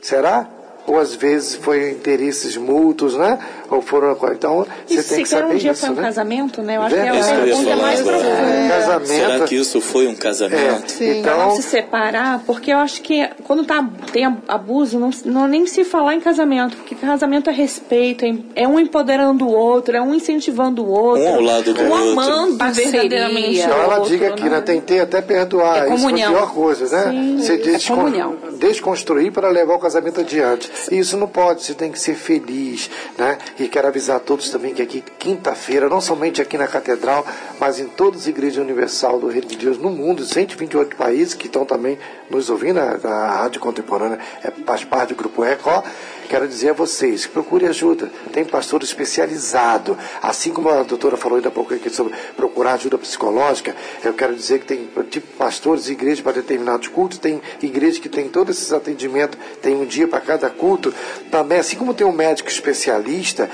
Será? 0.00 0.55
Ou 0.86 0.98
às 0.98 1.14
vezes 1.14 1.56
foi 1.56 1.90
interesses 1.90 2.56
mútuos, 2.56 3.16
né? 3.16 3.38
Ou 3.70 3.82
foram. 3.82 4.16
Então, 4.32 4.66
você 4.86 5.02
tem 5.02 5.22
que 5.24 5.28
saber 5.28 5.54
um 5.54 5.56
dia 5.56 5.72
isso, 5.72 5.80
foi 5.80 5.90
um 5.90 5.94
né? 5.94 6.02
casamento, 6.02 6.62
né? 6.62 6.76
Eu 6.76 6.82
acho 6.82 6.94
Verdade. 6.94 7.18
que 7.18 7.26
é 7.26 7.32
a 7.32 7.44
pergunta 7.44 7.76
mais 7.76 8.00
profunda. 8.00 8.28
É. 8.28 8.68
Casamento. 8.68 9.06
Será 9.08 9.40
que 9.46 9.54
isso 9.56 9.80
foi 9.80 10.06
um 10.06 10.14
casamento? 10.14 11.02
É. 11.02 11.18
Então, 11.18 11.38
não 11.38 11.56
se 11.56 11.62
separar, 11.62 12.40
porque 12.46 12.72
eu 12.72 12.78
acho 12.78 13.02
que 13.02 13.28
quando 13.44 13.64
tá, 13.64 13.84
tem 14.12 14.24
abuso, 14.46 14.98
não, 14.98 15.10
não 15.24 15.48
nem 15.48 15.66
se 15.66 15.84
falar 15.84 16.14
em 16.14 16.20
casamento, 16.20 16.76
porque 16.76 16.94
casamento 16.94 17.50
é 17.50 17.52
respeito, 17.52 18.24
é, 18.24 18.34
é 18.54 18.68
um 18.68 18.78
empoderando 18.78 19.46
o 19.46 19.52
outro, 19.52 19.96
é 19.96 20.00
um 20.00 20.14
incentivando 20.14 20.84
o 20.84 20.88
outro. 20.88 21.24
Um 21.24 21.34
ao 21.34 21.40
lado 21.40 21.74
do 21.74 21.82
um 21.82 21.90
outro. 21.90 22.20
amando 22.20 22.72
verdadeiramente 22.72 23.58
Então 23.58 23.76
ela 23.76 23.98
outro, 23.98 24.10
diga 24.10 24.28
aqui, 24.28 24.48
né? 24.48 24.60
Tentei 24.60 25.00
até 25.00 25.20
perdoar. 25.20 25.86
É 25.86 25.88
comunhão. 25.88 25.96
Isso 25.96 26.08
foi 26.08 26.22
a 26.22 26.28
pior 26.28 26.54
coisa, 26.54 26.96
né? 26.96 27.10
Sim, 27.10 27.38
Você 27.38 27.52
é 27.52 27.56
descon 27.56 27.96
comunhão. 27.96 28.36
desconstruir 28.58 29.32
para 29.32 29.48
levar 29.48 29.74
o 29.74 29.78
casamento 29.78 30.20
adiante. 30.20 30.70
Isso 30.90 31.16
não 31.16 31.28
pode, 31.28 31.62
você 31.62 31.74
tem 31.74 31.90
que 31.90 31.98
ser 31.98 32.14
feliz, 32.14 32.90
né? 33.18 33.38
E 33.58 33.68
quero 33.68 33.88
avisar 33.88 34.16
a 34.16 34.20
todos 34.20 34.50
também 34.50 34.74
que 34.74 34.82
aqui, 34.82 35.02
quinta-feira, 35.18 35.88
não 35.88 36.00
somente 36.00 36.40
aqui 36.40 36.56
na 36.56 36.66
Catedral, 36.66 37.26
mas 37.58 37.78
em 37.80 37.86
todas 37.86 38.22
as 38.22 38.26
igrejas 38.26 38.62
universal 38.62 39.18
do 39.18 39.28
Reino 39.28 39.48
de 39.48 39.56
Deus 39.56 39.78
no 39.78 39.90
mundo, 39.90 40.24
128 40.24 40.96
países 40.96 41.34
que 41.34 41.46
estão 41.46 41.64
também 41.64 41.98
nos 42.30 42.50
ouvindo, 42.50 42.78
a, 42.78 42.98
a 43.02 43.42
Rádio 43.42 43.60
Contemporânea 43.60 44.18
é, 44.42 44.50
faz 44.64 44.84
parte 44.84 45.10
do 45.10 45.16
Grupo 45.16 45.44
Eco, 45.44 45.82
quero 46.26 46.46
dizer 46.46 46.70
a 46.70 46.72
vocês 46.72 47.26
procure 47.26 47.66
ajuda. 47.66 48.10
Tem 48.32 48.44
pastor 48.44 48.82
especializado. 48.82 49.96
Assim 50.22 50.52
como 50.52 50.68
a 50.68 50.82
doutora 50.82 51.16
falou 51.16 51.36
ainda 51.36 51.48
há 51.48 51.52
pouco 51.52 51.74
aqui 51.74 51.90
sobre 51.90 52.14
procurar 52.36 52.74
ajuda 52.74 52.98
psicológica, 52.98 53.74
eu 54.04 54.12
quero 54.14 54.34
dizer 54.34 54.60
que 54.60 54.66
tem 54.66 54.88
tipo 55.10 55.26
pastores 55.36 55.88
e 55.88 55.92
igrejas 55.92 56.20
para 56.20 56.32
determinados 56.32 56.88
cultos, 56.88 57.18
tem 57.18 57.40
igreja 57.62 58.00
que 58.00 58.08
tem 58.08 58.28
todos 58.28 58.56
esses 58.56 58.72
atendimentos, 58.72 59.38
tem 59.62 59.74
um 59.74 59.84
dia 59.84 60.08
para 60.08 60.20
cada 60.20 60.50
culto. 60.50 60.92
Também, 61.30 61.58
assim 61.58 61.76
como 61.76 61.94
tem 61.94 62.06
um 62.06 62.12
médico 62.12 62.48
especialista, 62.48 63.50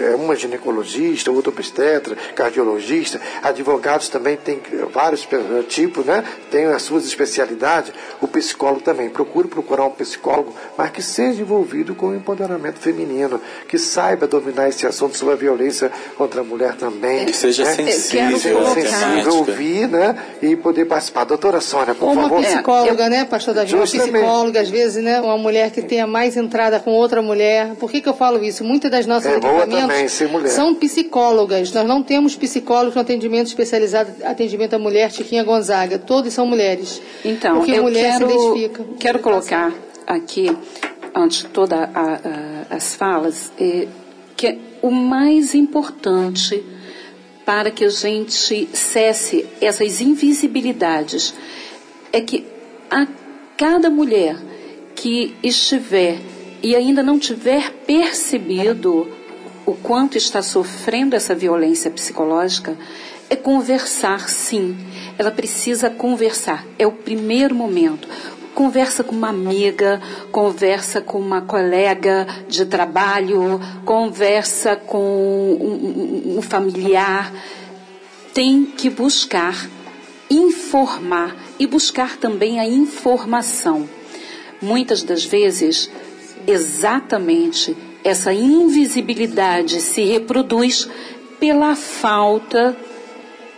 é 0.00 0.14
uma 0.14 0.34
ginecologista, 0.34 1.30
outra 1.30 1.50
obstetra, 1.50 2.16
cardiologista, 2.34 3.20
advogados 3.42 4.08
também 4.08 4.36
tem 4.36 4.60
vários 4.92 5.26
tipos, 5.68 6.04
né? 6.04 6.24
Tem 6.50 6.66
as 6.66 6.82
suas 6.82 7.06
especialidades. 7.06 7.92
O 8.20 8.28
psicólogo 8.28 8.80
também. 8.80 9.08
Procure 9.10 9.48
procurar 9.48 9.84
um 9.84 9.90
psicólogo, 9.90 10.54
mas 10.76 10.90
que 10.90 11.02
seja 11.02 11.40
envolvido 11.42 11.94
com 11.94 12.07
o 12.08 12.14
empoderamento 12.14 12.78
feminino, 12.78 13.40
que 13.68 13.78
saiba 13.78 14.26
dominar 14.26 14.68
esse 14.68 14.86
assunto 14.86 15.16
sobre 15.16 15.34
a 15.34 15.36
violência 15.36 15.90
contra 16.16 16.40
a 16.40 16.44
mulher 16.44 16.74
também. 16.76 17.26
Que 17.26 17.32
seja 17.32 17.64
né? 17.64 17.74
sensível, 17.74 18.66
sensível 18.74 19.36
ouvir, 19.36 19.88
né? 19.88 20.16
E 20.42 20.56
poder 20.56 20.86
participar. 20.86 21.24
Doutora 21.24 21.60
Sônia, 21.60 21.94
por 21.94 22.10
uma 22.10 22.22
favor. 22.22 22.42
psicóloga, 22.42 23.04
é, 23.04 23.08
né, 23.08 23.24
pastor 23.24 23.54
Davi? 23.54 23.74
Uma 23.74 23.84
psicóloga, 23.84 24.60
às 24.60 24.70
vezes, 24.70 25.02
né? 25.02 25.20
Uma 25.20 25.36
mulher 25.36 25.70
que 25.70 25.82
tenha 25.82 26.06
mais 26.06 26.36
entrada 26.36 26.80
com 26.80 26.90
outra 26.92 27.20
mulher. 27.20 27.74
Por 27.78 27.90
que, 27.90 28.00
que 28.00 28.08
eu 28.08 28.14
falo 28.14 28.42
isso? 28.42 28.64
Muitas 28.64 28.90
das 28.90 29.06
nossas 29.06 29.32
é 29.32 29.38
também, 29.38 30.08
são 30.48 30.74
psicólogas. 30.74 31.72
Nós 31.72 31.86
não 31.86 32.02
temos 32.02 32.36
psicólogos 32.36 32.94
no 32.94 33.00
atendimento 33.00 33.48
especializado, 33.48 34.10
atendimento 34.24 34.74
à 34.74 34.78
mulher, 34.78 35.10
Chiquinha 35.10 35.44
Gonzaga. 35.44 35.98
Todos 35.98 36.32
são 36.32 36.46
mulheres. 36.46 37.00
Então, 37.24 37.56
Porque 37.56 37.72
eu 37.72 37.82
mulher 37.82 38.18
quero, 38.18 38.28
se 38.28 38.36
identifica. 38.36 38.84
quero 38.98 39.18
colocar 39.18 39.72
aqui, 40.06 40.56
antes 41.18 41.38
de 41.38 41.48
todas 41.48 41.78
as 42.70 42.94
falas, 42.94 43.52
é, 43.58 43.88
que 44.36 44.46
é 44.46 44.58
o 44.82 44.90
mais 44.90 45.54
importante 45.54 46.64
para 47.44 47.70
que 47.70 47.84
a 47.84 47.88
gente 47.88 48.68
cesse 48.72 49.46
essas 49.60 50.00
invisibilidades 50.00 51.34
é 52.12 52.20
que 52.20 52.44
a 52.90 53.06
cada 53.56 53.90
mulher 53.90 54.36
que 54.94 55.34
estiver 55.42 56.18
e 56.62 56.76
ainda 56.76 57.02
não 57.02 57.18
tiver 57.18 57.70
percebido 57.86 59.08
o 59.64 59.74
quanto 59.74 60.16
está 60.16 60.42
sofrendo 60.42 61.14
essa 61.14 61.34
violência 61.34 61.90
psicológica, 61.90 62.76
é 63.28 63.36
conversar 63.36 64.28
sim. 64.28 64.76
Ela 65.18 65.30
precisa 65.30 65.90
conversar. 65.90 66.66
É 66.78 66.86
o 66.86 66.92
primeiro 66.92 67.54
momento. 67.54 68.08
Conversa 68.58 69.04
com 69.04 69.14
uma 69.14 69.28
amiga, 69.28 70.02
conversa 70.32 71.00
com 71.00 71.20
uma 71.20 71.40
colega 71.40 72.26
de 72.48 72.66
trabalho, 72.66 73.60
conversa 73.84 74.74
com 74.74 74.98
um, 74.98 76.38
um, 76.38 76.42
familiar. 76.42 77.32
Tem 78.34 78.64
que 78.64 78.90
buscar 78.90 79.70
informar 80.28 81.36
e 81.56 81.68
buscar 81.68 82.16
também 82.16 82.58
a 82.58 82.66
informação. 82.66 83.88
Muitas 84.60 85.04
das 85.04 85.24
vezes, 85.24 85.88
exatamente 86.44 87.76
essa 88.02 88.32
invisibilidade 88.32 89.80
se 89.80 90.02
reproduz 90.02 90.88
pela 91.38 91.76
falta 91.76 92.76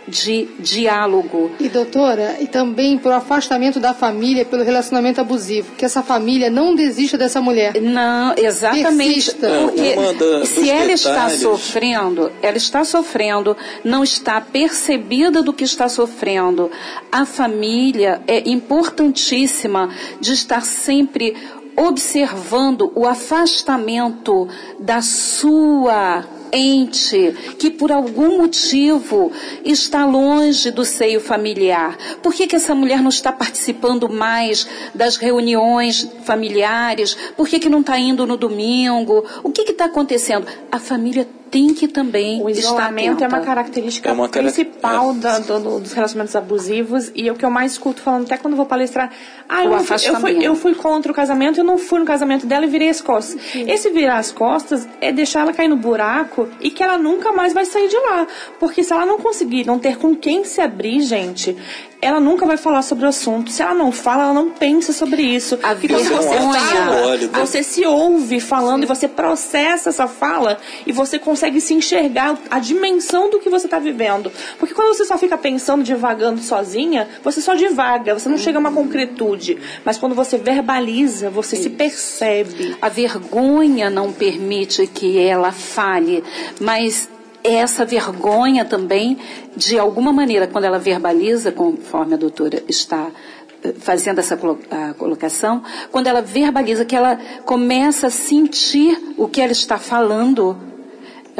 de 0.07 0.49
diálogo. 0.59 1.51
E 1.59 1.69
doutora, 1.69 2.37
e 2.39 2.47
também 2.47 2.97
pelo 2.97 3.13
afastamento 3.13 3.79
da 3.79 3.93
família 3.93 4.45
pelo 4.45 4.63
relacionamento 4.63 5.21
abusivo, 5.21 5.75
que 5.75 5.85
essa 5.85 6.01
família 6.01 6.49
não 6.49 6.75
desista 6.75 7.17
dessa 7.17 7.41
mulher. 7.41 7.79
Não, 7.81 8.33
exatamente. 8.37 9.31
Porque 9.35 10.45
se 10.45 10.69
ela 10.69 10.79
detalhes... 10.79 11.05
está 11.05 11.29
sofrendo, 11.29 12.31
ela 12.41 12.57
está 12.57 12.83
sofrendo, 12.83 13.55
não 13.83 14.03
está 14.03 14.41
percebida 14.41 15.41
do 15.41 15.53
que 15.53 15.63
está 15.63 15.87
sofrendo. 15.87 16.69
A 17.11 17.25
família 17.25 18.21
é 18.27 18.49
importantíssima 18.49 19.89
de 20.19 20.33
estar 20.33 20.61
sempre 20.61 21.35
observando 21.75 22.91
o 22.95 23.07
afastamento 23.07 24.47
da 24.79 25.01
sua 25.01 26.25
ente 26.51 27.33
que 27.57 27.69
por 27.69 27.91
algum 27.91 28.37
motivo 28.39 29.31
está 29.63 30.05
longe 30.05 30.71
do 30.71 30.85
seio 30.85 31.19
familiar? 31.19 31.97
Por 32.21 32.33
que, 32.33 32.47
que 32.47 32.55
essa 32.55 32.75
mulher 32.75 33.01
não 33.01 33.09
está 33.09 33.31
participando 33.31 34.09
mais 34.09 34.67
das 34.93 35.17
reuniões 35.17 36.07
familiares? 36.23 37.15
Por 37.35 37.47
que, 37.47 37.59
que 37.59 37.69
não 37.69 37.81
está 37.81 37.97
indo 37.97 38.25
no 38.25 38.37
domingo? 38.37 39.25
O 39.43 39.51
que 39.51 39.61
está 39.61 39.85
acontecendo? 39.85 40.47
A 40.71 40.79
família 40.79 41.27
tem 41.51 41.73
que 41.73 41.87
também 41.87 42.41
o 42.41 42.49
isolamento 42.49 43.23
é 43.23 43.27
uma 43.27 43.41
característica 43.41 44.09
é 44.09 44.13
uma 44.13 44.29
principal 44.29 45.11
é. 45.11 45.15
da, 45.15 45.39
do, 45.39 45.79
dos 45.79 45.91
relacionamentos 45.91 46.35
abusivos 46.35 47.11
e 47.13 47.27
é 47.27 47.31
o 47.31 47.35
que 47.35 47.43
eu 47.43 47.51
mais 47.51 47.73
escuto 47.73 48.01
falando 48.01 48.23
até 48.23 48.37
quando 48.37 48.55
vou 48.55 48.65
palestrar 48.65 49.11
ah, 49.49 49.65
eu, 49.65 49.73
eu, 49.73 50.19
fui, 50.19 50.45
eu 50.45 50.55
fui 50.55 50.73
contra 50.73 51.11
o 51.11 51.15
casamento 51.15 51.59
eu 51.59 51.63
não 51.65 51.77
fui 51.77 51.99
no 51.99 52.05
casamento 52.05 52.47
dela 52.47 52.65
e 52.65 52.69
virei 52.69 52.89
as 52.89 53.01
costas 53.01 53.39
Sim. 53.51 53.69
esse 53.69 53.89
virar 53.89 54.17
as 54.17 54.31
costas 54.31 54.87
é 55.01 55.11
deixar 55.11 55.41
ela 55.41 55.51
cair 55.51 55.67
no 55.67 55.75
buraco 55.75 56.47
e 56.61 56.71
que 56.71 56.81
ela 56.81 56.97
nunca 56.97 57.33
mais 57.33 57.53
vai 57.53 57.65
sair 57.65 57.89
de 57.89 57.97
lá 57.97 58.25
porque 58.57 58.81
se 58.81 58.93
ela 58.93 59.05
não 59.05 59.19
conseguir 59.19 59.65
não 59.65 59.77
ter 59.77 59.97
com 59.97 60.15
quem 60.15 60.45
se 60.45 60.61
abrir 60.61 61.01
gente 61.01 61.57
ela 62.01 62.19
nunca 62.19 62.45
vai 62.45 62.57
falar 62.57 62.81
sobre 62.81 63.05
o 63.05 63.07
assunto. 63.07 63.51
Se 63.51 63.61
ela 63.61 63.75
não 63.75 63.91
fala, 63.91 64.23
ela 64.23 64.33
não 64.33 64.49
pensa 64.49 64.91
sobre 64.91 65.21
isso. 65.21 65.59
A 65.61 65.73
então, 65.73 65.99
se 65.99 66.09
você 66.09 66.35
fala, 66.35 67.17
você 67.45 67.63
se 67.63 67.85
ouve 67.85 68.39
falando 68.39 68.83
e 68.83 68.87
você 68.87 69.07
processa 69.07 69.89
essa 69.89 70.07
fala 70.07 70.57
e 70.85 70.91
você 70.91 71.19
consegue 71.19 71.40
se 71.61 71.73
enxergar 71.73 72.37
a 72.49 72.59
dimensão 72.59 73.29
do 73.29 73.39
que 73.39 73.49
você 73.49 73.67
está 73.67 73.79
vivendo. 73.79 74.31
Porque 74.59 74.73
quando 74.73 74.95
você 74.95 75.05
só 75.05 75.17
fica 75.17 75.37
pensando, 75.37 75.83
divagando 75.83 76.41
sozinha, 76.41 77.07
você 77.23 77.41
só 77.41 77.55
divaga, 77.55 78.13
você 78.13 78.29
não 78.29 78.37
chega 78.37 78.57
a 78.57 78.61
uma 78.61 78.71
concretude. 78.71 79.57
Mas 79.85 79.97
quando 79.97 80.13
você 80.13 80.37
verbaliza, 80.37 81.29
você 81.29 81.55
isso. 81.55 81.63
se 81.63 81.69
percebe. 81.71 82.75
A 82.81 82.89
vergonha 82.89 83.89
não 83.89 84.11
permite 84.11 84.85
que 84.87 85.17
ela 85.17 85.51
fale, 85.51 86.23
mas 86.59 87.09
essa 87.43 87.85
vergonha 87.85 88.65
também, 88.65 89.17
de 89.55 89.77
alguma 89.79 90.13
maneira, 90.13 90.47
quando 90.47 90.65
ela 90.65 90.77
verbaliza, 90.79 91.51
conforme 91.51 92.13
a 92.13 92.17
doutora 92.17 92.63
está 92.67 93.07
eh, 93.63 93.73
fazendo 93.79 94.19
essa 94.19 94.37
colocação, 94.97 95.63
quando 95.91 96.07
ela 96.07 96.21
verbaliza 96.21 96.85
que 96.85 96.95
ela 96.95 97.19
começa 97.45 98.07
a 98.07 98.11
sentir 98.11 99.15
o 99.17 99.27
que 99.27 99.41
ela 99.41 99.51
está 99.51 99.77
falando, 99.77 100.55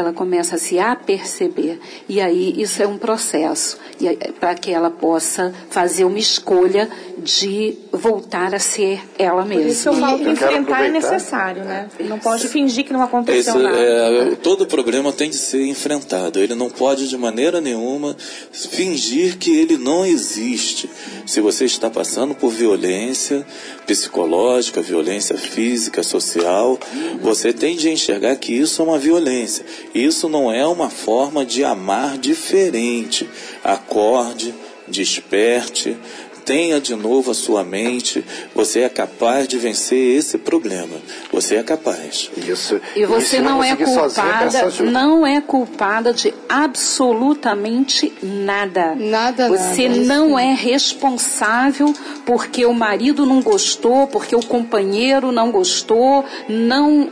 ela 0.02 0.14
começa 0.14 0.56
a 0.56 0.60
se 0.60 0.80
aperceber. 0.80 1.80
E 2.08 2.20
aí 2.20 2.54
isso 2.62 2.82
é 2.82 2.88
um 2.88 2.98
processo 2.98 3.78
para 4.40 4.56
que 4.56 4.72
ela 4.72 4.90
possa 4.90 5.54
fazer 5.70 6.06
uma 6.06 6.20
escolha 6.20 6.90
de 7.18 7.78
voltar 7.92 8.54
a 8.56 8.60
ser 8.60 9.02
ela 9.18 9.46
mesma. 9.46 9.64
Por 9.64 9.72
isso 9.72 9.90
eu 9.90 9.94
falo 9.94 10.20
que 10.20 10.30
enfrentar 10.30 10.86
é 10.86 10.90
necessário, 10.90 11.64
né? 11.64 11.88
Não 12.00 12.20
pode 12.20 12.48
fingir 12.48 12.84
que 12.84 12.94
não 12.94 13.04
aconteceu 13.04 13.54
Esse, 13.54 13.64
nada. 13.64 13.78
É, 13.78 14.36
todo 14.36 14.66
problema 14.66 15.12
tem 15.14 15.30
de 15.30 15.38
ser 15.38 15.66
enfrentado. 15.66 16.40
Ele 16.40 16.56
não 16.56 16.70
pode 16.70 17.08
de 17.08 17.18
maneira 17.18 17.62
nenhuma 17.62 18.16
fingir 18.52 19.38
que 19.38 19.56
ele 19.56 19.78
não 19.78 20.06
existe. 20.06 20.90
Se 21.26 21.40
você 21.40 21.66
está 21.66 21.90
passando 21.90 22.34
por 22.34 22.52
violência 22.52 23.46
psicológica, 23.86 24.82
violência 24.82 25.38
física, 25.38 26.02
social, 26.02 26.80
você 27.22 27.54
tem 27.54 27.76
de 27.76 27.90
enxergar 27.90 28.36
que 28.38 28.54
isso 28.54 28.82
é 28.82 28.86
uma 28.86 28.98
violência. 28.98 29.66
Isso 29.94 30.30
não 30.30 30.52
é 30.52 30.66
uma 30.66 30.90
forma 30.90 31.46
de 31.46 31.64
amar 31.64 32.18
diferente. 32.18 33.30
Acorde, 33.64 34.54
desperte, 34.88 35.98
tenha 36.46 36.82
de 36.82 36.96
novo 36.96 37.32
a 37.32 37.34
sua 37.34 37.64
mente, 37.64 38.24
você 38.54 38.82
é 38.82 38.90
capaz 38.90 39.48
de 39.48 39.58
vencer 39.58 40.18
esse 40.18 40.38
problema. 40.38 40.98
Você 41.32 41.56
é 41.56 41.64
capaz. 41.64 42.30
Isso. 42.36 42.80
E 42.96 43.06
você 43.06 43.38
isso 43.38 43.46
não 43.46 43.64
é 43.64 43.76
culpada, 43.76 44.70
não 44.92 45.26
é 45.26 45.40
culpada 45.42 46.14
de 46.14 46.34
absolutamente 46.50 48.12
nada. 48.22 48.96
Nada, 48.96 49.48
Você 49.50 49.88
nada. 49.88 50.04
não 50.04 50.38
é 50.38 50.54
responsável 50.54 51.94
porque 52.26 52.66
o 52.66 52.74
marido 52.74 53.26
não 53.26 53.42
gostou, 53.42 54.08
porque 54.08 54.36
o 54.36 54.46
companheiro 54.46 55.32
não 55.32 55.52
gostou, 55.52 56.26
não, 56.50 57.10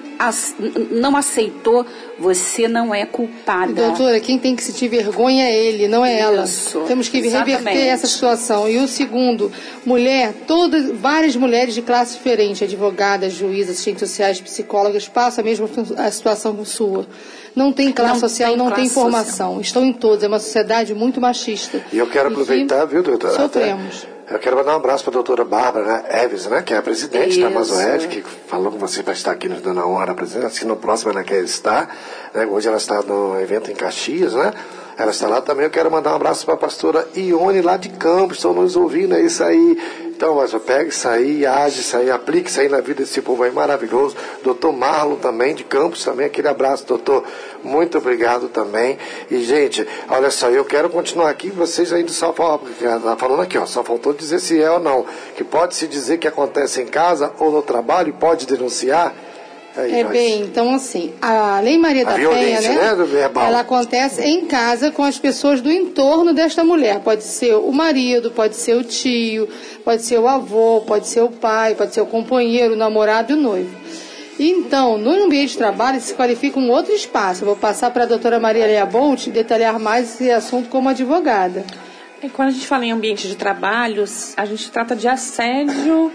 não 0.91 1.15
aceitou. 1.15 1.85
Você 2.19 2.67
não 2.67 2.93
é 2.93 3.05
culpada. 3.05 3.71
Doutora, 3.71 4.19
quem 4.19 4.37
tem 4.37 4.55
que 4.55 4.63
sentir 4.63 4.89
vergonha 4.89 5.45
é 5.45 5.55
ele, 5.55 5.87
não 5.87 6.05
é 6.05 6.15
Isso, 6.43 6.77
ela. 6.77 6.87
Temos 6.87 7.07
que 7.07 7.17
exatamente. 7.19 7.57
reverter 7.57 7.87
essa 7.87 8.07
situação. 8.07 8.69
E 8.69 8.77
o 8.77 8.87
segundo, 8.87 9.51
mulher, 9.85 10.33
todas, 10.45 10.91
várias 10.91 11.35
mulheres 11.35 11.73
de 11.73 11.81
classe 11.81 12.17
diferente, 12.17 12.63
advogadas, 12.63 13.33
juízes, 13.33 13.71
assistentes 13.71 14.09
sociais, 14.09 14.41
psicólogas, 14.41 15.07
passam 15.07 15.43
a 15.43 15.45
mesma 15.45 15.69
a 15.97 16.11
situação 16.11 16.53
sua. 16.65 17.07
Não 17.55 17.71
tem 17.71 17.91
classe 17.91 18.13
não 18.13 18.19
social, 18.19 18.49
tem 18.49 18.57
não 18.57 18.71
tem 18.71 18.89
formação. 18.89 19.55
Social. 19.55 19.61
Estão 19.61 19.85
em 19.85 19.93
todas. 19.93 20.23
É 20.23 20.27
uma 20.27 20.39
sociedade 20.39 20.93
muito 20.93 21.19
machista. 21.19 21.81
E 21.91 21.97
eu 21.97 22.07
quero 22.07 22.29
aproveitar, 22.29 22.85
viu, 22.85 23.03
doutora? 23.03 23.33
Sofremos. 23.33 24.07
Eu 24.29 24.37
quero 24.37 24.55
mandar 24.55 24.73
um 24.73 24.75
abraço 24.75 25.03
para 25.03 25.11
a 25.11 25.13
doutora 25.13 25.43
Bárbara 25.43 26.05
Eves, 26.07 26.45
né, 26.45 26.61
que 26.61 26.71
é 26.71 26.77
a 26.77 26.83
presidente 26.83 27.31
Isso. 27.31 27.41
da 27.41 27.47
Amazoed, 27.47 28.07
que 28.09 28.21
falou 28.47 28.71
com 28.71 28.77
você 28.77 29.01
para 29.01 29.13
estar 29.13 29.31
aqui 29.31 29.49
nos 29.49 29.59
dando 29.59 29.79
a 29.79 29.87
honra, 29.87 30.13
presidente. 30.13 30.59
Que 30.59 30.67
no 30.67 30.75
próximo 30.75 31.11
ela 31.11 31.23
quer 31.23 31.43
estar. 31.43 31.97
Né, 32.31 32.45
hoje 32.45 32.67
ela 32.67 32.77
está 32.77 33.01
no 33.01 33.39
evento 33.39 33.71
em 33.71 33.73
Caxias, 33.73 34.35
né? 34.35 34.53
Ela 34.99 35.09
está 35.09 35.27
lá 35.27 35.41
também. 35.41 35.65
Eu 35.65 35.71
quero 35.71 35.89
mandar 35.89 36.11
um 36.11 36.15
abraço 36.15 36.45
para 36.45 36.53
a 36.53 36.57
pastora 36.57 37.07
Ione, 37.15 37.61
lá 37.61 37.75
de 37.75 37.89
Campos, 37.89 38.37
estão 38.37 38.53
nos 38.53 38.75
ouvindo. 38.75 39.15
É 39.15 39.21
isso 39.21 39.43
aí. 39.43 40.08
Então, 40.19 40.35
mas 40.35 40.53
pega 40.53 40.89
isso 40.89 41.07
aí, 41.07 41.45
age 41.45 41.79
isso 41.79 41.95
aí, 41.95 42.11
aplique 42.11 42.49
isso 42.49 42.59
aí 42.59 42.67
na 42.67 42.81
vida 42.81 43.03
desse 43.03 43.21
povo 43.21 43.41
aí 43.41 43.51
maravilhoso. 43.51 44.17
Doutor 44.43 44.73
Marlon 44.73 45.15
também, 45.15 45.55
de 45.55 45.63
Campos 45.63 46.03
também, 46.03 46.25
aquele 46.25 46.49
abraço, 46.49 46.85
doutor. 46.85 47.23
Muito 47.63 47.97
obrigado 47.97 48.49
também. 48.49 48.97
E, 49.31 49.41
gente, 49.41 49.87
olha 50.09 50.29
só, 50.29 50.49
eu 50.49 50.65
quero 50.65 50.89
continuar 50.89 51.29
aqui, 51.29 51.49
vocês 51.49 51.93
ainda 51.93 52.11
só 52.11 52.33
tá 52.33 53.15
falando 53.15 53.43
aqui, 53.43 53.57
ó, 53.57 53.65
só 53.65 53.81
faltou 53.81 54.11
dizer 54.11 54.39
se 54.39 54.61
é 54.61 54.69
ou 54.69 54.81
não. 54.81 55.05
Que 55.37 55.43
pode 55.45 55.73
se 55.73 55.87
dizer 55.87 56.17
que 56.17 56.27
acontece 56.27 56.81
em 56.81 56.87
casa 56.87 57.31
ou 57.39 57.49
no 57.49 57.61
trabalho 57.61 58.09
e 58.09 58.11
pode 58.11 58.45
denunciar. 58.45 59.15
Aí, 59.75 59.99
é 59.99 60.03
bem, 60.03 60.41
então 60.41 60.73
assim, 60.73 61.13
a 61.21 61.59
Lei 61.59 61.77
Maria 61.77 62.03
da 62.03 62.15
Penha, 62.15 62.59
né, 62.59 62.95
né 62.95 63.31
ela 63.45 63.59
acontece 63.59 64.21
em 64.21 64.45
casa 64.45 64.91
com 64.91 65.03
as 65.03 65.19
pessoas 65.19 65.61
do 65.61 65.71
entorno 65.71 66.33
desta 66.33 66.63
mulher. 66.63 66.99
Pode 66.99 67.23
ser 67.23 67.53
o 67.55 67.71
marido, 67.71 68.31
pode 68.31 68.55
ser 68.55 68.75
o 68.75 68.83
tio, 68.83 69.47
pode 69.85 70.01
ser 70.01 70.19
o 70.19 70.27
avô, 70.27 70.83
pode 70.85 71.07
ser 71.07 71.21
o 71.21 71.29
pai, 71.29 71.75
pode 71.75 71.93
ser 71.93 72.01
o 72.01 72.05
companheiro, 72.05 72.73
o 72.73 72.77
namorado 72.77 73.31
e 73.31 73.35
o 73.35 73.37
noivo. 73.37 73.77
Então, 74.39 74.97
no 74.97 75.25
ambiente 75.25 75.51
de 75.51 75.57
trabalho 75.57 75.99
se 75.99 76.13
qualifica 76.13 76.57
um 76.57 76.71
outro 76.71 76.93
espaço. 76.93 77.43
Eu 77.43 77.47
vou 77.47 77.55
passar 77.57 77.91
para 77.91 78.03
a 78.03 78.07
doutora 78.07 78.39
Maria 78.39 78.65
Leia 78.65 78.85
Bolt 78.85 79.27
detalhar 79.27 79.77
mais 79.77 80.13
esse 80.13 80.31
assunto 80.31 80.69
como 80.69 80.89
advogada. 80.89 81.65
E 82.23 82.29
quando 82.29 82.49
a 82.49 82.51
gente 82.51 82.65
fala 82.65 82.85
em 82.85 82.91
ambiente 82.91 83.27
de 83.27 83.35
trabalho, 83.35 84.03
a 84.35 84.45
gente 84.45 84.71
trata 84.71 84.95
de 84.95 85.07
assédio 85.07 86.11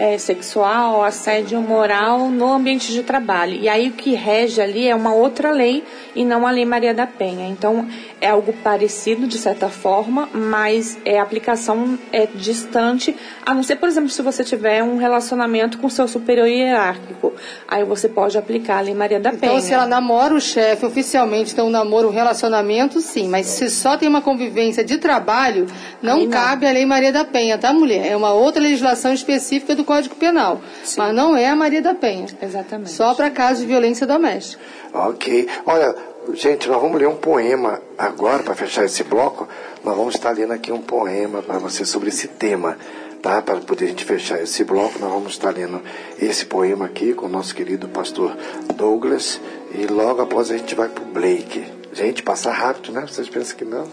é, 0.00 0.16
sexual, 0.16 1.04
assédio 1.04 1.60
moral 1.60 2.30
no 2.30 2.50
ambiente 2.50 2.90
de 2.90 3.02
trabalho. 3.02 3.52
E 3.52 3.68
aí 3.68 3.90
o 3.90 3.92
que 3.92 4.14
rege 4.14 4.58
ali 4.58 4.88
é 4.88 4.94
uma 4.94 5.12
outra 5.12 5.50
lei 5.50 5.84
e 6.16 6.24
não 6.24 6.46
a 6.46 6.50
Lei 6.50 6.64
Maria 6.64 6.94
da 6.94 7.06
Penha. 7.06 7.46
Então 7.46 7.86
é 8.18 8.30
algo 8.30 8.50
parecido 8.64 9.26
de 9.26 9.36
certa 9.36 9.68
forma, 9.68 10.26
mas 10.32 10.98
é, 11.04 11.18
a 11.18 11.22
aplicação 11.22 11.98
é 12.10 12.26
distante, 12.26 13.14
a 13.44 13.52
não 13.52 13.62
ser, 13.62 13.76
por 13.76 13.90
exemplo, 13.90 14.08
se 14.08 14.22
você 14.22 14.42
tiver 14.42 14.82
um 14.82 14.96
relacionamento 14.96 15.76
com 15.76 15.88
seu 15.90 16.08
superior 16.08 16.48
hierárquico. 16.48 17.34
Aí 17.68 17.84
você 17.84 18.08
pode 18.08 18.38
aplicar 18.38 18.78
a 18.78 18.80
Lei 18.80 18.94
Maria 18.94 19.20
da 19.20 19.28
então, 19.28 19.40
Penha. 19.40 19.52
Então 19.52 19.66
se 19.66 19.74
ela 19.74 19.86
namora 19.86 20.34
o 20.34 20.40
chefe 20.40 20.86
oficialmente, 20.86 21.52
então 21.52 21.66
um 21.66 21.70
namoro, 21.70 22.08
um 22.08 22.12
relacionamento, 22.12 23.02
sim. 23.02 23.28
Mas 23.28 23.46
se 23.46 23.68
só 23.68 23.98
tem 23.98 24.08
uma 24.08 24.22
convivência 24.22 24.82
de 24.82 24.96
trabalho, 24.96 25.66
não, 26.00 26.20
não. 26.20 26.30
cabe 26.30 26.66
a 26.66 26.72
Lei 26.72 26.86
Maria 26.86 27.12
da 27.12 27.24
Penha, 27.24 27.58
tá, 27.58 27.70
mulher? 27.70 28.06
É 28.06 28.16
uma 28.16 28.32
outra 28.32 28.62
legislação 28.62 29.12
específica 29.12 29.74
do 29.74 29.89
Código 29.90 30.14
Penal. 30.14 30.60
Sim. 30.84 31.00
Mas 31.00 31.12
não 31.12 31.36
é 31.36 31.48
a 31.48 31.56
Maria 31.56 31.82
da 31.82 31.96
Penha. 31.96 32.28
Exatamente. 32.40 32.92
Só 32.92 33.12
para 33.12 33.28
casos 33.28 33.62
de 33.62 33.66
violência 33.66 34.06
doméstica. 34.06 34.62
Ok. 34.94 35.48
Olha, 35.66 35.96
gente, 36.32 36.68
nós 36.68 36.80
vamos 36.80 36.96
ler 36.96 37.08
um 37.08 37.16
poema 37.16 37.82
agora, 37.98 38.40
para 38.44 38.54
fechar 38.54 38.84
esse 38.84 39.02
bloco. 39.02 39.48
Nós 39.84 39.96
vamos 39.96 40.14
estar 40.14 40.30
lendo 40.30 40.52
aqui 40.52 40.70
um 40.70 40.80
poema 40.80 41.42
para 41.42 41.58
você 41.58 41.84
sobre 41.84 42.10
esse 42.10 42.28
tema. 42.28 42.78
Tá? 43.20 43.42
Para 43.42 43.56
poder 43.56 43.86
a 43.86 43.88
gente 43.88 44.04
fechar 44.04 44.40
esse 44.40 44.62
bloco, 44.62 44.96
nós 45.00 45.10
vamos 45.10 45.32
estar 45.32 45.50
lendo 45.50 45.82
esse 46.22 46.46
poema 46.46 46.86
aqui 46.86 47.12
com 47.12 47.26
o 47.26 47.28
nosso 47.28 47.52
querido 47.52 47.88
pastor 47.88 48.36
Douglas. 48.76 49.40
E 49.74 49.88
logo 49.88 50.22
após 50.22 50.52
a 50.52 50.56
gente 50.56 50.72
vai 50.72 50.88
para 50.88 51.02
o 51.02 51.06
Blake. 51.06 51.64
Gente, 51.92 52.22
passa 52.22 52.52
rápido, 52.52 52.92
né? 52.92 53.04
Vocês 53.08 53.28
pensam 53.28 53.56
que 53.56 53.64
não? 53.64 53.88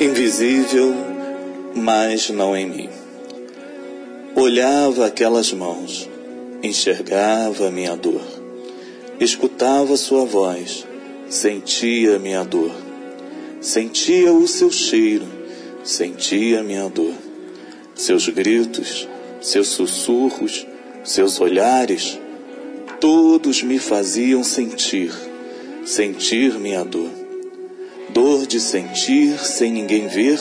Invisível, 0.00 0.92
mas 1.72 2.30
não 2.30 2.56
em 2.56 2.66
mim. 2.66 3.07
Olhava 4.38 5.04
aquelas 5.04 5.52
mãos, 5.52 6.08
enxergava 6.62 7.72
minha 7.72 7.96
dor, 7.96 8.22
escutava 9.18 9.96
sua 9.96 10.24
voz, 10.24 10.86
sentia 11.28 12.20
minha 12.20 12.44
dor, 12.44 12.70
sentia 13.60 14.32
o 14.32 14.46
seu 14.46 14.70
cheiro, 14.70 15.26
sentia 15.82 16.62
minha 16.62 16.88
dor, 16.88 17.14
seus 17.96 18.28
gritos, 18.28 19.08
seus 19.40 19.70
sussurros, 19.70 20.64
seus 21.02 21.40
olhares, 21.40 22.16
todos 23.00 23.60
me 23.64 23.80
faziam 23.80 24.44
sentir, 24.44 25.12
sentir 25.84 26.54
minha 26.60 26.84
dor. 26.84 27.10
Dor 28.10 28.46
de 28.46 28.60
sentir 28.60 29.36
sem 29.40 29.72
ninguém 29.72 30.06
ver, 30.06 30.38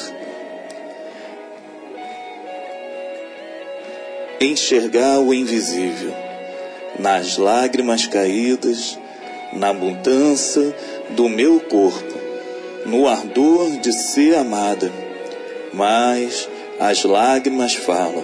enxergar 4.39 5.19
o 5.19 5.33
invisível, 5.33 6.13
nas 6.99 7.37
lágrimas 7.37 8.05
caídas, 8.05 8.97
na 9.53 9.73
mudança 9.73 10.73
do 11.11 11.27
meu 11.27 11.59
corpo, 11.59 12.17
no 12.85 13.07
ardor 13.07 13.71
de 13.79 13.91
ser 13.91 14.35
amada. 14.35 14.91
Mas 15.73 16.47
as 16.79 17.03
lágrimas 17.03 17.73
falam, 17.73 18.23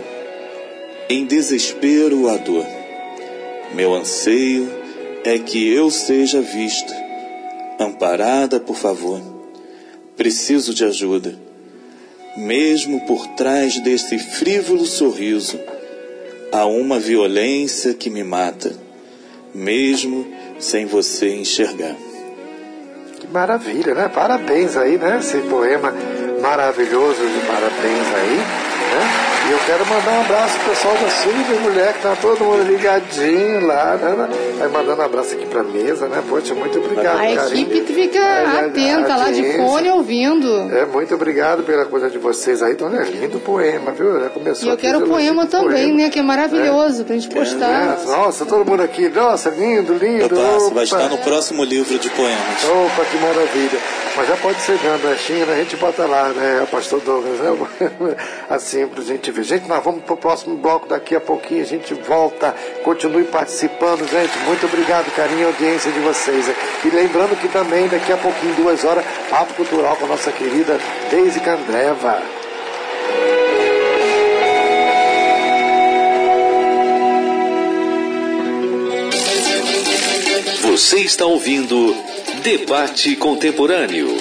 em 1.09 1.25
desespero 1.25 2.29
a 2.29 2.37
dor. 2.37 2.65
Meu 3.73 3.93
anseio 3.93 4.69
é 5.23 5.39
que 5.39 5.67
eu 5.71 5.89
seja 5.89 6.41
vista, 6.41 6.95
amparada 7.79 8.59
por 8.59 8.75
favor. 8.75 9.21
Preciso 10.15 10.73
de 10.73 10.85
ajuda. 10.85 11.35
Mesmo 12.37 13.01
por 13.01 13.27
trás 13.29 13.79
desse 13.81 14.17
frívolo 14.17 14.85
sorriso, 14.85 15.59
há 16.53 16.67
uma 16.67 16.99
violência 16.99 17.95
que 17.95 18.11
me 18.11 18.23
mata, 18.23 18.71
mesmo 19.55 20.27
sem 20.59 20.85
você 20.85 21.35
enxergar. 21.35 21.95
Que 23.19 23.27
maravilha, 23.27 23.95
né? 23.95 24.07
Parabéns 24.07 24.77
aí, 24.77 24.97
né? 24.97 25.17
Esse 25.19 25.39
poema 25.39 25.91
maravilhoso 26.39 27.21
de 27.21 27.47
parabéns 27.47 28.07
aí, 28.15 28.37
né? 28.37 29.22
E 29.45 29.51
eu 29.51 29.59
quero 29.65 29.85
mandar 29.85 30.11
um 30.11 30.21
abraço 30.21 30.57
pro 30.59 30.69
pessoal 30.69 30.93
da 30.95 31.09
Silvia 31.09 31.59
Mulher, 31.59 31.93
que 31.93 32.01
tá 32.01 32.15
todo 32.21 32.45
mundo 32.45 32.63
ligadinho 32.63 33.67
lá, 33.67 33.97
né? 33.97 34.15
né? 34.15 34.29
Vai 34.57 34.69
mandando 34.69 35.01
um 35.01 35.05
abraço 35.05 35.35
aqui 35.35 35.45
pra 35.45 35.61
mesa, 35.63 36.07
né? 36.07 36.23
Poxa, 36.29 36.55
muito 36.55 36.79
obrigado, 36.79 37.19
A 37.19 37.29
equipe 37.29 37.81
fica 37.93 38.19
é, 38.19 38.65
atenta 38.65 39.17
lá 39.17 39.31
de 39.31 39.43
fone 39.57 39.89
ouvindo. 39.89 40.47
É, 40.71 40.85
muito 40.85 41.13
obrigado 41.13 41.63
pela 41.63 41.85
coisa 41.85 42.09
de 42.09 42.17
vocês 42.17 42.63
aí. 42.63 42.71
Então, 42.71 42.87
é 42.95 43.03
lindo 43.03 43.37
o 43.37 43.41
poema, 43.41 43.91
viu? 43.91 44.17
Já 44.17 44.29
começou 44.29 44.65
E 44.65 44.71
eu 44.71 44.77
quero 44.77 44.99
o 44.99 45.09
poema 45.09 45.45
também, 45.45 45.87
poema. 45.87 46.03
né? 46.03 46.09
Que 46.09 46.19
é 46.19 46.23
maravilhoso 46.23 47.01
é. 47.01 47.05
pra 47.05 47.15
gente 47.15 47.27
postar. 47.27 47.99
É, 48.01 48.05
nossa, 48.05 48.45
todo 48.45 48.63
mundo 48.63 48.81
aqui. 48.81 49.09
Nossa, 49.09 49.49
lindo, 49.49 49.93
lindo. 49.93 50.35
Passo, 50.37 50.73
vai 50.73 50.85
estar 50.85 51.09
no 51.09 51.17
próximo 51.17 51.65
livro 51.65 51.99
de 51.99 52.09
poemas. 52.11 52.63
Opa, 52.63 53.03
que 53.03 53.17
maravilha. 53.17 53.79
Mas 54.15 54.27
já 54.27 54.37
pode 54.37 54.61
ser 54.61 54.73
a 54.73 55.15
China, 55.15 55.53
a 55.53 55.55
gente 55.55 55.75
bota 55.75 56.05
lá, 56.05 56.29
né? 56.29 56.67
Pastor 56.69 57.01
Douglas, 57.01 57.39
né? 57.39 58.15
Assim, 58.47 58.85
pra 58.85 59.03
gente 59.03 59.32
Gente, 59.41 59.67
nós 59.67 59.83
vamos 59.83 60.03
para 60.03 60.13
o 60.13 60.17
próximo 60.17 60.55
bloco 60.57 60.87
daqui 60.87 61.15
a 61.15 61.19
pouquinho, 61.19 61.63
a 61.63 61.65
gente 61.65 61.93
volta. 61.93 62.55
Continue 62.83 63.23
participando, 63.25 64.07
gente. 64.09 64.37
Muito 64.45 64.65
obrigado, 64.65 65.13
carinho 65.15 65.41
e 65.41 65.45
audiência 65.45 65.91
de 65.91 65.99
vocês. 65.99 66.45
E 66.85 66.89
lembrando 66.89 67.35
que 67.39 67.47
também 67.47 67.87
daqui 67.87 68.11
a 68.11 68.17
pouquinho, 68.17 68.55
duas 68.55 68.83
horas, 68.85 69.03
papo 69.29 69.53
cultural 69.55 69.95
com 69.97 70.05
a 70.05 70.09
nossa 70.09 70.31
querida 70.31 70.79
Deise 71.09 71.39
Candreva. 71.39 72.21
Você 80.61 80.99
está 81.01 81.25
ouvindo 81.25 81.95
Debate 82.41 83.15
Contemporâneo. 83.15 84.17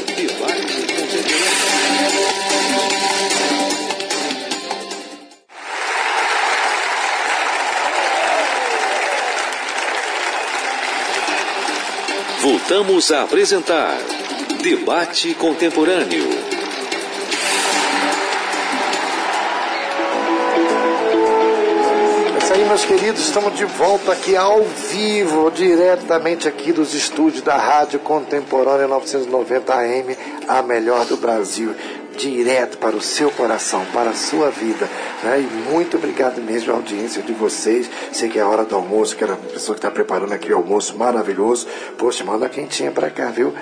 Voltamos 12.63 13.11
a 13.11 13.23
apresentar 13.25 13.99
Debate 14.63 15.35
Contemporâneo. 15.35 16.23
É 22.33 22.39
isso 22.39 22.53
aí, 22.53 22.65
meus 22.65 22.85
queridos, 22.85 23.21
estamos 23.21 23.57
de 23.57 23.65
volta 23.65 24.13
aqui 24.13 24.37
ao 24.37 24.63
vivo, 24.63 25.51
diretamente 25.51 26.47
aqui 26.47 26.73
dos 26.73 26.95
estúdios 26.95 27.43
da 27.43 27.57
Rádio 27.57 27.99
Contemporânea 27.99 28.87
990 28.87 29.75
AM, 29.75 30.17
a 30.47 30.63
melhor 30.63 31.05
do 31.05 31.17
Brasil 31.17 31.75
direto 32.17 32.79
para 32.79 32.97
o 32.97 33.01
seu 33.01 33.31
coração, 33.31 33.85
para 33.93 34.11
a 34.11 34.15
sua 34.15 34.51
vida. 34.51 34.89
Né? 35.23 35.41
E 35.41 35.71
muito 35.71 35.97
obrigado 35.97 36.41
mesmo 36.41 36.73
à 36.73 36.77
audiência 36.77 37.23
de 37.23 37.33
vocês. 37.33 37.91
Sei 38.13 38.29
que 38.29 38.39
é 38.39 38.43
a 38.43 38.49
hora 38.49 38.65
do 38.65 38.75
almoço, 38.75 39.17
que 39.17 39.25
era 39.25 39.35
a 39.35 39.37
pessoa 39.37 39.75
que 39.75 39.79
está 39.79 39.91
preparando 39.91 40.33
aqui 40.33 40.53
o 40.53 40.57
almoço 40.57 40.97
maravilhoso. 40.97 41.67
Poxa, 41.99 42.25
manda 42.25 42.49
quentinha 42.49 42.91
para 42.91 43.11
cá, 43.11 43.31
viu? 43.31 43.53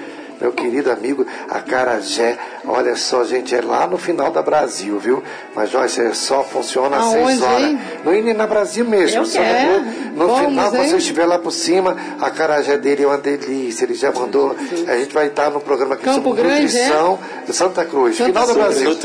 Meu 0.41 0.53
querido 0.53 0.91
amigo 0.91 1.27
Acarajé. 1.49 2.39
Olha 2.67 2.97
só, 2.97 3.25
gente, 3.25 3.55
é 3.55 3.61
lá 3.61 3.87
no 3.87 3.99
final 3.99 4.31
da 4.31 4.43
Brasil, 4.43 4.99
viu? 4.99 5.23
Mas 5.55 5.71
Joyce, 5.71 6.01
é 6.01 6.15
só 6.15 6.43
funciona 6.43 6.97
às 6.97 7.05
seis 7.11 7.43
horas. 7.43 7.63
Hein? 7.63 7.81
No 8.05 8.15
Ine 8.15 8.33
na 8.33 8.47
Brasil 8.47 8.85
mesmo. 8.85 9.23
Eu 9.23 9.29
quero. 9.29 9.81
No, 10.15 10.27
no 10.27 10.37
final, 10.37 10.71
quando 10.71 10.89
você 10.89 10.97
estiver 10.97 11.27
lá 11.27 11.39
por 11.39 11.53
cima, 11.53 11.97
a 12.21 12.31
Carajé 12.31 12.77
dele 12.77 13.05
é 13.05 13.07
uma 13.07 13.19
delícia. 13.19 13.85
Ele 13.85 13.95
já 13.95 14.13
mandou. 14.13 14.57
A 14.87 14.97
gente 14.97 15.13
vai 15.13 15.27
estar 15.27 15.51
no 15.51 15.61
programa 15.61 15.95
aqui 15.95 16.05
Campo 16.05 16.31
sobre 16.31 16.43
Grande, 16.43 16.63
nutrição 16.63 17.19
é? 17.43 17.47
de 17.47 17.53
Santa 17.53 17.85
Cruz, 17.85 18.17
Santa 18.17 18.29
final 18.29 18.47
do 18.47 18.55
Brasil. 18.55 18.99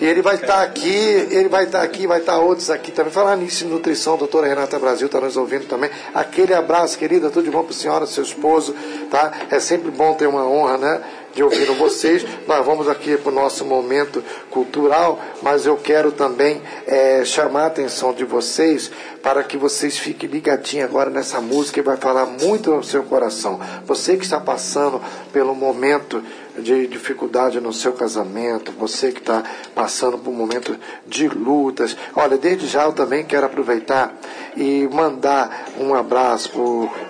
E 0.00 0.04
ele 0.04 0.22
vai 0.22 0.36
estar 0.36 0.62
aqui, 0.62 1.28
ele 1.30 1.48
vai 1.48 1.64
estar 1.64 1.82
aqui, 1.82 2.06
vai 2.06 2.20
estar 2.20 2.38
outros 2.38 2.70
aqui 2.70 2.90
também. 2.90 3.12
Falar 3.12 3.36
nisso 3.36 3.66
nutrição, 3.66 4.16
doutora 4.16 4.46
Renata 4.46 4.78
Brasil 4.78 5.06
está 5.06 5.20
nos 5.20 5.36
ouvindo 5.36 5.66
também. 5.66 5.90
Aquele 6.14 6.54
abraço, 6.54 6.98
querida, 6.98 7.30
tudo 7.30 7.44
de 7.44 7.50
bom 7.50 7.62
para 7.62 7.72
a 7.72 7.76
senhora, 7.76 8.06
seu 8.06 8.22
esposo, 8.22 8.74
tá? 9.10 9.32
É 9.50 9.58
sempre 9.60 9.90
bom 9.90 10.14
ter 10.14 10.26
uma 10.26 10.48
honra, 10.48 10.78
né? 10.80 11.00
de 11.34 11.42
ouvir 11.42 11.66
vocês. 11.72 12.26
Nós 12.46 12.64
vamos 12.64 12.88
aqui 12.88 13.16
para 13.16 13.30
o 13.30 13.34
nosso 13.34 13.64
momento 13.64 14.22
cultural, 14.50 15.20
mas 15.42 15.66
eu 15.66 15.76
quero 15.76 16.12
também 16.12 16.60
é, 16.86 17.24
chamar 17.24 17.64
a 17.64 17.66
atenção 17.66 18.12
de 18.12 18.24
vocês 18.24 18.90
para 19.22 19.44
que 19.44 19.56
vocês 19.56 19.98
fiquem 19.98 20.28
ligadinhos 20.28 20.88
agora 20.88 21.10
nessa 21.10 21.40
música 21.40 21.80
que 21.80 21.86
vai 21.86 21.96
falar 21.96 22.26
muito 22.26 22.72
ao 22.72 22.82
seu 22.82 23.02
coração. 23.02 23.60
Você 23.86 24.16
que 24.16 24.24
está 24.24 24.40
passando 24.40 25.00
pelo 25.32 25.54
momento 25.54 26.22
de 26.60 26.86
dificuldade 26.86 27.60
no 27.60 27.72
seu 27.72 27.92
casamento, 27.92 28.72
você 28.72 29.12
que 29.12 29.20
está 29.20 29.42
passando 29.74 30.18
por 30.18 30.30
um 30.30 30.34
momento 30.34 30.76
de 31.06 31.28
lutas. 31.28 31.96
Olha, 32.14 32.36
desde 32.36 32.66
já 32.66 32.84
eu 32.84 32.92
também 32.92 33.24
quero 33.24 33.46
aproveitar 33.46 34.18
e 34.56 34.88
mandar 34.92 35.68
um 35.78 35.94
abraço 35.94 36.50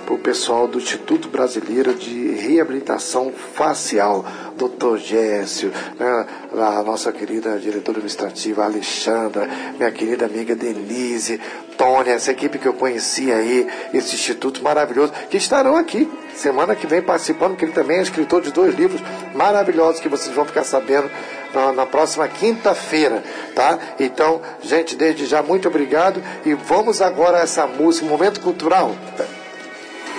para 0.05 0.15
o 0.15 0.19
pessoal 0.19 0.67
do 0.67 0.79
Instituto 0.79 1.29
Brasileiro 1.29 1.95
de 1.95 2.33
Reabilitação 2.33 3.33
Facial, 3.55 4.25
doutor 4.61 4.99
Gécio, 4.99 5.73
né, 5.99 6.27
a 6.53 6.83
nossa 6.83 7.11
querida 7.11 7.59
diretora 7.59 7.97
administrativa 7.97 8.65
Alexandra, 8.65 9.49
minha 9.79 9.91
querida 9.91 10.27
amiga 10.27 10.55
Denise, 10.55 11.41
Tônia, 11.79 12.13
essa 12.13 12.31
equipe 12.31 12.59
que 12.59 12.69
eu 12.69 12.75
conheci 12.75 13.33
aí, 13.33 13.67
esse 13.95 14.15
instituto 14.15 14.63
maravilhoso, 14.63 15.15
que 15.31 15.39
estarão 15.39 15.77
aqui 15.77 16.11
semana 16.35 16.77
que 16.77 16.87
vem 16.87 17.01
participando, 17.01 17.57
que 17.57 17.65
ele 17.65 17.73
também 17.73 17.99
é 17.99 18.03
escritor 18.03 18.43
de 18.43 18.53
dois 18.53 18.75
livros 18.75 19.01
maravilhosos 19.35 20.01
que 20.01 20.09
vocês 20.09 20.35
vão 20.35 20.45
ficar 20.45 20.65
sabendo 20.65 21.11
na, 21.55 21.73
na 21.73 21.87
próxima 21.87 22.29
quinta-feira, 22.29 23.23
tá? 23.55 23.79
Então, 23.99 24.43
gente, 24.63 24.95
desde 24.95 25.25
já, 25.25 25.43
muito 25.43 25.69
obrigado 25.69 26.23
e 26.45 26.53
vamos 26.53 27.01
agora 27.01 27.39
a 27.39 27.43
essa 27.43 27.67
música, 27.67 28.07
momento 28.07 28.41
cultural. 28.41 28.95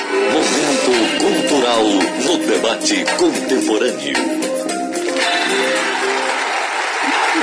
Momento 0.09 1.19
cultural 1.19 1.40
no 1.79 2.37
debate 2.45 3.05
contemporâneo. 3.17 4.13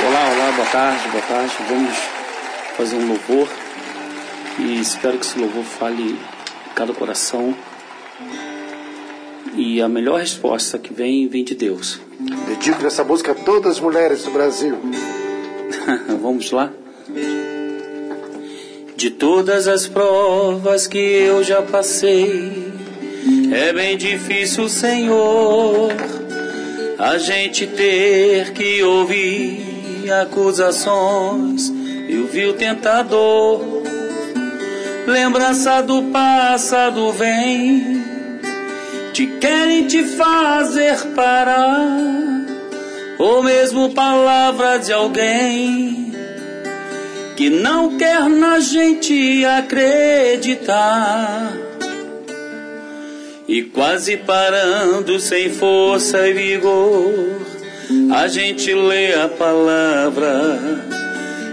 Olá, 0.06 0.30
olá, 0.34 0.52
boa 0.54 0.68
tarde, 0.68 1.08
boa 1.08 1.22
tarde. 1.22 1.54
Vamos 1.68 1.96
fazer 2.76 2.96
um 2.96 3.08
louvor 3.08 3.48
e 4.58 4.80
espero 4.80 5.16
que 5.16 5.24
esse 5.24 5.38
louvor 5.38 5.64
fale 5.64 6.02
em 6.02 6.18
cada 6.74 6.92
coração 6.92 7.54
e 9.56 9.80
a 9.80 9.88
melhor 9.88 10.20
resposta 10.20 10.78
que 10.78 10.92
vem, 10.92 11.26
vem 11.26 11.42
de 11.42 11.54
Deus. 11.54 11.98
Dedico 12.46 12.86
essa 12.86 13.02
música 13.02 13.32
a 13.32 13.34
todas 13.34 13.76
as 13.76 13.80
mulheres 13.80 14.24
do 14.24 14.30
Brasil. 14.30 14.76
Vamos 16.20 16.50
lá? 16.50 16.70
De 18.94 19.10
todas 19.10 19.66
as 19.66 19.86
provas 19.88 20.86
que 20.86 20.98
eu 20.98 21.42
já 21.42 21.62
passei, 21.62 22.77
é 23.52 23.72
bem 23.72 23.96
difícil, 23.96 24.68
Senhor, 24.68 25.92
a 26.98 27.18
gente 27.18 27.66
ter 27.66 28.52
que 28.52 28.82
ouvir 28.82 30.10
acusações 30.10 31.68
e 32.08 32.16
o 32.16 32.26
vil 32.26 32.54
tentador. 32.54 33.60
Lembrança 35.06 35.80
do 35.82 36.02
passado 36.04 37.12
vem, 37.12 38.02
te 39.12 39.26
querem 39.40 39.86
te 39.86 40.04
fazer 40.04 40.98
parar, 41.14 41.98
ou 43.18 43.42
mesmo 43.42 43.94
palavra 43.94 44.78
de 44.78 44.92
alguém 44.92 46.12
que 47.36 47.48
não 47.48 47.96
quer 47.96 48.28
na 48.28 48.58
gente 48.58 49.44
acreditar. 49.44 50.28
E 53.48 53.62
quase 53.62 54.18
parando 54.18 55.18
sem 55.18 55.48
força 55.50 56.28
e 56.28 56.34
vigor, 56.34 57.40
a 58.14 58.28
gente 58.28 58.74
lê 58.74 59.14
a 59.14 59.26
palavra, 59.26 60.58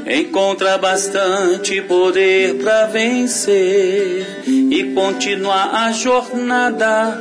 encontra 0.06 0.78
bastante 0.78 1.82
poder 1.82 2.56
para 2.56 2.88
vencer 2.88 4.44
e 4.46 4.92
continuar 4.94 5.74
a 5.74 5.92
jornada. 5.94 7.18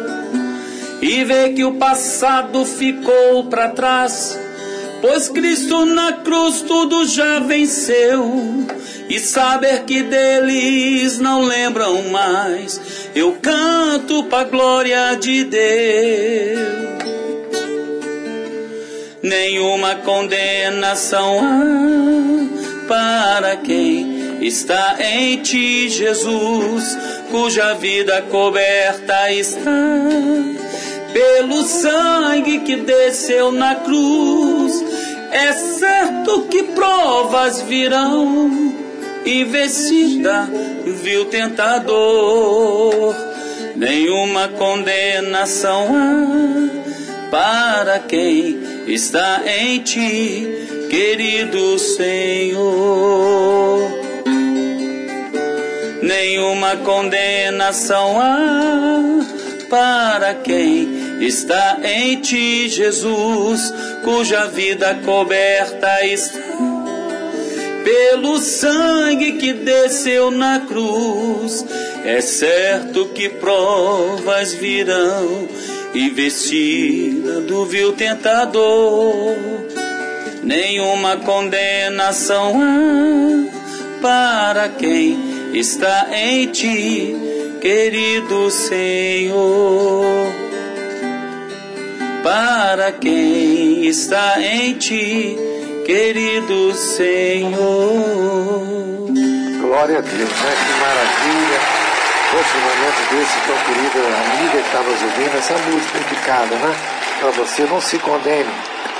E 1.00 1.22
vê 1.22 1.50
que 1.50 1.64
o 1.64 1.74
passado 1.74 2.64
ficou 2.64 3.44
para 3.44 3.68
trás 3.68 4.38
pois 5.04 5.28
Cristo 5.28 5.84
na 5.84 6.14
cruz 6.14 6.62
tudo 6.62 7.04
já 7.04 7.38
venceu. 7.40 8.66
E 9.08 9.18
saber 9.18 9.84
que 9.84 10.02
deles 10.02 11.18
não 11.18 11.42
lembram 11.42 12.02
mais, 12.10 12.80
eu 13.14 13.36
canto 13.40 14.24
pra 14.24 14.44
glória 14.44 15.14
de 15.14 15.44
Deus. 15.44 16.84
Nenhuma 19.22 19.96
condenação 19.96 21.40
há 21.40 22.86
para 22.86 23.56
quem 23.56 24.46
está 24.46 24.96
em 25.00 25.38
ti, 25.38 25.88
Jesus, 25.88 26.96
cuja 27.30 27.74
vida 27.74 28.22
coberta 28.30 29.32
está 29.32 29.70
pelo 31.14 31.62
sangue 31.62 32.58
que 32.60 32.76
desceu 32.76 33.52
na 33.52 33.76
cruz. 33.76 34.84
É 35.30 35.52
certo 35.52 36.42
que 36.50 36.62
provas 36.64 37.62
virão, 37.62 38.73
investida, 39.26 40.48
viu 41.02 41.24
tentador. 41.26 43.14
Nenhuma 43.76 44.48
condenação 44.48 45.88
há 45.94 47.30
para 47.30 47.98
quem 47.98 48.58
está 48.86 49.42
em 49.46 49.80
ti, 49.80 50.48
querido 50.88 51.78
Senhor. 51.78 53.14
Nenhuma 56.02 56.76
condenação 56.76 58.20
há 58.20 59.44
para 59.68 60.34
quem 60.34 61.26
está 61.26 61.78
em 61.82 62.20
ti, 62.20 62.68
Jesus, 62.68 63.72
cuja 64.04 64.46
vida 64.46 64.94
coberta 65.04 66.04
está 66.04 66.73
pelo 67.84 68.38
sangue 68.38 69.32
que 69.32 69.52
desceu 69.52 70.30
na 70.30 70.60
cruz. 70.60 71.64
É 72.04 72.20
certo 72.20 73.06
que 73.14 73.28
provas 73.28 74.52
virão 74.54 75.48
e 75.94 76.08
vestida 76.10 77.40
do 77.42 77.64
vil 77.66 77.92
tentador. 77.92 79.36
Nenhuma 80.42 81.18
condenação 81.18 82.54
há 82.60 84.00
para 84.00 84.68
quem 84.68 85.52
está 85.54 86.08
em 86.12 86.46
ti, 86.48 87.14
querido 87.60 88.50
Senhor 88.50 90.44
para 92.24 92.90
quem 92.90 93.84
está 93.84 94.40
em 94.40 94.72
ti, 94.72 95.36
querido 95.84 96.74
Senhor. 96.74 97.52
Glória 99.60 99.98
a 99.98 100.00
Deus, 100.00 100.30
né? 100.30 100.56
Que 100.66 100.72
maravilha. 100.80 101.60
Poxa, 102.30 102.56
um 102.56 102.62
momento 102.62 103.00
desse, 103.10 103.38
tão 103.46 103.56
querida 103.66 104.00
amiga 104.00 104.56
que 104.58 104.66
está 104.66 104.82
nos 104.82 105.02
ouvindo, 105.02 105.36
essa 105.38 105.58
música 105.58 105.98
indicada, 105.98 106.56
né? 106.56 106.74
Para 107.20 107.30
você 107.30 107.62
não 107.64 107.80
se 107.80 107.98
condene. 107.98 108.50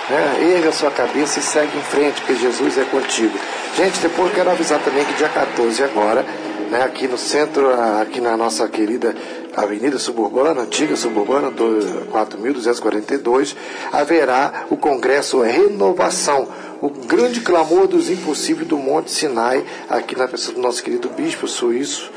Né? 0.08 0.54
Erga 0.56 0.68
a 0.68 0.72
sua 0.72 0.90
cabeça 0.90 1.38
e 1.38 1.42
segue 1.42 1.76
em 1.76 1.82
frente, 1.82 2.20
porque 2.20 2.36
Jesus 2.36 2.78
é 2.78 2.84
contigo. 2.84 3.38
Gente, 3.76 3.98
depois 4.00 4.32
quero 4.34 4.50
avisar 4.50 4.78
também 4.80 5.04
que 5.04 5.14
dia 5.14 5.28
14 5.30 5.82
agora, 5.82 6.24
né, 6.70 6.82
aqui 6.82 7.08
no 7.08 7.16
centro, 7.16 7.70
aqui 8.00 8.20
na 8.20 8.36
nossa 8.36 8.68
querida 8.68 9.14
Avenida 9.56 9.98
Suburbana, 9.98 10.60
antiga 10.62 10.96
Suburbana, 10.96 11.50
4.242, 11.50 13.56
haverá 13.92 14.66
o 14.68 14.76
Congresso 14.76 15.40
Renovação, 15.40 16.48
o 16.84 16.90
grande 16.90 17.40
clamor 17.40 17.86
dos 17.88 18.10
impossíveis 18.10 18.68
do 18.68 18.76
Monte 18.76 19.10
Sinai, 19.10 19.64
aqui 19.88 20.14
na 20.14 20.28
pessoa 20.28 20.54
do 20.54 20.60
nosso 20.60 20.82
querido 20.82 21.08
bispo 21.08 21.48
suíço, 21.48 22.10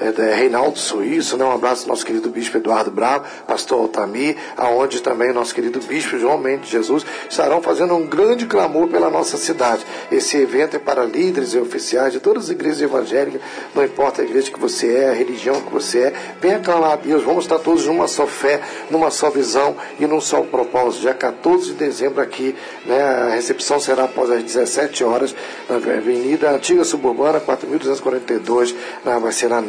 é, 0.00 0.34
Reinaldo 0.34 0.78
Suíço, 0.78 1.36
né? 1.36 1.44
um 1.44 1.52
abraço 1.52 1.82
ao 1.82 1.88
nosso 1.88 2.04
querido 2.04 2.28
bispo 2.30 2.56
Eduardo 2.56 2.90
Bravo, 2.90 3.24
pastor 3.46 3.80
Altamir, 3.80 4.36
aonde 4.56 5.00
também 5.00 5.30
o 5.30 5.34
nosso 5.34 5.54
querido 5.54 5.80
bispo 5.80 6.18
João 6.18 6.38
Mendes 6.38 6.70
Jesus 6.70 7.04
estarão 7.28 7.62
fazendo 7.62 7.94
um 7.94 8.06
grande 8.06 8.46
clamor 8.46 8.88
pela 8.88 9.10
nossa 9.10 9.36
cidade. 9.36 9.84
Esse 10.10 10.36
evento 10.36 10.76
é 10.76 10.78
para 10.78 11.04
líderes 11.04 11.54
e 11.54 11.58
oficiais 11.58 12.12
de 12.12 12.20
todas 12.20 12.44
as 12.44 12.50
igrejas 12.50 12.82
evangélicas, 12.82 13.40
não 13.74 13.84
importa 13.84 14.22
a 14.22 14.24
igreja 14.24 14.50
que 14.50 14.58
você 14.58 14.94
é, 14.96 15.10
a 15.10 15.12
religião 15.12 15.60
que 15.60 15.72
você 15.72 15.98
é, 15.98 16.12
venha 16.40 16.58
clamar 16.58 16.92
a 16.92 16.96
Deus, 16.96 17.22
vamos 17.22 17.44
estar 17.44 17.58
todos 17.58 17.86
numa 17.86 18.08
só 18.08 18.26
fé, 18.26 18.60
numa 18.90 19.10
só 19.10 19.30
visão 19.30 19.76
e 19.98 20.06
num 20.06 20.20
só 20.20 20.40
propósito. 20.42 21.02
Dia 21.02 21.14
14 21.14 21.66
de 21.66 21.74
dezembro 21.74 22.20
aqui, 22.20 22.54
né? 22.86 23.02
a 23.02 23.28
recepção 23.28 23.78
será 23.78 24.04
após 24.04 24.30
as 24.30 24.42
17 24.42 25.04
horas, 25.04 25.34
na 25.68 25.76
Avenida 25.76 26.50
Antiga 26.50 26.84
Suburbana, 26.84 27.40
4.242, 27.40 28.74
vai 29.04 29.32
ser 29.32 29.48
na 29.48 29.60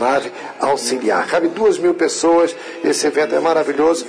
auxiliar. 0.60 1.28
Cabe 1.28 1.48
duas 1.48 1.78
mil 1.78 1.94
pessoas, 1.94 2.56
esse 2.84 3.06
evento 3.08 3.36
é 3.36 3.40
maravilhoso. 3.40 4.06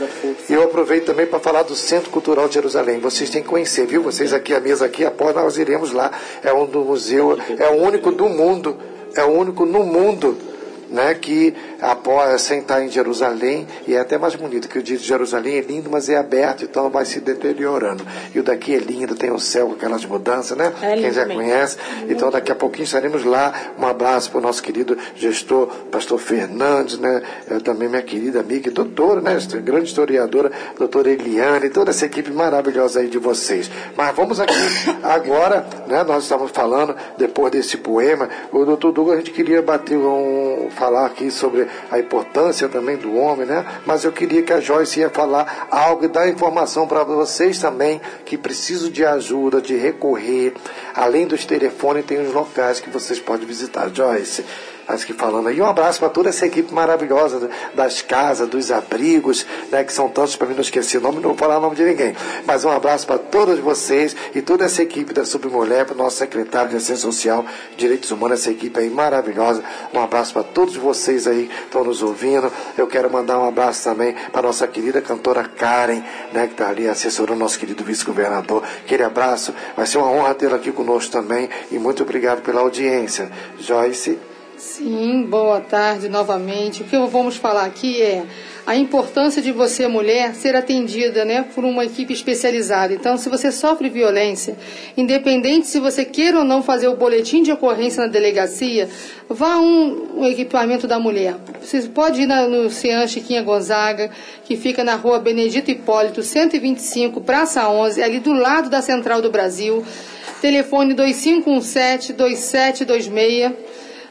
E 0.49 0.53
eu 0.53 0.63
aproveito 0.63 1.07
também 1.07 1.27
para 1.27 1.39
falar 1.39 1.63
do 1.63 1.75
Centro 1.75 2.11
Cultural 2.11 2.49
de 2.49 2.55
Jerusalém. 2.55 2.99
Vocês 3.01 3.31
têm 3.31 3.43
que 3.43 3.49
conhecer, 3.49 3.87
viu? 3.87 4.03
Vocês 4.03 4.33
aqui, 4.33 4.55
a 4.55 4.61
mesa 4.61 4.87
aqui, 4.87 5.05
após 5.05 5.35
nós 5.35 5.59
iremos 5.59 5.93
lá. 5.93 6.11
É 6.43 6.53
um 6.53 6.67
do 6.67 6.81
museu, 6.81 7.39
é 7.59 7.69
o 7.69 7.83
único 7.83 8.11
do 8.11 8.29
mundo, 8.29 8.77
é 9.15 9.25
o 9.25 9.29
único 9.29 9.65
no 9.65 9.85
mundo 9.85 10.54
né, 10.91 11.15
que 11.15 11.55
após 11.81 12.43
sentar 12.43 12.83
em 12.83 12.89
Jerusalém, 12.89 13.67
e 13.87 13.95
é 13.95 14.01
até 14.01 14.19
mais 14.19 14.35
bonito, 14.35 14.69
que 14.69 14.79
o 14.79 14.83
de 14.83 14.97
Jerusalém 14.97 15.57
é 15.57 15.61
lindo, 15.61 15.91
mas 15.91 16.09
é 16.09 16.17
aberto, 16.17 16.65
então 16.65 16.89
vai 16.91 17.05
se 17.05 17.21
deteriorando. 17.21 18.05
E 18.35 18.41
o 18.41 18.43
daqui 18.43 18.75
é 18.75 18.79
lindo, 18.79 19.15
tem 19.15 19.31
o 19.31 19.39
céu 19.39 19.69
com 19.69 19.75
aquelas 19.75 20.05
mudanças, 20.05 20.57
né? 20.57 20.73
É 20.83 20.97
Quem 20.97 21.13
já 21.13 21.27
conhece. 21.27 21.77
Então 22.09 22.31
daqui 22.31 22.53
a 22.53 22.55
pouquinho 22.55 22.85
estaremos 22.85 23.25
lá. 23.25 23.53
Um 23.79 23.87
abraço 23.87 24.31
para 24.31 24.39
o 24.39 24.43
nosso 24.43 24.63
querido 24.63 24.97
gestor, 25.17 25.67
pastor 25.91 26.19
Fernandes, 26.19 26.99
né? 26.99 27.23
Eu, 27.49 27.61
também 27.61 27.89
minha 27.89 28.03
querida 28.03 28.41
amiga 28.41 28.69
e 28.69 28.73
doutora, 28.73 29.21
né? 29.21 29.37
Grande 29.63 29.89
historiadora, 29.89 30.51
doutora 30.79 31.11
Eliane, 31.11 31.71
toda 31.71 31.91
essa 31.91 32.07
equipe 32.07 32.31
maravilhosa 32.31 33.01
aí 33.01 33.09
de 33.09 33.19
vocês. 33.19 33.71
Mas 33.97 34.15
vamos 34.15 34.41
aqui 34.41 34.55
agora, 35.03 35.67
né? 35.87 36.03
Nós 36.05 36.25
estamos 36.25 36.51
falando, 36.51 36.95
depois 37.17 37.53
desse 37.53 37.77
poema, 37.77 38.29
o 38.53 38.65
doutor 38.65 38.93
Douglas, 38.93 39.17
a 39.17 39.21
gente 39.21 39.33
queria 39.33 39.63
bater 39.63 39.97
um 39.97 40.69
falar 40.75 41.07
aqui 41.07 41.31
sobre 41.31 41.67
a 41.91 41.99
importância 41.99 42.69
também 42.69 42.97
do 42.97 43.15
homem, 43.15 43.47
né? 43.47 43.65
Mas 43.87 44.05
eu 44.05 44.13
queria 44.13 44.43
que 44.43 44.53
a 44.53 44.61
Joyce 44.61 45.01
ia 45.01 45.11
falar 45.11 45.69
algo 45.71 46.05
e 46.05 46.09
dar 46.09 46.29
informação 46.29 46.87
para 46.87 47.05
vocês 47.05 47.59
também 47.59 48.01
que 48.25 48.37
precisam 48.37 48.91
de 48.91 49.05
ajuda, 49.05 49.61
de 49.61 49.77
recorrer. 49.77 50.55
Além 50.95 51.27
dos 51.27 51.45
telefones, 51.47 52.05
tem 52.05 52.21
os 52.21 52.33
locais 52.33 52.81
que 52.81 52.91
vocês 52.91 53.19
podem 53.19 53.47
visitar. 53.47 53.89
Joyce, 53.95 54.45
acho 54.87 55.07
que 55.07 55.13
falando 55.13 55.49
aí. 55.49 55.61
Um 55.61 55.67
abraço 55.67 55.99
para 55.99 56.09
toda 56.09 56.29
essa 56.29 56.47
equipe 56.47 56.73
maravilhosa 56.73 57.51
das 57.75 58.03
casas, 58.03 58.49
dos 58.49 58.71
abrigos, 58.71 59.47
né, 59.71 59.85
que 59.85 59.93
são 59.93 60.09
tantos 60.09 60.37
para 60.37 60.47
mim 60.47 60.55
não 60.55 60.61
esquecer 60.61 60.99
o 60.99 61.01
nome, 61.01 61.17
não 61.17 61.31
vou 61.31 61.37
falar 61.37 61.59
o 61.59 61.61
nome 61.61 61.77
de 61.77 61.85
ninguém. 61.85 62.15
Mas 62.47 62.65
um 62.65 62.71
abraço 62.71 63.07
para 63.07 63.19
todos 63.19 63.59
vocês 63.59 64.15
e 64.35 64.43
toda 64.43 64.65
essa 64.65 64.83
equipe 64.83 65.13
da 65.13 65.25
Submulher, 65.25 65.87
para 65.87 65.95
o 65.95 65.99
nosso 65.99 66.17
secretário 66.17 66.71
de 66.71 66.77
Assistência 66.77 67.03
Social, 67.03 67.45
Direitos 67.77 68.11
Humanos, 68.11 68.41
essa 68.41 68.51
equipe 68.51 68.79
aí 68.79 68.91
maravilhosa. 68.91 69.63
Um 69.93 70.01
abraço 70.01 70.33
para 70.33 70.43
todos 70.43 70.77
vocês 70.77 71.27
aí 71.27 71.47
que 71.47 71.65
estão 71.65 71.85
nos 71.85 72.03
ouvindo. 72.03 72.53
Eu 72.77 72.87
quero 72.87 73.11
mandar 73.11 73.39
um 73.39 73.49
abraço 73.49 73.85
também 73.85 74.15
para 74.33 74.43
nossa 74.43 74.67
querida 74.67 75.01
cantora 75.01 75.45
Karen, 75.45 76.03
né, 76.33 76.47
que 76.47 76.53
está 76.53 76.69
ali 76.69 76.89
assessorando 76.89 77.39
nosso 77.39 77.59
querido 77.59 77.85
vice-governador. 77.85 78.63
Aquele 78.85 79.03
abraço, 79.03 79.55
vai 79.77 79.87
ser 79.87 79.99
uma 79.99 80.11
honra 80.11 80.35
tê-la 80.35 80.57
aqui 80.57 80.73
conosco 80.73 81.11
também 81.11 81.49
e 81.71 81.79
muito 81.79 82.03
obrigado 82.03 82.43
pela 82.43 82.61
audiência. 82.61 83.31
Joyce. 83.59 84.34
Sim, 84.57 85.25
boa 85.25 85.61
tarde 85.61 86.09
novamente. 86.09 86.83
O 86.83 86.85
que 86.85 86.97
vamos 86.97 87.37
falar 87.37 87.65
aqui 87.65 88.01
é 88.01 88.23
a 88.65 88.77
importância 88.77 89.43
de 89.43 89.51
você, 89.51 89.89
mulher, 89.89 90.33
ser 90.35 90.55
atendida 90.55 91.25
né, 91.25 91.45
por 91.55 91.65
uma 91.65 91.85
equipe 91.85 92.13
especializada. 92.13 92.95
Então, 92.95 93.19
se 93.19 93.29
você 93.29 93.51
sofre 93.51 93.91
violência, 93.91 94.57
independente 94.97 95.67
se 95.67 95.81
você 95.81 96.05
queira 96.05 96.39
ou 96.39 96.45
não 96.45 96.63
fazer 96.63 96.87
o 96.87 96.95
boletim 96.97 97.43
de 97.43 97.51
ocorrência 97.51 98.05
na 98.05 98.11
delegacia, 98.11 98.89
vá 99.29 99.55
a 99.55 99.61
um, 99.61 100.21
um 100.21 100.27
equipamento 100.27 100.87
da 100.87 101.01
mulher. 101.01 101.35
Você 101.61 101.83
pode 101.83 102.23
ir 102.23 102.27
na, 102.27 102.47
no 102.47 102.71
Cian 102.71 103.09
Chiquinha 103.09 103.43
Gonzaga, 103.43 104.09
que 104.45 104.57
fica 104.57 104.85
na 104.85 104.95
rua 104.95 105.19
Benedito 105.19 105.69
Hipólito, 105.71 106.23
125, 106.23 107.21
Praça 107.23 107.69
11, 107.69 108.01
ali 108.03 108.21
do 108.21 108.33
lado 108.33 108.71
da 108.71 108.81
Central 108.81 109.21
do 109.21 109.33
Brasil. 109.33 109.85
Telefone 110.41 110.95
2517-2726. 110.95 113.53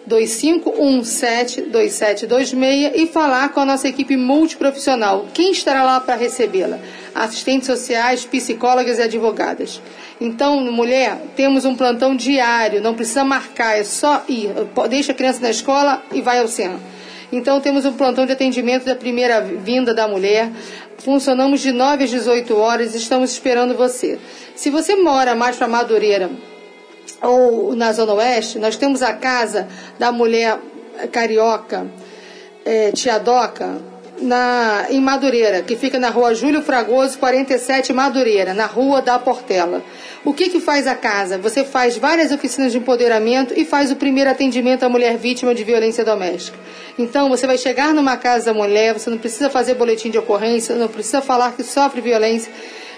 2517-2726 0.10 2.92
e 2.96 3.08
falar 3.08 3.50
com 3.50 3.62
a 3.62 3.66
nossa 3.66 3.88
equipe 3.88 4.18
multiprofissional. 4.18 5.28
Quem 5.34 5.52
estará 5.52 5.84
lá 5.84 6.00
para 6.00 6.16
recebê-la? 6.16 6.80
Assistentes 7.16 7.68
sociais, 7.68 8.26
psicólogas 8.26 9.00
e 9.00 9.04
advogadas. 9.04 9.82
Então, 10.20 10.60
mulher, 10.72 11.18
temos 11.36 11.66
um 11.66 11.76
plantão 11.76 12.16
diário, 12.16 12.82
não 12.82 12.94
precisa 12.94 13.24
marcar, 13.24 13.78
é 13.78 13.84
só 13.84 14.24
ir. 14.28 14.52
Deixa 14.90 15.12
a 15.12 15.16
criança 15.16 15.42
na 15.42 15.50
escola 15.50 16.04
e 16.14 16.22
vai 16.22 16.40
ao 16.40 16.48
centro. 16.48 16.80
Então, 17.32 17.60
temos 17.60 17.86
um 17.86 17.94
plantão 17.94 18.26
de 18.26 18.32
atendimento 18.32 18.86
da 18.86 18.96
primeira 18.96 19.42
vinda 19.42 19.94
da 19.94 20.08
mulher. 20.08 20.52
Funcionamos 21.00 21.62
de 21.62 21.72
9 21.72 22.04
às 22.04 22.10
18 22.10 22.56
horas 22.56 22.94
estamos 22.94 23.32
esperando 23.32 23.76
você. 23.76 24.20
Se 24.56 24.70
você 24.70 24.96
mora 24.96 25.34
mais 25.34 25.58
para 25.58 25.68
Madureira, 25.68 26.30
ou 27.22 27.76
na 27.76 27.92
Zona 27.94 28.14
Oeste, 28.14 28.60
nós 28.60 28.76
temos 28.76 29.02
a 29.02 29.14
casa 29.14 29.68
da 29.98 30.12
mulher 30.12 30.60
carioca, 31.12 31.88
é, 32.66 32.92
Tia 32.92 33.18
Doca, 33.18 33.82
na, 34.22 34.86
em 34.90 35.02
Madureira, 35.02 35.62
que 35.62 35.76
fica 35.76 36.00
na 36.00 36.10
rua 36.10 36.34
Júlio 36.34 36.62
Fragoso, 36.62 37.18
47 37.18 37.92
Madureira, 37.94 38.54
na 38.54 38.66
rua 38.66 39.02
da 39.02 39.18
Portela. 39.18 39.82
O 40.24 40.34
que, 40.34 40.50
que 40.50 40.60
faz 40.60 40.88
a 40.88 40.96
casa? 40.96 41.38
Você 41.38 41.64
faz 41.64 41.98
várias 41.98 42.32
oficinas 42.32 42.72
de 42.72 42.78
empoderamento 42.78 43.54
e 43.56 43.66
faz 43.66 43.92
o 43.92 43.96
primeiro 43.96 44.30
atendimento 44.30 44.84
à 44.84 44.90
mulher 44.90 45.18
vítima 45.18 45.54
de 45.54 45.64
violência 45.64 46.06
doméstica. 46.06 46.58
Então, 46.98 47.30
você 47.30 47.46
vai 47.46 47.58
chegar 47.58 47.94
numa 47.94 48.16
casa 48.16 48.46
da 48.46 48.54
mulher, 48.54 48.94
você 48.94 49.10
não 49.10 49.18
precisa 49.18 49.50
fazer 49.50 49.74
boletim 49.74 50.10
de 50.10 50.18
ocorrência, 50.18 50.76
não 50.76 50.88
precisa 50.88 51.22
falar 51.22 51.54
que 51.54 51.64
sofre 51.64 52.00
violência. 52.00 52.52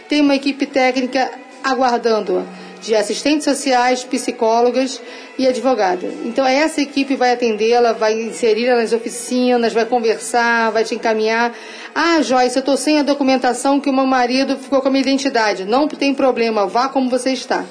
Tem 0.08 0.22
uma 0.22 0.36
equipe 0.36 0.66
técnica 0.66 1.32
aguardando-a 1.64 2.65
de 2.86 2.96
assistentes 2.96 3.44
sociais, 3.44 4.04
psicólogas 4.04 5.02
e 5.38 5.48
advogadas. 5.48 6.14
Então 6.24 6.46
essa 6.46 6.82
equipe 6.82 7.16
vai 7.16 7.34
atendê-la, 7.34 7.94
vai 7.94 8.14
inseri-la 8.14 8.76
nas 8.76 8.94
oficinas, 8.94 9.74
vai 9.74 9.86
conversar, 9.86 10.72
vai 10.72 10.84
te 10.84 10.96
encaminhar. 10.96 11.54
Ah, 11.94 12.22
Joyce, 12.22 12.56
eu 12.56 12.60
estou 12.60 12.78
sem 12.78 13.00
a 13.00 13.04
documentação 13.04 13.80
que 13.80 13.90
o 13.90 13.94
meu 13.94 14.06
marido 14.06 14.58
ficou 14.58 14.82
com 14.82 14.88
a 14.88 14.92
minha 14.92 15.02
identidade. 15.02 15.66
Não 15.66 15.88
tem 15.88 16.14
problema, 16.14 16.68
vá 16.68 16.88
como 16.90 17.10
você 17.10 17.32
está. 17.32 17.66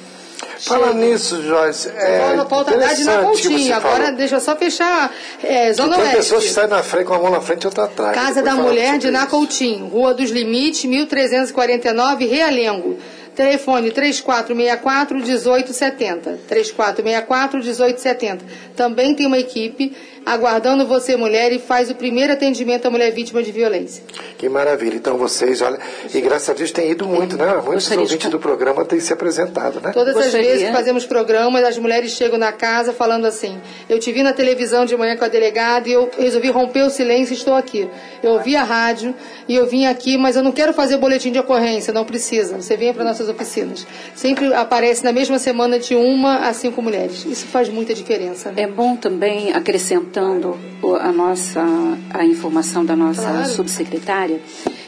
Fala 0.58 0.92
nisso, 0.92 1.42
Joyce. 1.42 1.88
É 1.88 2.44
falta 2.48 2.76
de 2.94 3.04
na 3.04 3.18
Coutinho. 3.18 3.74
Agora 3.74 4.12
deixa 4.12 4.36
eu 4.36 4.40
só 4.40 4.56
fechar. 4.56 5.12
É, 5.42 5.72
Zona 5.72 5.96
Tem 5.96 6.04
Oeste. 6.04 6.16
pessoas 6.16 6.44
que 6.44 6.50
saem 6.50 6.68
na 6.68 6.82
frente 6.82 7.06
com 7.06 7.14
a 7.14 7.18
mão 7.18 7.30
na 7.30 7.40
frente 7.40 7.62
e 7.62 7.66
outra 7.66 7.84
atrás. 7.84 8.14
Casa 8.14 8.42
da 8.42 8.54
Mulher 8.54 8.98
de 8.98 9.10
Nacoutinho, 9.10 9.86
Rua 9.86 10.14
dos 10.14 10.30
Limites, 10.30 10.84
1349, 10.84 12.26
Realengo. 12.26 12.98
Telefone 13.34 13.90
3464 13.90 15.16
1870. 15.16 16.38
3464 16.48 17.58
1870. 17.58 18.44
Também 18.76 19.14
tem 19.14 19.26
uma 19.26 19.38
equipe 19.38 19.92
aguardando 20.24 20.86
você, 20.86 21.16
mulher, 21.16 21.52
e 21.52 21.58
faz 21.58 21.90
o 21.90 21.94
primeiro 21.94 22.32
atendimento 22.32 22.86
à 22.86 22.90
mulher 22.90 23.12
vítima 23.12 23.42
de 23.42 23.52
violência. 23.52 24.02
Que 24.38 24.48
maravilha. 24.48 24.96
Então 24.96 25.16
vocês, 25.16 25.60
olha, 25.60 25.78
e 26.12 26.20
graças 26.20 26.50
a 26.50 26.52
Deus 26.52 26.70
tem 26.70 26.90
ido 26.90 27.06
muito, 27.06 27.36
né? 27.36 27.46
Muitos 27.64 27.90
ouvintes 27.90 28.30
do 28.30 28.38
programa 28.38 28.84
têm 28.84 29.00
se 29.00 29.12
apresentado, 29.12 29.80
né? 29.80 29.92
Todas 29.92 30.16
as 30.16 30.32
vezes 30.32 30.66
que 30.66 30.72
fazemos 30.72 31.04
programas, 31.06 31.64
as 31.64 31.78
mulheres 31.78 32.12
chegam 32.12 32.38
na 32.38 32.52
casa 32.52 32.92
falando 32.92 33.26
assim: 33.26 33.60
Eu 33.88 33.98
te 33.98 34.12
vi 34.12 34.22
na 34.22 34.32
televisão 34.32 34.84
de 34.84 34.96
manhã 34.96 35.16
com 35.16 35.24
a 35.24 35.28
delegada 35.28 35.88
e 35.88 35.92
eu 35.92 36.10
resolvi 36.18 36.50
romper 36.50 36.82
o 36.82 36.90
silêncio 36.90 37.32
e 37.32 37.36
estou 37.36 37.54
aqui. 37.54 37.88
Eu 38.22 38.32
ouvi 38.32 38.56
a 38.56 38.62
rádio 38.62 39.14
e 39.48 39.54
eu 39.54 39.66
vim 39.66 39.86
aqui, 39.86 40.16
mas 40.16 40.36
eu 40.36 40.42
não 40.42 40.52
quero 40.52 40.72
fazer 40.72 40.96
boletim 40.96 41.32
de 41.32 41.38
ocorrência, 41.38 41.92
não 41.92 42.04
precisa. 42.04 42.56
Você 42.60 42.76
venha 42.76 42.94
para 42.94 43.04
nossas 43.04 43.28
oficinas. 43.28 43.86
Sempre 44.14 44.52
aparece 44.54 45.04
na 45.04 45.12
mesma 45.12 45.38
semana 45.38 45.78
de 45.78 45.94
uma 45.94 46.48
a 46.48 46.52
cinco 46.52 46.80
mulheres. 46.80 47.24
Isso 47.24 47.46
faz 47.46 47.68
muita 47.68 47.94
diferença. 47.94 48.50
Né? 48.52 48.62
É 48.62 48.66
bom 48.66 48.96
também 48.96 49.52
acrescentar 49.52 50.13
complementando 50.14 50.56
a 51.00 51.12
nossa 51.12 51.62
a 52.10 52.24
informação 52.24 52.84
da 52.84 52.94
nossa 52.94 53.22
claro. 53.22 53.48
subsecretária, 53.48 54.40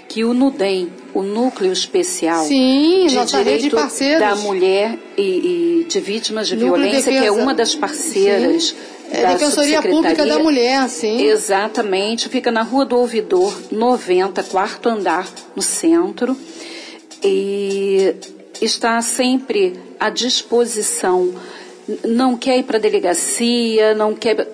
que 0.08 0.24
o 0.24 0.32
NUDEM, 0.32 0.92
o 1.12 1.22
Núcleo 1.22 1.72
Especial 1.72 2.44
Sim, 2.44 3.06
de 3.08 3.24
Direito 3.24 3.76
da 4.18 4.36
Mulher 4.36 4.96
e, 5.16 5.82
e, 5.82 5.86
de 5.88 6.00
Vítimas 6.00 6.46
de 6.46 6.54
Núcleo 6.54 6.74
Violência, 6.74 7.12
de 7.12 7.18
que 7.18 7.24
é 7.24 7.30
uma 7.30 7.52
das 7.52 7.74
parceiras 7.74 8.68
sim. 8.68 8.76
É 9.10 9.22
da 9.22 9.32
Defensoria 9.34 9.82
Pública 9.82 10.26
da 10.26 10.38
Mulher, 10.38 10.88
sim. 10.88 11.22
Exatamente, 11.22 12.28
fica 12.28 12.50
na 12.50 12.62
Rua 12.62 12.84
do 12.84 12.96
Ouvidor, 12.96 13.56
90, 13.70 14.42
quarto 14.44 14.88
andar, 14.88 15.28
no 15.54 15.62
centro. 15.62 16.36
E 17.22 18.14
está 18.60 19.00
sempre 19.00 19.78
à 19.98 20.10
disposição. 20.10 21.32
Não 22.04 22.36
quer 22.36 22.58
ir 22.58 22.64
para 22.64 22.78
a 22.78 22.80
delegacia, 22.80 23.94
não 23.94 24.12
quer 24.12 24.48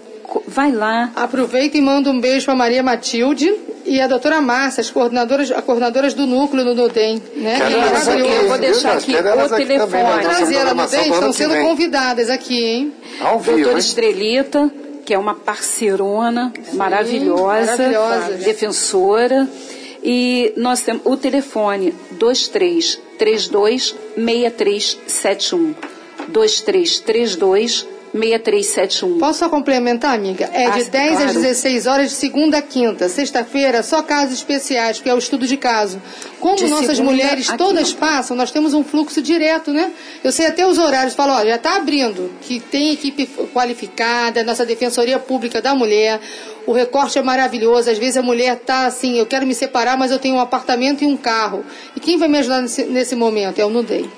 vai 0.47 0.73
lá. 0.73 1.11
Aproveita 1.15 1.77
e 1.77 1.81
manda 1.81 2.11
um 2.11 2.21
beijo 2.21 2.47
para 2.47 2.55
Maria 2.55 2.83
Matilde 2.83 3.53
e 3.85 4.01
a 4.01 4.07
doutora 4.07 4.41
Márcia, 4.41 4.81
as 4.81 4.91
coordenadoras, 4.91 5.51
as 5.51 5.65
coordenadoras 5.65 6.15
do 6.15 6.27
núcleo 6.27 6.65
no 6.65 6.75
NUDEM. 6.75 7.23
Né? 7.37 7.57
Aqui, 7.57 7.75
eu 8.21 8.49
vou 8.49 8.59
deixar 8.59 8.93
aqui 8.97 9.15
o 9.15 9.23
telefone. 9.57 10.03
Vou 10.03 10.21
trazer 10.21 10.55
ela 10.55 10.75
no 10.75 10.83
NUDEM, 10.83 11.13
estão 11.13 11.33
sendo 11.33 11.57
convidadas 11.61 12.31
aqui, 12.31 12.65
hein? 12.65 12.93
Ao 13.21 13.39
vivo, 13.39 13.57
doutora 13.57 13.75
hein? 13.75 13.79
Estrelita, 13.79 14.71
que 15.05 15.13
é 15.13 15.19
uma 15.19 15.35
parceirona 15.35 16.53
Sim, 16.63 16.77
maravilhosa, 16.77 17.77
maravilhosa, 17.77 18.33
defensora. 18.45 19.49
E 20.05 20.53
nós 20.57 20.81
temos 20.83 21.03
o 21.05 21.17
telefone 21.17 21.95
2332 22.13 23.95
6371. 24.17 25.75
2332 26.29 27.87
6371. 28.13 29.19
Posso 29.19 29.39
só 29.39 29.49
complementar, 29.49 30.15
amiga? 30.15 30.49
É 30.53 30.71
de 30.71 30.85
10 30.85 31.11
claro. 31.13 31.25
às 31.27 31.35
16 31.35 31.87
horas 31.87 32.11
de 32.11 32.17
segunda 32.17 32.59
a 32.59 32.63
quinta. 32.63 33.09
Sexta-feira, 33.09 33.83
só 33.83 34.03
casos 34.03 34.35
especiais, 34.35 35.01
que 35.01 35.09
é 35.09 35.15
o 35.15 35.19
estudo 35.19 35.47
de 35.47 35.57
caso. 35.57 36.01
Como 36.39 36.57
de 36.57 36.67
nossas 36.67 37.01
mulheres 37.01 37.49
todas 37.57 37.93
passam, 37.93 38.37
nós 38.37 38.51
temos 38.51 38.75
um 38.75 38.85
fluxo 38.85 39.23
direto, 39.23 39.73
né? 39.73 39.93
Eu 40.23 40.31
sei 40.31 40.47
até 40.47 40.67
os 40.67 40.79
horários, 40.79 41.15
falo, 41.15 41.33
olha, 41.33 41.51
já 41.51 41.57
está 41.57 41.77
abrindo, 41.77 42.31
que 42.43 42.61
tem 42.61 42.93
equipe 42.93 43.27
qualificada, 43.53 44.45
nossa 44.45 44.67
Defensoria 44.67 45.19
Pública 45.19 45.63
da 45.63 45.75
Mulher. 45.75 46.21
O 46.67 46.73
recorte 46.73 47.19
é 47.19 47.23
maravilhoso. 47.23 47.91
Às 47.91 47.99
vezes 47.99 48.17
a 48.19 48.23
mulher 48.23 48.57
está 48.57 48.87
assim, 48.87 49.19
eu 49.19 49.27
quero 49.27 49.47
me 49.47 49.55
separar, 49.55 49.97
mas 49.97 50.11
eu 50.11 50.19
tenho 50.19 50.37
um 50.37 50.41
apartamento 50.41 51.03
e 51.03 51.07
um 51.07 51.17
carro. 51.17 51.65
E 51.97 52.01
quem 52.01 52.19
vai 52.19 52.29
me 52.29 52.39
ajudar 52.39 52.61
nesse, 52.61 52.85
nesse 52.85 53.17
momento? 53.17 53.59
É 53.59 53.65
o 53.65 53.71
Nudei. 53.71 54.09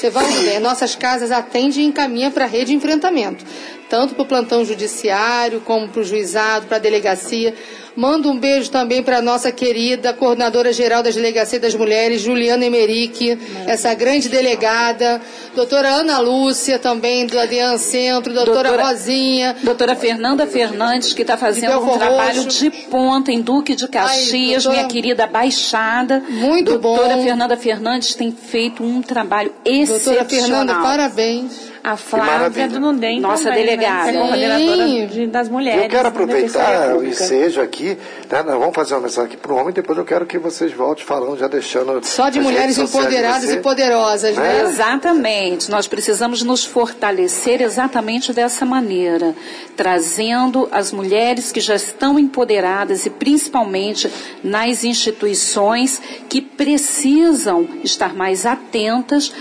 Você 0.00 0.08
vai 0.08 0.32
ver, 0.32 0.60
nossas 0.60 0.96
casas 0.96 1.30
atendem 1.30 1.84
e 1.84 1.86
encaminham 1.86 2.30
para 2.30 2.46
a 2.46 2.48
rede 2.48 2.68
de 2.68 2.74
enfrentamento, 2.74 3.44
tanto 3.90 4.14
para 4.14 4.22
o 4.22 4.26
plantão 4.26 4.64
judiciário, 4.64 5.60
como 5.60 5.88
para 5.88 6.00
o 6.00 6.04
juizado, 6.04 6.66
para 6.66 6.78
a 6.78 6.80
delegacia. 6.80 7.54
Mando 8.00 8.30
um 8.30 8.38
beijo 8.38 8.70
também 8.70 9.02
para 9.02 9.18
a 9.18 9.20
nossa 9.20 9.52
querida 9.52 10.14
coordenadora 10.14 10.72
geral 10.72 11.02
das 11.02 11.14
Delegacias 11.14 11.60
das 11.60 11.74
Mulheres, 11.74 12.22
Juliana 12.22 12.64
Emerick, 12.64 13.38
essa 13.66 13.92
grande 13.92 14.30
delegada, 14.30 15.20
doutora 15.54 15.90
Ana 15.90 16.18
Lúcia 16.18 16.78
também, 16.78 17.26
do 17.26 17.38
Alian 17.38 17.76
Centro, 17.76 18.32
doutora, 18.32 18.70
doutora, 18.70 18.88
Rosinha. 18.88 19.54
Doutora 19.62 19.94
Fernanda 19.94 20.46
Fernandes, 20.46 21.12
que 21.12 21.20
está 21.20 21.36
fazendo 21.36 21.78
um 21.78 21.98
trabalho 21.98 22.46
de 22.46 22.70
ponta 22.70 23.30
em 23.30 23.42
Duque 23.42 23.76
de 23.76 23.86
Caxias, 23.86 24.32
Ai, 24.32 24.52
doutora, 24.54 24.76
minha 24.76 24.88
querida 24.88 25.26
Baixada. 25.26 26.20
Muito 26.26 26.70
doutora 26.70 26.78
bom. 26.78 26.96
Doutora 26.96 27.22
Fernanda 27.22 27.56
Fernandes 27.58 28.14
tem 28.14 28.32
feito 28.32 28.82
um 28.82 29.02
trabalho 29.02 29.52
excepcional. 29.62 30.24
Doutora 30.24 30.24
Fernanda, 30.24 30.74
parabéns. 30.76 31.70
A 31.82 31.96
Flávia 31.96 32.68
do 32.68 32.78
Nudem 32.78 33.20
Nossa 33.20 33.44
também, 33.44 33.60
né? 33.60 33.70
delegada. 33.70 34.12
Né? 34.12 34.20
coordenadora 34.20 35.06
de, 35.06 35.26
das 35.26 35.48
mulheres. 35.48 35.84
Eu 35.84 35.88
quero 35.88 36.08
aproveitar 36.08 36.96
o 36.96 37.04
ensejo 37.04 37.60
aqui, 37.60 37.98
né? 38.30 38.42
Nós 38.42 38.58
vamos 38.58 38.74
fazer 38.74 38.94
uma 38.94 39.02
mensagem 39.02 39.30
aqui 39.30 39.36
para 39.36 39.52
o 39.52 39.56
homem, 39.56 39.72
depois 39.72 39.98
eu 39.98 40.04
quero 40.04 40.26
que 40.26 40.38
vocês 40.38 40.72
voltem 40.72 41.04
falando, 41.04 41.38
já 41.38 41.48
deixando. 41.48 42.04
Só 42.04 42.28
de 42.28 42.40
mulheres 42.40 42.76
empoderadas 42.78 43.50
e 43.50 43.56
poderosas, 43.58 44.36
né? 44.36 44.62
né? 44.62 44.62
Exatamente. 44.62 45.70
Nós 45.70 45.86
precisamos 45.86 46.42
nos 46.42 46.64
fortalecer 46.64 47.62
exatamente 47.62 48.32
dessa 48.32 48.64
maneira, 48.64 49.34
trazendo 49.76 50.68
as 50.70 50.92
mulheres 50.92 51.50
que 51.50 51.60
já 51.60 51.74
estão 51.74 52.18
empoderadas 52.18 53.06
e 53.06 53.10
principalmente 53.10 54.10
nas 54.42 54.84
instituições 54.84 56.00
que 56.28 56.40
precisam 56.40 57.68
estar 57.82 58.14
mais 58.14 58.44
atentas 58.46 59.32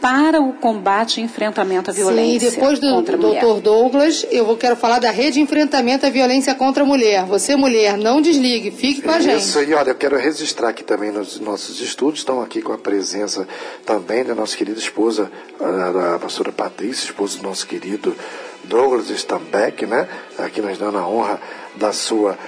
para 0.00 0.40
o 0.40 0.52
combate 0.54 1.20
e 1.20 1.24
enfrentamento 1.24 1.90
à 1.90 1.94
violência. 1.94 2.50
Sim, 2.50 2.56
e 2.56 2.56
depois 2.56 2.78
do 2.78 3.02
Dr. 3.02 3.60
Douglas, 3.60 4.26
eu 4.30 4.44
vou, 4.44 4.56
quero 4.56 4.76
falar 4.76 4.98
da 4.98 5.10
rede 5.10 5.34
de 5.34 5.40
enfrentamento 5.40 6.06
à 6.06 6.10
violência 6.10 6.54
contra 6.54 6.82
a 6.82 6.86
mulher. 6.86 7.24
Você, 7.26 7.56
mulher, 7.56 7.96
não 7.96 8.20
desligue, 8.20 8.70
fique 8.70 9.02
com 9.02 9.10
a 9.10 9.20
gente. 9.20 9.40
Isso, 9.40 9.62
e 9.62 9.74
olha, 9.74 9.90
eu 9.90 9.94
quero 9.94 10.16
registrar 10.16 10.70
aqui 10.70 10.84
também 10.84 11.10
nos 11.10 11.38
nossos 11.40 11.80
estudos, 11.80 12.20
estão 12.20 12.40
aqui 12.40 12.62
com 12.62 12.72
a 12.72 12.78
presença 12.78 13.46
também 13.84 14.24
da 14.24 14.34
nossa 14.34 14.56
querida 14.56 14.78
esposa, 14.78 15.30
a, 15.60 16.14
a 16.14 16.18
pastora 16.18 16.52
Patrícia, 16.52 17.04
esposa 17.04 17.38
do 17.38 17.42
nosso 17.42 17.66
querido 17.66 18.16
Douglas 18.64 19.10
Stambeck, 19.10 19.86
né? 19.86 20.08
Aqui 20.38 20.60
nós 20.60 20.78
dando 20.78 20.98
a 20.98 21.08
honra 21.08 21.40
da 21.76 21.92
sua 21.92 22.38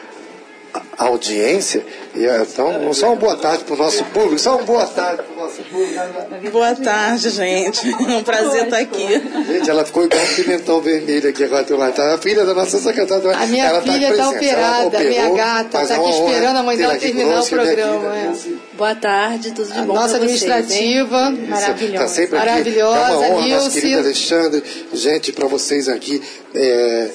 audiência. 0.97 1.85
E, 2.15 2.27
então, 2.27 2.93
só 2.93 3.09
uma 3.09 3.17
boa 3.17 3.37
tarde 3.37 3.63
para 3.65 3.75
o 3.75 3.79
nosso 3.79 4.05
público, 4.07 4.39
só 4.39 4.57
uma 4.57 4.65
boa 4.65 4.87
tarde 4.87 5.23
para 5.23 5.33
o 5.33 5.47
nosso 5.47 5.63
público. 5.63 6.51
Boa 6.51 6.75
tarde, 6.75 7.31
gente. 7.31 7.89
É 7.89 7.95
um 8.19 8.23
prazer 8.25 8.65
estar 8.65 8.79
aqui. 8.79 9.07
Gente, 9.47 9.71
ela 9.71 9.85
ficou 9.85 10.05
igual 10.05 10.21
um 10.21 10.35
pimentão 10.35 10.81
vermelho 10.81 11.31
aqui 11.31 11.45
agora. 11.45 11.93
Tá? 11.93 12.15
A 12.15 12.19
filha 12.19 12.45
da 12.45 12.53
nossa 12.53 12.79
secretária 12.79 13.37
A 13.37 13.47
minha 13.47 13.65
ela 13.65 13.81
tá 13.81 13.93
filha 13.93 14.11
está 14.11 14.23
tá 14.25 14.31
operada, 14.31 14.99
a 14.99 15.05
minha 15.05 15.31
gata, 15.31 15.83
está 15.83 15.95
aqui 15.95 16.11
esperando 16.11 16.57
a 16.57 16.63
mãe 16.63 16.77
dela 16.77 16.97
terminar 16.97 17.41
o 17.41 17.47
programa. 17.47 18.17
É. 18.17 18.33
Boa 18.77 18.95
tarde, 18.95 19.53
tudo 19.53 19.73
de 19.73 19.81
bom 19.83 19.95
Nossa 19.95 20.17
administrativa, 20.17 21.31
vocês, 21.31 21.49
maravilhosa. 21.49 22.27
Tá 22.27 22.37
maravilhosa, 22.37 23.01
aqui. 23.01 23.13
É 23.13 23.27
uma 23.27 23.37
honra, 23.37 23.45
Nilce. 23.45 23.95
Alexandre. 23.95 24.65
Gente, 24.93 25.33
para 25.33 25.47
vocês 25.47 25.89
aqui, 25.89 26.23
é, 26.55 27.11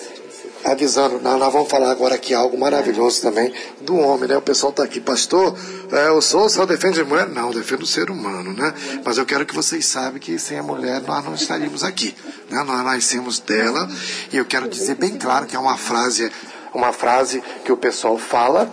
avisando, 0.65 1.21
nós, 1.21 1.39
nós, 1.39 1.53
vamos 1.53 1.69
falar 1.69 1.91
agora 1.91 2.15
aqui 2.15 2.33
algo 2.33 2.57
maravilhoso 2.57 3.21
também 3.21 3.53
do 3.81 3.97
homem, 3.97 4.27
né? 4.27 4.35
O 4.35 4.41
pessoal 4.41 4.71
está 4.71 4.83
aqui, 4.83 4.99
pastor, 4.99 5.55
é, 5.91 6.07
eu 6.07 6.19
sou, 6.21 6.49
só 6.49 6.65
defende 6.65 6.99
a 6.99 7.05
mulher? 7.05 7.29
Não, 7.29 7.51
defendo 7.51 7.83
o 7.83 7.85
ser 7.85 8.09
humano, 8.09 8.51
né? 8.51 8.73
Mas 9.05 9.17
eu 9.19 9.25
quero 9.25 9.45
que 9.45 9.53
vocês 9.53 9.85
saibam 9.85 10.19
que 10.19 10.39
sem 10.39 10.57
a 10.57 10.63
mulher 10.63 11.01
nós 11.03 11.23
não 11.23 11.35
estaríamos 11.35 11.83
aqui, 11.83 12.15
né? 12.49 12.63
Nós 12.63 12.83
nascemos 12.83 13.39
dela 13.39 13.87
e 14.33 14.37
eu 14.37 14.45
quero 14.45 14.67
dizer 14.67 14.95
bem 14.95 15.17
claro 15.17 15.45
que 15.45 15.55
é 15.55 15.59
uma 15.59 15.77
frase, 15.77 16.31
uma 16.73 16.91
frase 16.91 17.43
que 17.63 17.71
o 17.71 17.77
pessoal 17.77 18.17
fala, 18.17 18.67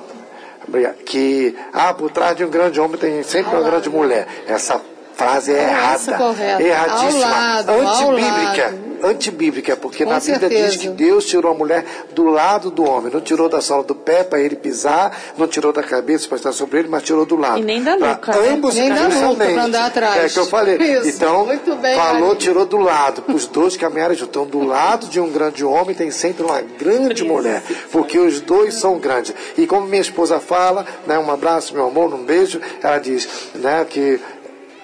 que, 1.04 1.54
ah, 1.74 1.92
por 1.92 2.10
trás 2.10 2.34
de 2.36 2.44
um 2.44 2.50
grande 2.50 2.80
homem 2.80 2.96
tem 2.96 3.22
sempre 3.22 3.54
uma 3.54 3.62
grande 3.62 3.90
mulher. 3.90 4.26
Essa 4.46 4.80
frase 5.14 5.52
é 5.52 5.64
errada, 5.64 6.18
erradíssima, 6.58 7.58
antibíblica 7.60 8.81
antibíblica, 9.02 9.76
porque 9.76 10.04
Com 10.04 10.10
na 10.10 10.20
Bíblia 10.20 10.38
certeza. 10.38 10.68
diz 10.68 10.76
que 10.76 10.88
Deus 10.88 11.26
tirou 11.26 11.52
a 11.52 11.54
mulher 11.54 11.84
do 12.14 12.24
lado 12.24 12.70
do 12.70 12.84
homem, 12.84 13.12
não 13.12 13.20
tirou 13.20 13.48
da 13.48 13.60
sola 13.60 13.82
do 13.82 13.94
pé 13.94 14.22
para 14.22 14.40
ele 14.40 14.56
pisar, 14.56 15.16
não 15.36 15.46
tirou 15.46 15.72
da 15.72 15.82
cabeça 15.82 16.28
para 16.28 16.36
estar 16.36 16.52
sobre 16.52 16.80
ele, 16.80 16.88
mas 16.88 17.02
tirou 17.02 17.26
do 17.26 17.36
lado. 17.36 17.58
E 17.58 17.64
nem 17.64 17.82
da 17.82 17.96
nuca. 17.96 18.32
Né? 18.32 18.48
Ambos 18.48 18.74
nem 18.74 18.88
da 18.88 19.08
nuca 19.08 19.44
para 19.44 19.64
andar 19.64 19.86
atrás. 19.86 20.24
É 20.24 20.28
que 20.28 20.38
eu 20.38 20.46
falei. 20.46 20.76
Isso. 20.76 21.08
Então, 21.08 21.46
bem, 21.80 21.96
falou, 21.96 22.36
tirou 22.36 22.66
do 22.66 22.78
lado, 22.78 23.24
os 23.28 23.46
dois 23.46 23.76
caminharem 23.76 24.16
juntos. 24.16 24.30
Então, 24.30 24.46
do 24.46 24.64
lado 24.64 25.06
de 25.08 25.20
um 25.20 25.30
grande 25.30 25.64
homem 25.64 25.94
tem 25.94 26.10
sempre 26.10 26.44
uma 26.44 26.60
grande 26.60 27.24
mulher, 27.24 27.62
porque 27.90 28.18
os 28.18 28.40
dois 28.40 28.74
são 28.74 28.98
grandes. 28.98 29.34
E 29.56 29.66
como 29.66 29.86
minha 29.86 30.02
esposa 30.02 30.40
fala, 30.40 30.86
né, 31.06 31.18
um 31.18 31.30
abraço, 31.30 31.74
meu 31.74 31.86
amor, 31.86 32.14
um 32.14 32.24
beijo, 32.24 32.60
ela 32.82 32.98
diz 32.98 33.28
né, 33.54 33.84
que 33.88 34.20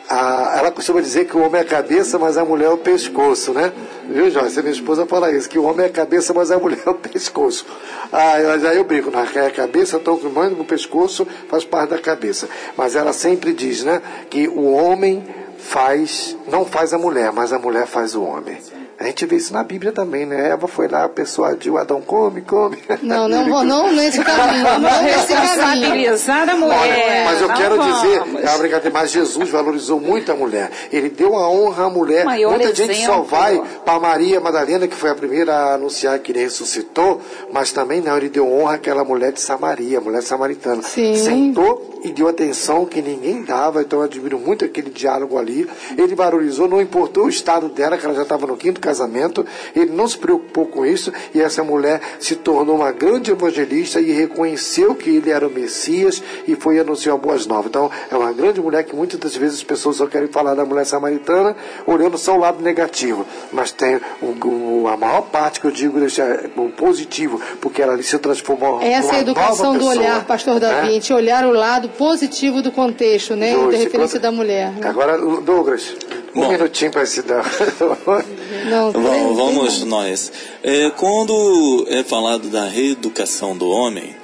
a, 0.08 0.56
ela 0.58 0.70
costuma 0.70 1.00
dizer 1.00 1.26
que 1.26 1.36
o 1.36 1.40
homem 1.40 1.60
é 1.60 1.64
a 1.64 1.66
cabeça, 1.66 2.18
mas 2.18 2.38
a 2.38 2.44
mulher 2.44 2.66
é 2.66 2.70
o 2.70 2.78
pescoço, 2.78 3.52
né? 3.52 3.72
Viu, 4.08 4.30
Joyce? 4.30 4.60
Minha 4.60 4.72
esposa 4.72 5.06
fala 5.06 5.30
isso, 5.30 5.48
que 5.48 5.58
o 5.58 5.64
homem 5.64 5.84
é 5.84 5.88
a 5.88 5.92
cabeça, 5.92 6.32
mas 6.32 6.50
a 6.50 6.58
mulher 6.58 6.80
é 6.86 6.90
o 6.90 6.94
pescoço. 6.94 7.66
Ah, 8.10 8.40
eu, 8.40 8.68
aí 8.68 8.76
eu 8.76 8.84
brinco, 8.84 9.10
na 9.10 9.26
é 9.34 9.46
a 9.46 9.50
cabeça, 9.50 9.98
estou 9.98 10.18
com 10.18 10.28
o 10.28 10.64
pescoço, 10.64 11.26
faz 11.48 11.64
parte 11.64 11.90
da 11.90 11.98
cabeça. 11.98 12.48
Mas 12.76 12.96
ela 12.96 13.12
sempre 13.12 13.52
diz, 13.52 13.84
né, 13.84 14.00
que 14.30 14.48
o 14.48 14.72
homem 14.72 15.26
faz, 15.58 16.36
não 16.50 16.64
faz 16.64 16.94
a 16.94 16.98
mulher, 16.98 17.30
mas 17.32 17.52
a 17.52 17.58
mulher 17.58 17.86
faz 17.86 18.14
o 18.14 18.22
homem. 18.22 18.58
A 19.00 19.04
gente 19.04 19.24
vê 19.26 19.36
isso 19.36 19.52
na 19.52 19.62
Bíblia 19.62 19.92
também, 19.92 20.26
né? 20.26 20.50
Eva 20.50 20.66
foi 20.66 20.88
lá, 20.88 21.08
persuadiu 21.08 21.78
Adão, 21.78 22.02
come, 22.02 22.40
come. 22.40 22.78
Não, 23.00 23.28
não 23.28 23.48
vou, 23.48 23.62
não 23.62 23.92
nesse 23.92 24.20
caminho. 24.24 24.64
Não 24.80 25.02
nesse 25.04 25.34
caminho. 25.34 26.16
a 26.52 26.56
mulher. 26.56 27.24
mas 27.24 27.40
eu 27.40 27.48
quero 27.48 27.76
vamos. 27.76 28.02
dizer, 28.02 28.22
é 28.44 28.58
brincadeira, 28.58 28.90
mas 28.92 29.12
Jesus 29.12 29.48
valorizou 29.50 30.00
muito 30.00 30.32
a 30.32 30.34
mulher. 30.34 30.72
Ele 30.90 31.08
deu 31.10 31.36
a 31.36 31.48
honra 31.48 31.84
à 31.84 31.90
mulher. 31.90 32.24
Maior 32.24 32.50
Muita 32.50 32.70
exemplo. 32.70 32.92
gente 32.92 33.06
só 33.06 33.20
vai 33.20 33.62
para 33.84 34.00
Maria 34.00 34.40
Madalena, 34.40 34.88
que 34.88 34.96
foi 34.96 35.10
a 35.10 35.14
primeira 35.14 35.54
a 35.54 35.74
anunciar 35.74 36.18
que 36.18 36.32
ele 36.32 36.40
ressuscitou, 36.40 37.20
mas 37.52 37.70
também 37.70 38.00
não, 38.00 38.16
ele 38.16 38.28
deu 38.28 38.52
honra 38.52 38.74
àquela 38.74 39.04
mulher 39.04 39.30
de 39.30 39.40
Samaria, 39.40 40.00
mulher 40.00 40.22
samaritana. 40.22 40.82
Sim. 40.82 41.14
Sentou 41.14 42.00
e 42.02 42.10
deu 42.10 42.28
atenção 42.28 42.84
que 42.84 43.00
ninguém 43.00 43.42
dava, 43.42 43.82
então 43.82 44.00
eu 44.00 44.04
admiro 44.04 44.38
muito 44.38 44.64
aquele 44.64 44.90
diálogo 44.90 45.38
ali. 45.38 45.68
Ele 45.96 46.14
valorizou, 46.16 46.68
não 46.68 46.80
importou 46.80 47.26
o 47.26 47.28
estado 47.28 47.68
dela, 47.68 47.96
que 47.96 48.04
ela 48.04 48.14
já 48.14 48.22
estava 48.22 48.46
no 48.46 48.56
quinto 48.56 48.80
casamento, 48.88 49.44
ele 49.76 49.92
não 49.92 50.08
se 50.08 50.16
preocupou 50.16 50.66
com 50.66 50.86
isso 50.86 51.12
e 51.34 51.40
essa 51.40 51.62
mulher 51.62 52.00
se 52.18 52.34
tornou 52.34 52.76
uma 52.76 52.90
grande 52.90 53.30
evangelista 53.30 54.00
e 54.00 54.10
reconheceu 54.10 54.94
que 54.94 55.10
ele 55.10 55.30
era 55.30 55.46
o 55.46 55.50
Messias 55.50 56.22
e 56.46 56.54
foi 56.54 56.78
anunciar 56.78 57.16
boas 57.18 57.46
novas. 57.46 57.66
Então, 57.66 57.90
é 58.10 58.16
uma 58.16 58.32
grande 58.32 58.60
mulher 58.60 58.84
que 58.84 58.96
muitas 58.96 59.20
das 59.20 59.36
vezes 59.36 59.58
as 59.58 59.64
pessoas 59.64 59.96
só 59.96 60.06
querem 60.06 60.28
falar 60.28 60.54
da 60.54 60.64
mulher 60.64 60.86
samaritana 60.86 61.54
olhando 61.86 62.16
só 62.16 62.34
o 62.34 62.38
lado 62.38 62.62
negativo, 62.62 63.26
mas 63.52 63.70
tem 63.72 64.00
o, 64.22 64.46
o, 64.46 64.88
a 64.88 64.96
maior 64.96 65.22
parte 65.22 65.60
que 65.60 65.66
eu 65.66 65.70
digo 65.70 66.00
deixa 66.00 66.48
o 66.56 66.70
positivo, 66.70 67.40
porque 67.60 67.82
ela 67.82 67.92
ali 67.92 68.02
se 68.02 68.18
transformou 68.18 68.80
Essa 68.80 69.14
é 69.14 69.16
a 69.16 69.20
educação 69.20 69.76
do 69.76 69.86
olhar, 69.86 70.24
pastor 70.24 70.58
Davi, 70.58 70.74
né? 70.74 70.88
a 70.88 70.90
gente 70.92 71.12
olhar 71.12 71.44
o 71.44 71.52
lado 71.52 71.88
positivo 71.90 72.62
do 72.62 72.72
contexto, 72.72 73.36
né, 73.36 73.54
da 73.54 73.76
referência 73.76 74.18
da 74.18 74.32
mulher. 74.32 74.72
Né? 74.72 74.88
Agora, 74.88 75.18
Douglas, 75.18 75.94
um 76.34 76.42
Bom, 76.42 76.48
minutinho 76.50 76.90
para 76.90 77.04
se 77.04 77.22
dar. 77.22 77.44
Não, 78.70 78.77
vamos, 78.92 79.36
vamos 79.36 79.84
nós. 79.84 80.32
É, 80.62 80.90
quando 80.90 81.86
é 81.88 82.02
falado 82.02 82.48
da 82.48 82.68
reeducação 82.68 83.56
do 83.56 83.68
homem, 83.68 84.14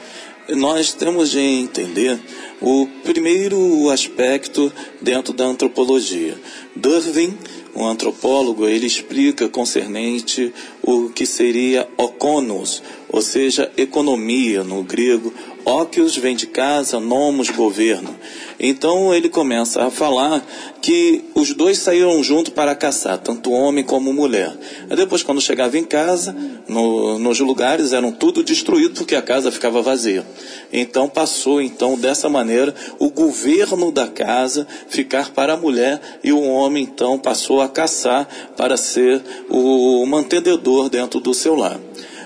nós 0.48 0.92
temos 0.92 1.30
de 1.30 1.40
entender 1.40 2.18
o 2.60 2.86
primeiro 3.02 3.90
aspecto 3.90 4.72
dentro 5.00 5.32
da 5.32 5.44
antropologia. 5.44 6.38
Darwin, 6.76 7.36
um 7.74 7.86
antropólogo, 7.86 8.66
ele 8.66 8.86
explica 8.86 9.48
concernente 9.48 10.52
o 10.82 11.08
que 11.08 11.26
seria 11.26 11.88
okonos, 11.96 12.82
ou 13.08 13.22
seja, 13.22 13.70
economia 13.76 14.62
no 14.62 14.82
grego, 14.82 15.32
Óquios 15.66 16.14
vem 16.14 16.36
de 16.36 16.46
casa, 16.46 17.00
nomos 17.00 17.48
governo. 17.48 18.14
Então 18.58 19.14
ele 19.14 19.28
começa 19.28 19.84
a 19.84 19.90
falar 19.90 20.44
que 20.80 21.24
os 21.34 21.52
dois 21.54 21.78
saíram 21.78 22.22
junto 22.22 22.52
para 22.52 22.74
caçar, 22.74 23.18
tanto 23.18 23.50
homem 23.50 23.82
como 23.82 24.12
mulher. 24.12 24.56
Aí 24.88 24.96
depois, 24.96 25.22
quando 25.22 25.40
chegava 25.40 25.78
em 25.78 25.84
casa, 25.84 26.34
no, 26.68 27.18
nos 27.18 27.40
lugares 27.40 27.92
eram 27.92 28.12
tudo 28.12 28.44
destruído 28.44 28.94
porque 28.94 29.14
a 29.14 29.22
casa 29.22 29.50
ficava 29.50 29.82
vazia. 29.82 30.24
Então 30.72 31.08
passou, 31.08 31.60
então, 31.60 31.98
dessa 31.98 32.28
maneira, 32.28 32.74
o 32.98 33.10
governo 33.10 33.90
da 33.90 34.06
casa 34.06 34.66
ficar 34.88 35.30
para 35.30 35.54
a 35.54 35.56
mulher 35.56 36.00
e 36.22 36.32
o 36.32 36.42
homem, 36.42 36.84
então, 36.84 37.18
passou 37.18 37.60
a 37.60 37.68
caçar 37.68 38.28
para 38.56 38.76
ser 38.76 39.22
o 39.48 40.04
mantenedor 40.06 40.88
dentro 40.88 41.20
do 41.20 41.34
seu 41.34 41.54
lar. 41.54 41.80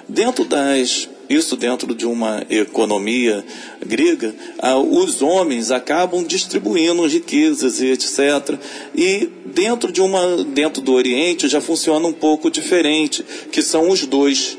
Dentro 0.09 0.45
das 0.45 1.09
isso 1.29 1.57
dentro 1.57 1.95
de 1.95 2.07
uma 2.07 2.43
economia 2.49 3.45
grega, 3.85 4.35
ah, 4.59 4.79
os 4.79 5.21
homens 5.21 5.71
acabam 5.71 6.25
distribuindo 6.25 7.07
riquezas 7.07 7.81
e 7.81 7.87
etc. 7.87 8.59
E 8.95 9.29
dentro 9.47 9.93
de 9.93 10.01
uma 10.01 10.45
dentro 10.45 10.81
do 10.81 10.93
Oriente 10.93 11.49
já 11.49 11.61
funciona 11.61 12.07
um 12.07 12.13
pouco 12.13 12.51
diferente, 12.51 13.25
que 13.53 13.63
são 13.63 13.91
os 13.91 14.07
dois. 14.07 14.57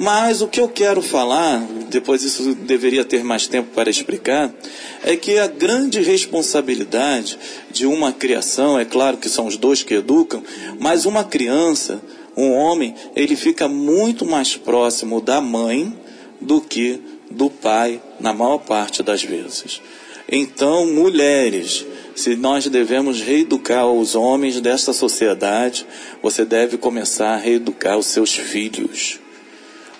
Mas 0.00 0.40
o 0.40 0.46
que 0.46 0.60
eu 0.60 0.68
quero 0.68 1.02
falar, 1.02 1.60
depois 1.90 2.22
isso 2.22 2.54
deveria 2.54 3.04
ter 3.04 3.24
mais 3.24 3.48
tempo 3.48 3.70
para 3.74 3.90
explicar, 3.90 4.48
é 5.02 5.16
que 5.16 5.38
a 5.38 5.48
grande 5.48 6.00
responsabilidade 6.00 7.36
de 7.72 7.84
uma 7.84 8.12
criação, 8.12 8.78
é 8.78 8.84
claro 8.84 9.16
que 9.16 9.28
são 9.28 9.48
os 9.48 9.56
dois 9.56 9.82
que 9.82 9.94
educam, 9.94 10.40
mas 10.78 11.04
uma 11.04 11.24
criança 11.24 12.00
um 12.38 12.52
homem, 12.52 12.94
ele 13.16 13.34
fica 13.34 13.66
muito 13.66 14.24
mais 14.24 14.56
próximo 14.56 15.20
da 15.20 15.40
mãe 15.40 15.92
do 16.40 16.60
que 16.60 17.00
do 17.30 17.50
pai, 17.50 18.00
na 18.18 18.32
maior 18.32 18.58
parte 18.58 19.02
das 19.02 19.22
vezes. 19.22 19.80
Então, 20.30 20.86
mulheres, 20.86 21.86
se 22.14 22.36
nós 22.36 22.66
devemos 22.66 23.20
reeducar 23.20 23.86
os 23.86 24.14
homens 24.14 24.60
desta 24.60 24.92
sociedade, 24.92 25.86
você 26.22 26.44
deve 26.44 26.76
começar 26.76 27.34
a 27.34 27.36
reeducar 27.38 27.96
os 27.96 28.06
seus 28.06 28.34
filhos, 28.34 29.18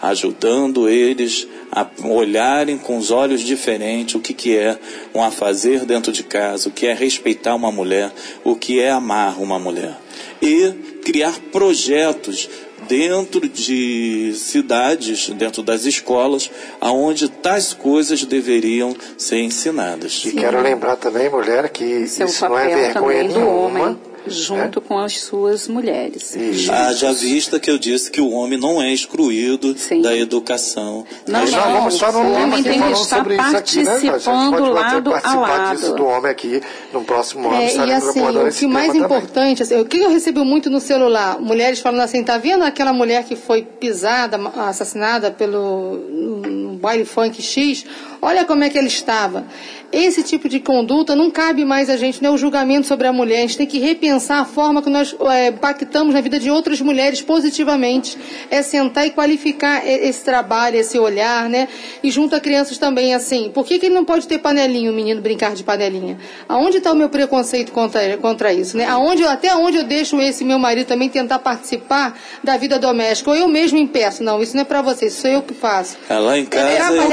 ajudando 0.02 0.88
eles 0.88 1.46
a 1.72 1.86
olharem 2.04 2.76
com 2.76 2.98
os 2.98 3.10
olhos 3.10 3.40
diferentes 3.40 4.14
o 4.14 4.20
que, 4.20 4.34
que 4.34 4.56
é 4.56 4.78
um 5.14 5.22
afazer 5.22 5.84
dentro 5.84 6.12
de 6.12 6.22
casa, 6.22 6.68
o 6.68 6.72
que 6.72 6.86
é 6.86 6.92
respeitar 6.92 7.54
uma 7.54 7.72
mulher, 7.72 8.12
o 8.44 8.54
que 8.54 8.80
é 8.80 8.90
amar 8.90 9.40
uma 9.40 9.58
mulher. 9.58 9.96
E 10.42 10.72
criar 11.04 11.38
projetos 11.50 12.48
dentro 12.88 13.48
de 13.48 14.32
cidades, 14.34 15.28
dentro 15.30 15.62
das 15.62 15.84
escolas, 15.84 16.50
aonde 16.80 17.28
tais 17.28 17.72
coisas 17.74 18.24
deveriam 18.24 18.96
ser 19.16 19.40
ensinadas. 19.40 20.22
E 20.24 20.32
quero 20.32 20.60
lembrar 20.60 20.96
também, 20.96 21.28
mulher, 21.28 21.68
que 21.68 22.06
Seu 22.06 22.26
isso 22.26 22.48
não 22.48 22.58
é 22.58 22.68
vergonha 22.68 23.22
nenhuma. 23.24 24.07
Junto 24.28 24.78
é? 24.78 24.82
com 24.82 24.98
as 24.98 25.18
suas 25.20 25.68
mulheres. 25.68 26.36
Haja 26.70 27.12
vista 27.12 27.58
que 27.58 27.70
eu 27.70 27.78
disse 27.78 28.10
que 28.10 28.20
o 28.20 28.30
homem 28.30 28.58
não 28.58 28.80
é 28.80 28.92
excluído 28.92 29.76
Sim. 29.76 30.02
da 30.02 30.16
educação. 30.16 31.04
Não, 31.26 31.44
não, 31.44 31.50
não 31.50 31.72
vamos 31.72 31.94
estar 31.94 32.12
no 32.12 32.32
homem 32.32 32.62
tem 32.62 32.80
que 32.80 32.92
estar 32.92 33.24
participando 33.24 33.56
aqui, 33.56 34.60
né? 34.62 34.68
lado 34.68 35.14
a 35.14 35.34
lado. 35.34 35.76
Disso 35.76 35.94
do 35.94 36.04
homem 36.04 36.30
aqui 36.30 36.60
no 36.92 37.04
próximo 37.04 37.48
ano. 37.48 37.56
É, 37.56 37.74
e 37.74 37.92
assim, 37.92 38.20
o 38.20 38.50
que 38.50 38.66
mais 38.66 38.94
importante, 38.94 39.62
assim, 39.62 39.80
o 39.80 39.84
que 39.84 39.98
eu 39.98 40.10
recebo 40.10 40.44
muito 40.44 40.70
no 40.70 40.80
celular, 40.80 41.40
mulheres 41.40 41.80
falando 41.80 42.00
assim, 42.00 42.22
tá 42.22 42.38
vendo 42.38 42.64
aquela 42.64 42.92
mulher 42.92 43.24
que 43.24 43.36
foi 43.36 43.62
pisada, 43.62 44.38
assassinada 44.68 45.30
pelo 45.30 45.96
no 45.96 46.74
baile 46.74 47.04
funk 47.04 47.40
X? 47.42 47.84
Olha 48.20 48.44
como 48.44 48.64
é 48.64 48.68
que 48.68 48.78
ele 48.78 48.88
estava. 48.88 49.44
Esse 49.90 50.22
tipo 50.22 50.50
de 50.50 50.60
conduta 50.60 51.16
não 51.16 51.30
cabe 51.30 51.64
mais 51.64 51.88
a 51.88 51.96
gente, 51.96 52.22
né? 52.22 52.28
O 52.28 52.36
julgamento 52.36 52.86
sobre 52.86 53.06
a 53.06 53.12
mulher. 53.12 53.38
A 53.38 53.40
gente 53.42 53.56
tem 53.56 53.66
que 53.66 53.78
repensar 53.78 54.40
a 54.40 54.44
forma 54.44 54.82
que 54.82 54.90
nós 54.90 55.16
é, 55.30 55.48
impactamos 55.48 56.12
na 56.12 56.20
vida 56.20 56.38
de 56.38 56.50
outras 56.50 56.78
mulheres 56.82 57.22
positivamente. 57.22 58.18
É 58.50 58.60
sentar 58.60 59.06
e 59.06 59.10
qualificar 59.10 59.86
esse 59.86 60.22
trabalho, 60.22 60.76
esse 60.76 60.98
olhar, 60.98 61.48
né? 61.48 61.68
E 62.02 62.10
junto 62.10 62.36
a 62.36 62.40
crianças 62.40 62.76
também, 62.76 63.14
assim. 63.14 63.50
Por 63.54 63.64
que, 63.64 63.78
que 63.78 63.86
ele 63.86 63.94
não 63.94 64.04
pode 64.04 64.28
ter 64.28 64.38
panelinha, 64.38 64.90
o 64.90 64.94
menino 64.94 65.22
brincar 65.22 65.54
de 65.54 65.64
panelinha? 65.64 66.18
Aonde 66.46 66.78
está 66.78 66.92
o 66.92 66.96
meu 66.96 67.08
preconceito 67.08 67.72
contra, 67.72 68.18
contra 68.18 68.52
isso, 68.52 68.76
né? 68.76 68.84
Aonde, 68.84 69.24
até 69.24 69.54
onde 69.54 69.78
eu 69.78 69.84
deixo 69.84 70.20
esse 70.20 70.44
meu 70.44 70.58
marido 70.58 70.86
também 70.86 71.08
tentar 71.08 71.38
participar 71.38 72.18
da 72.44 72.58
vida 72.58 72.78
doméstica? 72.78 73.30
Ou 73.30 73.36
eu 73.36 73.48
mesmo 73.48 73.78
impeço? 73.78 74.22
Não, 74.22 74.42
isso 74.42 74.54
não 74.54 74.62
é 74.62 74.64
para 74.66 74.82
você, 74.82 75.06
isso 75.06 75.22
sou 75.22 75.30
eu 75.30 75.40
que 75.40 75.54
faço. 75.54 75.96
É 76.10 76.18
lá 76.18 76.36
em 76.36 76.44
casa 76.44 76.68
é, 76.68 76.78
eu 76.78 77.08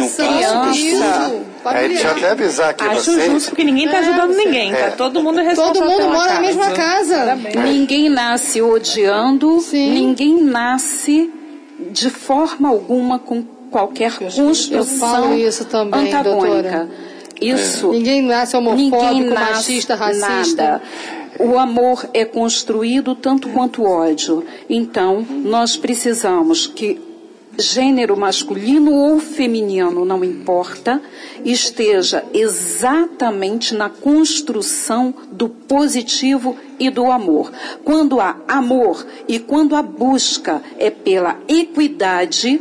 cozinho, 0.00 0.45
relação, 0.46 0.72
isso. 0.72 1.46
É, 1.64 1.88
deixa 1.88 2.08
eu 2.08 2.10
até 2.12 2.30
avisar 2.30 2.70
aqui 2.70 2.84
Acho 2.84 3.12
vocês. 3.12 3.32
justo, 3.32 3.48
porque 3.50 3.64
ninguém 3.64 3.86
está 3.86 3.98
ajudando 3.98 4.32
é, 4.32 4.36
ninguém, 4.36 4.72
tá? 4.72 4.90
Todo 4.92 5.22
mundo 5.22 5.40
é 5.40 5.42
responsável 5.42 5.82
Todo 5.82 5.90
mundo 5.90 6.12
mora 6.12 6.28
casa. 6.28 6.34
na 6.34 6.40
mesma 6.40 6.70
casa. 6.70 7.38
Ninguém 7.64 8.08
nasce 8.08 8.62
odiando, 8.62 9.60
Sim. 9.60 9.90
ninguém 9.90 10.42
nasce 10.42 11.32
de 11.90 12.10
forma 12.10 12.68
alguma 12.68 13.18
com 13.18 13.42
qualquer 13.70 14.16
construção 14.18 15.36
isso 15.36 15.64
também, 15.64 16.08
antagônica. 16.08 16.50
Doutora. 16.50 16.88
Isso. 17.40 17.88
É. 17.88 17.90
Ninguém 17.90 18.22
nasce 18.22 18.56
homofóbico, 18.56 18.96
ninguém 18.96 19.30
nasce 19.30 19.52
machista, 19.72 19.94
racista. 19.94 20.62
Nada. 20.62 20.82
O 21.38 21.58
amor 21.58 22.08
é 22.14 22.24
construído 22.24 23.14
tanto 23.14 23.50
quanto 23.50 23.82
o 23.82 23.86
ódio. 23.86 24.44
Então, 24.70 25.24
nós 25.44 25.76
precisamos 25.76 26.66
que 26.66 26.98
gênero 27.58 28.16
masculino 28.16 28.92
ou 28.92 29.18
feminino, 29.18 30.04
não 30.04 30.24
importa, 30.24 31.00
esteja 31.44 32.24
exatamente 32.32 33.74
na 33.74 33.88
construção 33.88 35.14
do 35.30 35.48
positivo 35.48 36.56
e 36.78 36.90
do 36.90 37.10
amor. 37.10 37.52
Quando 37.84 38.20
há 38.20 38.36
amor 38.46 39.06
e 39.28 39.38
quando 39.38 39.74
a 39.74 39.82
busca 39.82 40.62
é 40.78 40.90
pela 40.90 41.38
equidade, 41.48 42.60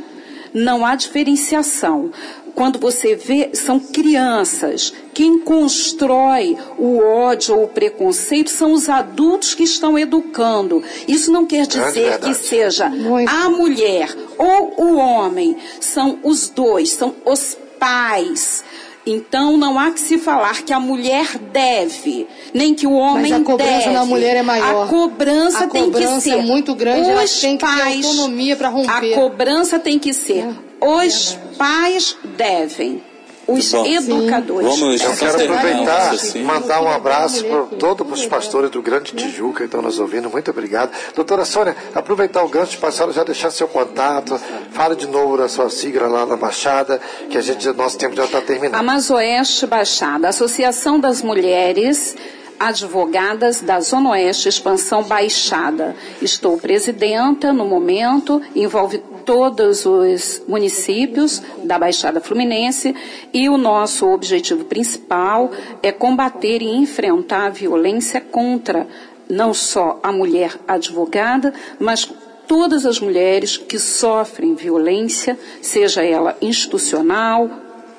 não 0.53 0.85
há 0.85 0.95
diferenciação 0.95 2.11
quando 2.55 2.79
você 2.79 3.15
vê, 3.15 3.49
são 3.53 3.79
crianças. 3.79 4.93
Quem 5.13 5.37
constrói 5.37 6.57
o 6.77 6.99
ódio 6.99 7.55
ou 7.57 7.65
o 7.65 7.67
preconceito 7.67 8.49
são 8.49 8.71
os 8.71 8.87
adultos 8.87 9.53
que 9.53 9.63
estão 9.63 9.99
educando. 9.99 10.81
Isso 11.05 11.31
não 11.31 11.45
quer 11.45 11.67
dizer 11.67 12.13
é 12.13 12.17
que 12.17 12.33
seja 12.33 12.89
Muito. 12.89 13.29
a 13.29 13.49
mulher 13.49 14.15
ou 14.37 14.73
o 14.85 14.95
homem. 14.95 15.57
São 15.81 16.17
os 16.23 16.49
dois, 16.49 16.91
são 16.91 17.13
os 17.25 17.57
pais. 17.77 18.63
Então 19.05 19.55
não 19.55 19.77
há 19.77 19.91
que 19.91 19.99
se 19.99 20.17
falar 20.17 20.63
que 20.63 20.73
a 20.73 20.79
mulher 20.79 21.37
deve, 21.37 22.25
nem 22.53 22.73
que 22.73 22.87
o 22.87 22.93
homem 22.93 23.29
Mas 23.29 23.41
a 23.41 23.43
cobrança 23.43 23.79
deve. 23.81 23.93
da 23.93 24.05
mulher 24.05 24.37
é 24.37 24.41
maior. 24.41 24.85
A 24.85 24.87
cobrança 24.87 25.65
a 25.65 25.67
tem 25.67 25.83
cobrança 25.85 26.15
que 26.15 26.21
ser. 26.21 26.39
é 26.39 26.41
muito 26.41 26.73
grande, 26.73 27.11
Os 27.11 27.39
tem 27.39 27.55
que 27.55 27.65
pais, 27.65 28.01
ter 28.01 28.07
autonomia 28.07 28.55
para 28.55 28.69
romper. 28.69 29.13
A 29.13 29.15
cobrança 29.15 29.77
tem 29.77 29.99
que 29.99 30.11
ser. 30.11 30.39
É. 30.39 30.64
Os 30.81 31.37
pais 31.57 32.17
devem. 32.37 33.03
Os 33.47 33.71
Bom, 33.71 33.85
educadores. 33.85 34.79
Vamos, 34.79 35.01
eu 35.01 35.15
quero 35.15 35.43
aproveitar 35.43 36.15
e 36.33 36.39
mandar 36.39 36.81
um 36.81 36.89
abraço 36.89 37.45
para 37.45 37.61
todos 37.77 38.19
os 38.19 38.25
pastores 38.25 38.71
do 38.71 38.81
Grande 38.81 39.13
Tijuca 39.13 39.59
que 39.59 39.65
estão 39.65 39.83
nos 39.83 39.99
ouvindo. 39.99 40.29
Muito 40.31 40.49
obrigado. 40.49 40.91
Doutora 41.13 41.45
Sônia, 41.45 41.75
aproveitar 41.93 42.43
o 42.43 42.49
gancho 42.49 42.79
para 42.79 42.89
a 42.89 42.91
senhora 42.91 43.13
já 43.13 43.23
deixar 43.23 43.51
seu 43.51 43.67
contato. 43.67 44.39
Fala 44.71 44.95
de 44.95 45.05
novo 45.05 45.37
da 45.37 45.47
sua 45.47 45.69
sigla 45.69 46.07
lá 46.07 46.25
na 46.25 46.35
Baixada, 46.35 46.99
que 47.29 47.37
a 47.37 47.41
gente, 47.41 47.67
nosso 47.73 47.99
tempo 47.99 48.15
já 48.15 48.25
está 48.25 48.41
terminando. 48.41 48.79
Amazoeste 48.79 49.67
Baixada, 49.67 50.27
Associação 50.27 50.99
das 50.99 51.21
Mulheres 51.21 52.15
advogadas 52.59 53.61
da 53.61 53.79
Zona 53.79 54.11
Oeste 54.11 54.49
Expansão 54.49 55.03
Baixada. 55.03 55.95
Estou 56.21 56.57
presidenta 56.57 57.53
no 57.53 57.65
momento, 57.65 58.41
envolve 58.55 59.03
todos 59.25 59.85
os 59.85 60.41
municípios 60.47 61.41
da 61.63 61.79
Baixada 61.79 62.21
Fluminense 62.21 62.95
e 63.33 63.49
o 63.49 63.57
nosso 63.57 64.07
objetivo 64.07 64.65
principal 64.65 65.51
é 65.81 65.91
combater 65.91 66.61
e 66.61 66.69
enfrentar 66.69 67.47
a 67.47 67.49
violência 67.49 68.21
contra 68.21 68.87
não 69.27 69.53
só 69.53 69.99
a 70.03 70.11
mulher 70.11 70.55
advogada, 70.67 71.53
mas 71.79 72.05
todas 72.47 72.85
as 72.85 72.99
mulheres 72.99 73.57
que 73.57 73.79
sofrem 73.79 74.53
violência, 74.53 75.37
seja 75.61 76.03
ela 76.03 76.37
institucional, 76.41 77.49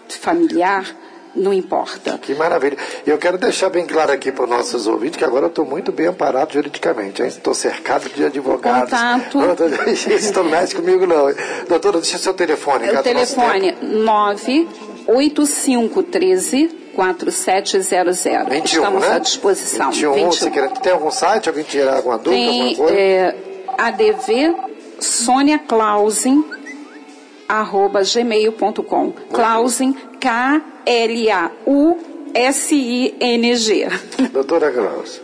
familiar, 0.09 0.94
não 1.36 1.52
importa. 1.52 2.18
Que 2.18 2.34
maravilha. 2.34 2.76
Eu 3.06 3.16
quero 3.18 3.38
deixar 3.38 3.68
bem 3.68 3.86
claro 3.86 4.10
aqui 4.12 4.32
para 4.32 4.42
os 4.44 4.50
nossos 4.50 4.86
ouvintes 4.86 5.16
que 5.16 5.24
agora 5.24 5.44
eu 5.44 5.48
estou 5.48 5.64
muito 5.64 5.92
bem 5.92 6.06
amparado 6.06 6.54
juridicamente. 6.54 7.22
Estou 7.22 7.54
cercado 7.54 8.08
de 8.08 8.24
advogados. 8.24 8.90
Contato. 8.90 9.38
Não 10.34 10.44
mexe 10.44 10.74
comigo 10.74 11.06
não. 11.06 11.26
Doutora, 11.68 11.98
deixa 11.98 12.16
seu 12.18 12.34
telefone. 12.34 12.90
O 12.90 13.02
telefone 13.02 13.76
98513 13.82 16.68
4700. 16.94 18.48
21, 18.48 18.64
Estamos 18.64 19.02
né? 19.02 19.14
à 19.14 19.18
disposição. 19.18 19.90
21, 19.90 20.12
21. 20.14 20.32
Você 20.32 20.50
quer, 20.50 20.70
tem 20.70 20.92
algum 20.92 21.10
site? 21.10 21.48
Alguém 21.48 21.64
tirar 21.64 21.96
alguma 21.96 22.18
dúvida? 22.18 22.36
Tem 22.36 22.70
alguma 22.70 22.76
coisa? 22.76 22.94
É, 22.98 23.34
ADV 23.78 24.54
Sônia 24.98 25.58
Clausen 25.58 26.42
arroba 27.48 28.02
gmail.com. 28.02 29.12
Clausen, 29.32 29.96
K-L-A-U-S-I-N-G. 30.86 31.98
Doutora 34.32 34.70
Klaus. 34.70 35.20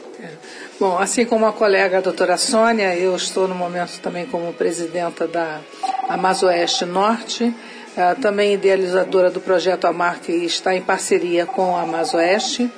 Bom, 0.80 0.98
assim 0.98 1.24
como 1.24 1.47
a 1.47 1.52
colega 1.52 1.98
a 1.98 2.01
doutora 2.01 2.36
Sônia, 2.36 2.97
eu 2.97 3.14
estou 3.14 3.47
no 3.47 3.55
momento 3.55 4.01
também 4.01 4.26
como 4.26 4.52
presidenta 4.52 5.28
da 5.28 5.60
Amazoeste 6.09 6.84
Norte, 6.84 7.44
uh, 7.44 7.55
também 8.20 8.55
idealizadora 8.55 9.30
do 9.30 9.40
projeto 9.40 9.86
Amar, 9.86 10.18
que 10.18 10.32
está 10.32 10.74
em 10.74 10.82
parceria 10.82 11.47
com 11.47 11.76
a 11.76 11.82
Amazoeste, 11.82 12.68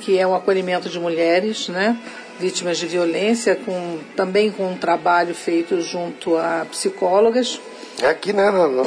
que 0.00 0.16
é 0.16 0.24
um 0.24 0.36
acolhimento 0.36 0.88
de 0.88 1.00
mulheres, 1.00 1.68
né? 1.68 1.98
vítimas 2.38 2.78
de 2.78 2.86
violência, 2.86 3.56
com, 3.56 3.98
também 4.14 4.52
com 4.52 4.70
um 4.70 4.76
trabalho 4.76 5.34
feito 5.34 5.80
junto 5.82 6.36
a 6.36 6.64
psicólogas. 6.70 7.60
É 8.02 8.08
aqui, 8.08 8.32
né, 8.32 8.50
na, 8.50 8.68
na, 8.68 8.84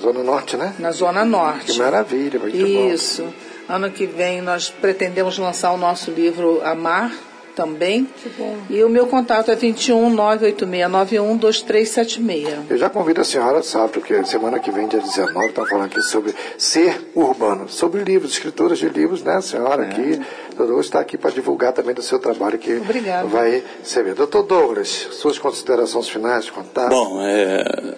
Zona 0.00 0.22
Norte, 0.22 0.56
né? 0.56 0.74
Na 0.78 0.90
Zona 0.90 1.24
Norte. 1.24 1.72
Que 1.72 1.78
maravilha, 1.78 2.38
muito 2.38 2.56
Isso. 2.56 3.22
Bom. 3.22 3.32
Ano 3.66 3.90
que 3.90 4.06
vem 4.06 4.42
nós 4.42 4.68
pretendemos 4.68 5.38
lançar 5.38 5.72
o 5.72 5.78
nosso 5.78 6.10
livro 6.10 6.60
Amar 6.62 7.10
também. 7.54 8.04
Que 8.04 8.28
bom. 8.30 8.56
E 8.68 8.82
o 8.82 8.88
meu 8.88 9.06
contato 9.06 9.50
é 9.50 9.54
21 9.54 10.10
98691 10.10 11.36
2376. 11.36 12.70
Eu 12.70 12.76
já 12.76 12.90
convido 12.90 13.20
a 13.20 13.24
senhora, 13.24 13.62
sabe, 13.62 13.92
porque 13.92 14.22
semana 14.24 14.58
que 14.58 14.70
vem, 14.70 14.88
dia 14.88 15.00
19, 15.00 15.46
estamos 15.46 15.70
falando 15.70 15.86
aqui 15.86 16.02
sobre 16.02 16.34
ser 16.58 17.10
urbano, 17.14 17.68
sobre 17.68 18.02
livros, 18.02 18.32
escritoras 18.32 18.78
de 18.78 18.88
livros, 18.88 19.22
né, 19.22 19.40
senhora, 19.40 19.84
é. 19.84 19.88
aqui. 19.88 20.20
Doutor 20.56 20.80
está 20.80 21.00
aqui 21.00 21.16
para 21.16 21.30
divulgar 21.30 21.72
também 21.72 21.94
do 21.94 22.02
seu 22.02 22.18
trabalho 22.18 22.58
que 22.58 22.76
Obrigada. 22.76 23.26
vai 23.26 23.62
ser. 23.82 24.14
Doutor 24.14 24.42
Douglas, 24.42 24.88
suas 25.12 25.38
considerações 25.38 26.08
finais, 26.08 26.50
contato? 26.50 26.90
Bom, 26.90 27.20
é, 27.22 27.94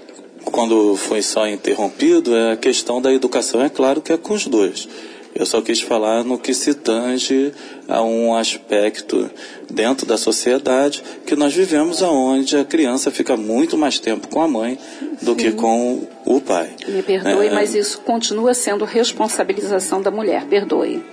quando 0.50 0.96
foi 0.96 1.22
só 1.22 1.46
interrompido, 1.46 2.34
é 2.34 2.52
a 2.52 2.56
questão 2.56 3.00
da 3.00 3.12
educação, 3.12 3.62
é 3.62 3.68
claro 3.68 4.00
que 4.00 4.12
é 4.12 4.16
com 4.16 4.34
os 4.34 4.46
dois. 4.46 4.88
Eu 5.34 5.44
só 5.44 5.60
quis 5.60 5.82
falar 5.82 6.24
no 6.24 6.38
que 6.38 6.54
se 6.54 6.72
tange 6.72 7.52
a 7.86 8.02
um 8.02 8.34
aspecto 8.34 9.30
dentro 9.70 10.06
da 10.06 10.16
sociedade 10.16 11.02
que 11.26 11.36
nós 11.36 11.52
vivemos 11.52 12.02
aonde 12.02 12.56
a 12.56 12.64
criança 12.64 13.10
fica 13.10 13.36
muito 13.36 13.76
mais 13.76 13.98
tempo 13.98 14.28
com 14.28 14.40
a 14.40 14.48
mãe 14.48 14.78
do 15.20 15.32
Sim. 15.32 15.36
que 15.36 15.52
com 15.52 16.08
o 16.24 16.40
pai. 16.40 16.70
Me 16.88 17.02
perdoe, 17.02 17.48
é, 17.48 17.50
mas 17.52 17.74
isso 17.74 18.00
continua 18.00 18.54
sendo 18.54 18.86
responsabilização 18.86 20.00
da 20.00 20.10
mulher. 20.10 20.46
Perdoe. 20.46 21.04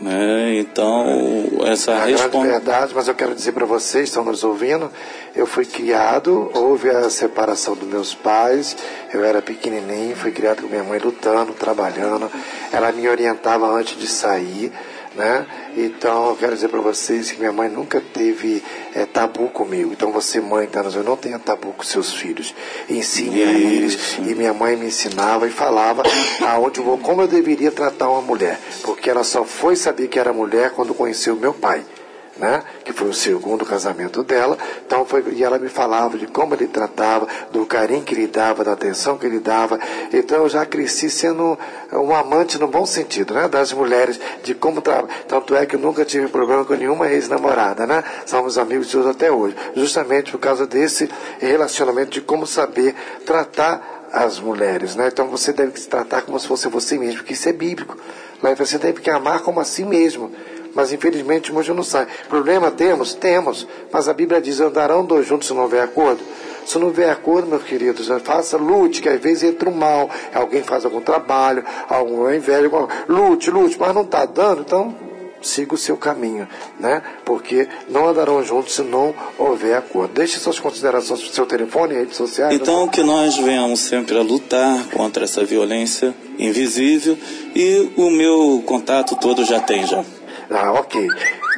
Né? 0.00 0.58
Então, 0.58 1.48
essa 1.64 1.92
é 1.92 2.04
resposta. 2.10 2.38
verdade, 2.40 2.92
mas 2.94 3.08
eu 3.08 3.14
quero 3.14 3.34
dizer 3.34 3.52
para 3.52 3.64
vocês, 3.64 4.08
estão 4.08 4.24
nos 4.24 4.44
ouvindo, 4.44 4.90
eu 5.34 5.46
fui 5.46 5.64
criado, 5.64 6.50
houve 6.52 6.90
a 6.90 7.08
separação 7.08 7.74
dos 7.74 7.88
meus 7.88 8.14
pais, 8.14 8.76
eu 9.14 9.24
era 9.24 9.40
pequenininho, 9.40 10.14
fui 10.14 10.32
criado 10.32 10.62
com 10.62 10.68
minha 10.68 10.84
mãe 10.84 10.98
lutando, 10.98 11.54
trabalhando, 11.54 12.30
ela 12.70 12.92
me 12.92 13.08
orientava 13.08 13.66
antes 13.66 13.98
de 13.98 14.06
sair, 14.06 14.70
né? 15.16 15.46
Então 15.76 16.30
eu 16.30 16.36
quero 16.36 16.54
dizer 16.54 16.68
para 16.68 16.80
vocês 16.80 17.30
que 17.30 17.38
minha 17.38 17.52
mãe 17.52 17.68
nunca 17.68 18.00
teve 18.00 18.62
é, 18.94 19.06
tabu 19.06 19.48
comigo. 19.48 19.92
Então 19.92 20.12
você, 20.12 20.40
mãe, 20.40 20.66
tá 20.66 20.82
eu 20.94 21.02
não 21.02 21.16
tenha 21.16 21.38
tabu 21.38 21.72
com 21.72 21.82
seus 21.82 22.12
filhos. 22.12 22.54
Ensine 22.88 23.42
a 23.42 23.52
eles. 23.52 24.18
E 24.18 24.34
minha 24.34 24.52
mãe 24.52 24.76
me 24.76 24.86
ensinava 24.86 25.46
e 25.46 25.50
falava 25.50 26.02
aonde 26.46 26.80
vou, 26.80 26.98
como 26.98 27.22
eu 27.22 27.28
deveria 27.28 27.72
tratar 27.72 28.10
uma 28.10 28.22
mulher. 28.22 28.60
Porque 28.82 29.10
ela 29.10 29.24
só 29.24 29.44
foi 29.44 29.74
saber 29.74 30.08
que 30.08 30.18
era 30.18 30.32
mulher 30.32 30.70
quando 30.70 30.94
conheceu 30.94 31.34
meu 31.34 31.54
pai 31.54 31.84
né? 32.38 32.62
que 32.84 32.92
foi 32.92 33.08
o 33.08 33.14
segundo 33.14 33.64
casamento 33.64 34.22
dela. 34.22 34.56
Então 34.86 35.04
foi, 35.04 35.24
e 35.32 35.42
ela 35.42 35.58
me 35.58 35.68
falava 35.68 36.16
de 36.18 36.26
como 36.26 36.54
ele 36.54 36.66
tratava, 36.66 37.26
do 37.50 37.64
carinho 37.66 38.02
que 38.02 38.14
ele 38.14 38.26
dava, 38.26 38.64
da 38.64 38.72
atenção 38.72 39.18
que 39.18 39.26
ele 39.26 39.40
dava. 39.40 39.78
Então 40.12 40.42
eu 40.42 40.48
já 40.48 40.64
cresci 40.64 41.10
sendo 41.10 41.58
um 41.92 42.14
amante 42.14 42.58
no 42.58 42.68
bom 42.68 42.86
sentido, 42.86 43.34
né? 43.34 43.48
Das 43.48 43.72
mulheres, 43.72 44.20
de 44.42 44.54
como 44.54 44.80
trabalha. 44.80 45.08
Tanto 45.26 45.54
é 45.54 45.66
que 45.66 45.76
eu 45.76 45.80
nunca 45.80 46.04
tive 46.04 46.28
problema 46.28 46.64
com 46.64 46.74
nenhuma 46.74 47.08
ex-namorada, 47.10 47.86
né? 47.86 48.04
Somos 48.24 48.58
amigos 48.58 48.88
de 48.88 48.98
hoje 48.98 49.10
até 49.10 49.30
hoje. 49.30 49.56
Justamente 49.74 50.30
por 50.30 50.38
causa 50.38 50.66
desse 50.66 51.08
relacionamento 51.38 52.10
de 52.10 52.20
como 52.20 52.46
saber 52.46 52.94
tratar 53.24 54.08
as 54.12 54.38
mulheres, 54.38 54.94
né? 54.94 55.08
Então 55.08 55.28
você 55.28 55.52
deve 55.52 55.78
se 55.78 55.88
tratar 55.88 56.22
como 56.22 56.38
se 56.38 56.46
fosse 56.46 56.68
você 56.68 56.96
mesmo, 56.98 57.18
porque 57.18 57.32
isso 57.32 57.48
é 57.48 57.52
bíblico. 57.52 57.96
Né? 58.42 58.54
Você 58.54 58.78
deve 58.78 59.00
que 59.00 59.10
amar 59.10 59.40
como 59.40 59.60
a 59.60 59.64
si 59.64 59.84
mesmo 59.84 60.30
mas 60.76 60.92
infelizmente 60.92 61.50
hoje 61.50 61.72
não 61.72 61.82
sai. 61.82 62.06
Problema 62.28 62.70
temos? 62.70 63.14
Temos, 63.14 63.66
mas 63.90 64.08
a 64.08 64.12
Bíblia 64.12 64.42
diz: 64.42 64.60
andarão 64.60 65.04
dois 65.04 65.26
juntos 65.26 65.48
se 65.48 65.54
não 65.54 65.62
houver 65.62 65.82
acordo. 65.82 66.22
Se 66.66 66.78
não 66.78 66.88
houver 66.88 67.08
acordo, 67.08 67.48
meus 67.48 67.62
queridos, 67.62 68.08
faça, 68.22 68.56
lute, 68.56 69.00
que 69.00 69.08
às 69.08 69.20
vezes 69.20 69.44
entra 69.44 69.70
o 69.70 69.74
mal, 69.74 70.10
alguém 70.34 70.64
faz 70.64 70.84
algum 70.84 71.00
trabalho, 71.00 71.64
algum 71.88 72.28
inveja, 72.28 72.68
lute, 73.08 73.52
lute, 73.52 73.78
mas 73.78 73.94
não 73.94 74.02
está 74.02 74.26
dando, 74.26 74.62
então 74.62 74.94
siga 75.40 75.74
o 75.74 75.78
seu 75.78 75.96
caminho, 75.96 76.48
né? 76.80 77.02
Porque 77.24 77.68
não 77.88 78.08
andarão 78.08 78.42
juntos 78.42 78.74
se 78.74 78.82
não 78.82 79.14
houver 79.38 79.76
acordo. 79.76 80.12
Deixe 80.14 80.40
suas 80.40 80.58
considerações 80.58 81.22
para 81.22 81.32
seu 81.32 81.46
telefone 81.46 81.94
e 81.94 81.98
redes 81.98 82.16
sociais. 82.16 82.52
Então, 82.52 82.88
que 82.88 83.02
nós 83.04 83.36
venhamos 83.36 83.80
sempre 83.80 84.18
a 84.18 84.22
lutar 84.22 84.88
contra 84.88 85.22
essa 85.22 85.44
violência 85.44 86.12
invisível 86.36 87.16
e 87.54 87.92
o 87.96 88.10
meu 88.10 88.62
contato 88.66 89.14
todo 89.16 89.44
já 89.44 89.60
tem 89.60 89.86
já. 89.86 90.04
Ah, 90.50 90.72
ok. 90.72 91.08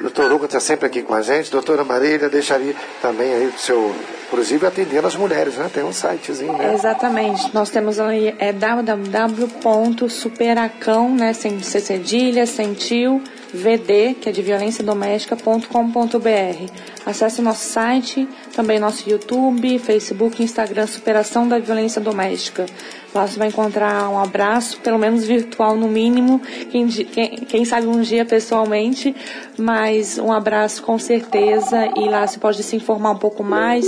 Doutor 0.00 0.32
Hugo 0.32 0.46
está 0.46 0.60
sempre 0.60 0.86
aqui 0.86 1.02
com 1.02 1.14
a 1.14 1.22
gente. 1.22 1.50
Doutora 1.50 1.84
Marília, 1.84 2.28
deixaria 2.28 2.74
também 3.02 3.32
aí 3.32 3.46
o 3.46 3.58
seu 3.58 3.94
inclusive 4.28 4.66
atendendo 4.66 5.06
as 5.06 5.16
mulheres, 5.16 5.56
né? 5.56 5.70
Tem 5.72 5.82
um 5.82 5.92
sitezinho, 5.92 6.52
né? 6.52 6.74
Exatamente. 6.74 7.50
Nós 7.54 7.70
temos 7.70 7.98
ali 7.98 8.34
é 8.38 8.52
www.superacão, 8.52 11.14
né, 11.14 11.32
sem 11.32 11.62
cedilha, 11.62 12.44
sem 12.46 12.74
tio, 12.74 13.22
vd, 13.52 14.14
que 14.20 14.28
é 14.28 14.32
de 14.32 14.42
violência 14.42 14.84
doméstica.com.br. 14.84 16.72
Acesse 17.06 17.40
nosso 17.40 17.66
site, 17.66 18.28
também 18.54 18.78
nosso 18.78 19.08
YouTube, 19.08 19.78
Facebook, 19.78 20.42
Instagram, 20.42 20.86
Superação 20.86 21.48
da 21.48 21.58
Violência 21.58 21.98
Doméstica. 22.00 22.66
Lá 23.14 23.26
você 23.26 23.38
vai 23.38 23.48
encontrar 23.48 24.08
um 24.10 24.18
abraço, 24.18 24.80
pelo 24.80 24.98
menos 24.98 25.24
virtual 25.24 25.76
no 25.76 25.88
mínimo, 25.88 26.40
quem, 26.70 26.86
quem, 26.88 27.36
quem, 27.36 27.64
sabe 27.64 27.86
um 27.86 28.00
dia 28.02 28.24
pessoalmente, 28.24 29.14
mas 29.56 30.18
um 30.18 30.30
abraço 30.30 30.82
com 30.82 30.98
certeza 30.98 31.88
e 31.96 32.08
lá 32.08 32.26
você 32.26 32.38
pode 32.38 32.62
se 32.62 32.76
informar 32.76 33.12
um 33.12 33.16
pouco 33.18 33.42
mais 33.42 33.86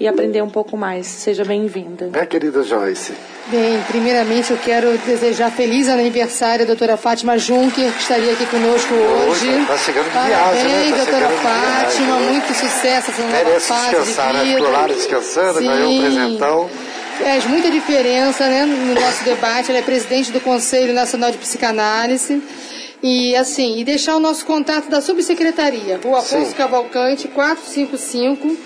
e 0.00 0.08
aprender 0.08 0.42
um 0.42 0.48
pouco 0.48 0.76
mais. 0.76 1.06
Seja 1.06 1.44
bem-vinda. 1.44 2.06
Minha 2.06 2.26
querida 2.26 2.62
Joyce. 2.62 3.12
Bem, 3.48 3.82
primeiramente 3.88 4.50
eu 4.52 4.56
quero 4.56 4.96
desejar 4.98 5.50
feliz 5.50 5.88
aniversário 5.88 6.64
à 6.64 6.66
doutora 6.66 6.96
Fátima 6.96 7.36
Juncker, 7.36 7.92
que 7.92 8.00
estaria 8.00 8.32
aqui 8.32 8.46
conosco 8.46 8.94
hoje. 8.94 9.48
Está 9.60 9.76
chegando 9.76 10.04
de 10.04 10.10
Parabéns, 10.10 10.62
viagem, 10.62 10.90
né? 10.90 10.90
Tá 10.90 10.96
doutora 10.96 11.28
Fátima, 11.28 12.06
viagem, 12.06 12.30
muito 12.30 12.54
sucesso 12.54 13.10
essa 13.10 13.22
nova 13.22 13.32
Merece 13.32 13.66
fase 13.66 13.90
descansar, 13.90 14.30
de 14.30 14.38
né? 14.38 14.44
vida. 14.44 14.56
Ficou 14.56 14.72
lá 14.72 14.86
descansando, 14.86 15.58
Sim. 15.58 15.66
ganhou 15.66 15.90
um 15.90 16.00
presentão. 16.00 16.70
Faz 17.18 17.44
muita 17.46 17.70
diferença 17.70 18.48
né, 18.48 18.64
no 18.64 18.94
nosso 18.94 19.22
debate. 19.24 19.70
Ela 19.70 19.80
é 19.80 19.82
presidente 19.82 20.32
do 20.32 20.40
Conselho 20.40 20.92
Nacional 20.92 21.30
de 21.30 21.38
Psicanálise. 21.38 22.42
E 23.02 23.34
assim, 23.34 23.78
e 23.78 23.84
deixar 23.84 24.16
o 24.16 24.20
nosso 24.20 24.46
contato 24.46 24.88
da 24.88 25.00
subsecretaria, 25.00 25.98
Rua 26.02 26.20
Afonso 26.20 26.50
Sim. 26.50 26.56
Cavalcante, 26.56 27.26
455, 27.26 28.56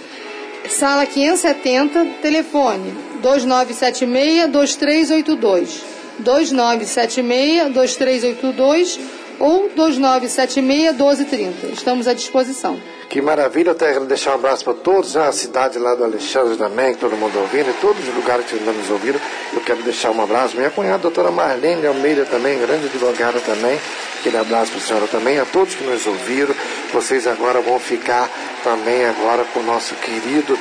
sala 0.68 1.06
570, 1.06 2.04
telefone 2.20 2.94
2976-2382. 3.22 5.80
2976-2382 6.22 8.98
ou 9.38 9.70
2976-1230. 9.70 11.72
Estamos 11.72 12.08
à 12.08 12.14
disposição. 12.14 12.80
Que 13.08 13.22
maravilha, 13.22 13.72
quero 13.74 14.04
deixar 14.04 14.32
um 14.32 14.34
abraço 14.34 14.64
para 14.64 14.74
todos, 14.74 15.14
né? 15.14 15.28
a 15.28 15.32
cidade 15.32 15.78
lá 15.78 15.94
do 15.94 16.02
Alexandre 16.02 16.56
também, 16.56 16.94
que 16.94 17.00
todo 17.00 17.16
mundo 17.16 17.38
ouvindo, 17.38 17.70
e 17.70 17.74
todos 17.74 18.06
os 18.06 18.14
lugares 18.14 18.46
que 18.46 18.56
ainda 18.56 18.72
nos 18.72 18.90
ouviram. 18.90 19.20
Eu 19.52 19.60
quero 19.60 19.80
deixar 19.82 20.10
um 20.10 20.20
abraço. 20.20 20.56
Minha 20.56 20.70
cunhada, 20.70 20.98
doutora 20.98 21.30
Marlene 21.30 21.86
Almeida 21.86 22.24
também, 22.24 22.58
grande 22.58 22.86
advogada 22.86 23.38
também. 23.40 23.78
Aquele 24.18 24.38
abraço 24.38 24.72
para 24.72 24.80
a 24.80 24.84
senhora 24.84 25.06
também, 25.06 25.38
a 25.38 25.44
todos 25.44 25.74
que 25.74 25.84
nos 25.84 26.04
ouviram. 26.06 26.54
Vocês 26.92 27.28
agora 27.28 27.60
vão 27.60 27.78
ficar 27.78 28.28
também 28.64 29.04
agora 29.04 29.44
com 29.54 29.60
o 29.60 29.62
nosso 29.62 29.94
querido 29.96 30.58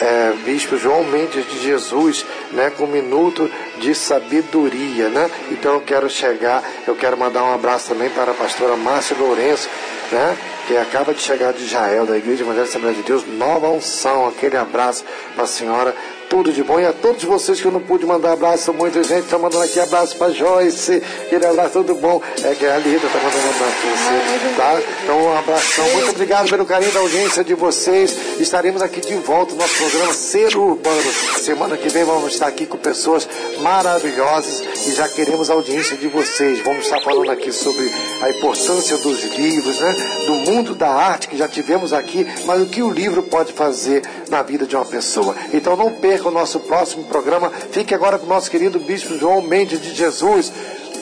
é, 0.00 0.32
Bispo 0.44 0.76
João 0.76 1.04
Mendes 1.04 1.46
de 1.46 1.58
Jesus, 1.62 2.24
né, 2.52 2.70
com 2.70 2.84
um 2.84 2.88
minuto 2.88 3.50
de 3.78 3.94
sabedoria, 3.94 5.08
né? 5.08 5.30
Então 5.50 5.74
eu 5.74 5.80
quero 5.80 6.08
chegar, 6.08 6.62
eu 6.86 6.94
quero 6.94 7.16
mandar 7.16 7.44
um 7.44 7.52
abraço 7.52 7.88
também 7.88 8.10
para 8.10 8.32
a 8.32 8.34
pastora 8.34 8.76
Márcia 8.76 9.16
Lourenço, 9.18 9.68
né, 10.12 10.36
que 10.66 10.76
acaba 10.76 11.14
de 11.14 11.20
chegar 11.20 11.52
de 11.52 11.62
Israel, 11.62 12.06
da 12.06 12.16
Igreja 12.16 12.42
Evangelho 12.42 12.64
Assembleia 12.64 12.96
de 12.96 13.02
Deus, 13.02 13.24
nova 13.26 13.68
unção, 13.68 14.26
aquele 14.26 14.56
abraço 14.56 15.04
para 15.34 15.44
a 15.44 15.48
senhora, 15.48 15.94
tudo 16.28 16.52
de 16.52 16.62
bom. 16.62 16.78
E 16.78 16.86
a 16.86 16.92
todos 16.92 17.24
vocês 17.24 17.60
que 17.60 17.66
eu 17.66 17.72
não 17.72 17.80
pude 17.80 18.06
mandar 18.06 18.32
abraço, 18.32 18.72
muita 18.72 19.02
gente 19.02 19.24
está 19.24 19.38
mandando 19.38 19.64
aqui 19.64 19.80
abraço 19.80 20.16
para 20.16 20.32
Joyce, 20.32 21.02
aquele 21.26 21.46
abraço, 21.46 21.70
tudo 21.70 21.94
bom. 21.94 22.20
É 22.42 22.54
que 22.54 22.66
a 22.66 22.78
Lida 22.78 23.06
está 23.06 23.18
mandando 23.18 23.46
um 23.46 23.50
abraço 23.50 23.76
para 23.80 23.90
você, 23.90 24.56
tá? 24.56 24.92
Então 25.02 25.22
um 25.22 25.38
abração, 25.38 25.90
muito 25.90 26.10
obrigado 26.10 26.48
pelo 26.48 26.66
carinho 26.66 26.92
da 26.92 27.00
audiência 27.00 27.44
de 27.44 27.54
vocês. 27.54 28.16
Estaremos 28.38 28.82
aqui 28.82 29.00
de 29.00 29.14
volta 29.16 29.52
no 29.52 29.58
nosso 29.58 29.76
programa 29.76 30.12
Ser 30.12 30.56
Urbano. 30.56 31.12
Semana 31.40 31.76
que 31.76 31.88
vem 31.88 32.04
vamos 32.04 32.32
estar 32.32 32.46
aqui 32.46 32.66
com 32.66 32.76
pessoas 32.76 33.28
maravilhosas 33.60 34.62
e 34.86 34.92
já 34.92 35.08
queremos 35.08 35.50
a 35.50 35.54
audiência 35.54 35.96
de 35.96 36.08
vocês. 36.08 36.60
Vamos 36.60 36.84
estar 36.84 37.00
falando 37.00 37.30
aqui 37.30 37.52
sobre 37.52 37.90
a 38.22 38.30
importância 38.30 38.96
dos 38.98 39.22
livros, 39.36 39.80
né? 39.80 39.94
Do 40.26 40.34
mundo 40.34 40.74
da 40.74 40.88
arte 40.88 41.28
que 41.28 41.36
já 41.36 41.48
tivemos 41.48 41.92
aqui, 41.92 42.26
mas 42.44 42.62
o 42.62 42.66
que 42.66 42.82
o 42.82 42.90
livro 42.90 43.22
pode 43.22 43.52
fazer 43.52 44.02
na 44.28 44.42
vida 44.42 44.66
de 44.66 44.76
uma 44.76 44.84
pessoa. 44.84 45.34
Então 45.52 45.76
não 45.76 45.92
perca 45.92 46.15
o 46.24 46.30
nosso 46.30 46.60
próximo 46.60 47.04
programa. 47.04 47.50
Fique 47.70 47.94
agora 47.94 48.18
com 48.18 48.26
o 48.26 48.28
nosso 48.28 48.50
querido 48.50 48.78
Bispo 48.78 49.18
João 49.18 49.42
Mendes 49.42 49.80
de 49.80 49.94
Jesus. 49.94 50.52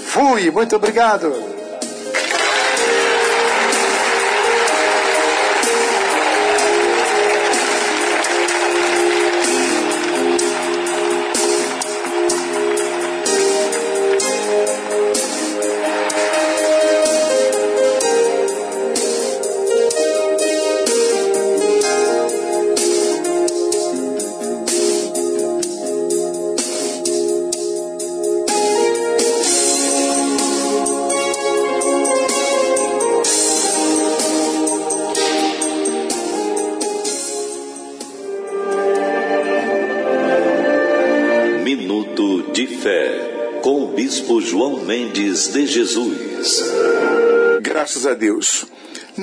Fui, 0.07 0.51
muito 0.51 0.77
obrigado. 0.77 1.54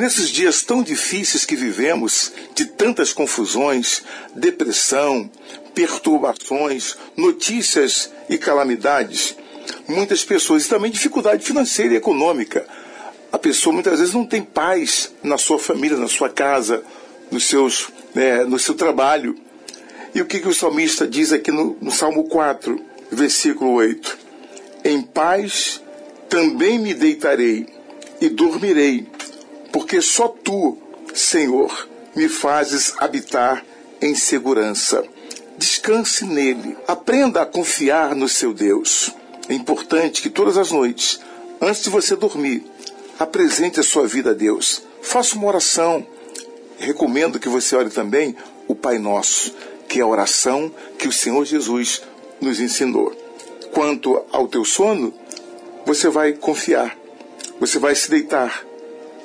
Nesses 0.02 0.30
dias 0.30 0.64
tão 0.64 0.82
difíceis 0.82 1.46
que 1.46 1.56
vivemos, 1.56 2.34
de 2.56 2.66
tantas 2.66 3.14
confusões, 3.14 4.02
depressão, 4.34 5.30
perturbações, 5.76 6.98
notícias 7.16 8.12
e 8.28 8.36
calamidades, 8.36 9.36
muitas 9.88 10.24
pessoas, 10.24 10.66
e 10.66 10.70
também 10.70 10.90
dificuldade 10.90 11.46
financeira 11.46 11.94
e 11.94 11.98
econômica. 11.98 12.66
A 13.32 13.38
pessoa 13.38 13.72
muitas 13.72 14.00
vezes 14.00 14.16
não 14.16 14.26
tem 14.26 14.42
paz 14.42 15.14
na 15.22 15.38
sua 15.38 15.60
família, 15.60 15.96
na 15.96 16.08
sua 16.08 16.30
casa, 16.30 16.84
nos 17.30 17.44
seus, 17.44 17.90
né, 18.16 18.44
no 18.44 18.58
seu 18.58 18.74
trabalho. 18.74 19.36
E 20.16 20.20
o 20.20 20.26
que, 20.26 20.40
que 20.40 20.48
o 20.48 20.56
salmista 20.56 21.08
diz 21.08 21.32
aqui 21.32 21.52
no, 21.52 21.78
no 21.80 21.92
Salmo 21.92 22.24
4, 22.24 22.84
versículo 23.12 23.74
8? 23.74 24.18
Em 24.84 25.00
paz 25.04 25.80
também 26.28 26.80
me 26.80 26.96
deitarei, 26.96 27.68
e 28.20 28.30
dormirei, 28.30 29.08
porque 29.72 30.02
só 30.02 30.28
tu, 30.28 30.78
Senhor, 31.14 31.88
me 32.16 32.28
fazes 32.28 32.94
habitar 32.98 33.64
em 34.02 34.16
segurança. 34.16 35.04
Descanse 35.58 36.26
nele. 36.26 36.76
Aprenda 36.88 37.42
a 37.42 37.46
confiar 37.46 38.16
no 38.16 38.28
seu 38.28 38.54
Deus. 38.54 39.12
É 39.48 39.54
importante 39.54 40.22
que 40.22 40.30
todas 40.30 40.58
as 40.58 40.72
noites, 40.72 41.20
antes 41.62 41.84
de 41.84 41.90
você 41.90 42.16
dormir, 42.16 42.66
apresente 43.20 43.80
a 43.80 43.84
sua 43.84 44.08
vida 44.08 44.32
a 44.32 44.34
Deus. 44.34 44.84
Faça 45.02 45.36
uma 45.36 45.48
oração. 45.48 46.06
Recomendo 46.78 47.40
que 47.40 47.50
você 47.50 47.76
ore 47.76 47.90
também 47.90 48.36
o 48.68 48.74
Pai 48.74 48.98
Nosso, 48.98 49.54
que 49.88 50.00
é 50.00 50.04
a 50.04 50.08
oração 50.08 50.74
que 50.98 51.08
o 51.08 51.12
Senhor 51.12 51.46
Jesus 51.46 52.02
nos 52.40 52.60
ensinou. 52.60 53.16
Quanto 53.72 54.26
ao 54.32 54.48
teu 54.48 54.66
sono, 54.66 55.14
você 55.86 56.10
vai 56.10 56.34
confiar, 56.34 56.98
você 57.60 57.78
vai 57.80 57.96
se 57.96 58.10
deitar 58.10 58.66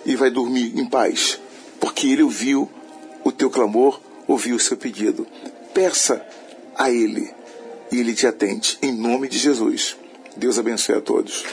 e 0.06 0.14
vai 0.16 0.30
dormir 0.30 0.72
em 0.78 0.86
paz, 0.86 1.38
porque 1.78 2.06
Ele 2.06 2.22
ouviu 2.22 2.70
o 3.24 3.32
teu 3.32 3.50
clamor, 3.50 4.00
ouviu 4.26 4.56
o 4.56 4.60
seu 4.60 4.76
pedido. 4.76 5.26
Peça 5.74 6.24
a 6.76 6.90
Ele 6.90 7.28
e 7.92 7.98
Ele 7.98 8.14
te 8.14 8.26
atende, 8.26 8.78
em 8.80 8.92
nome 8.92 9.28
de 9.28 9.36
Jesus. 9.36 9.96
Deus 10.36 10.58
abençoe 10.58 10.94
a 10.94 11.00
todos. 11.00 11.44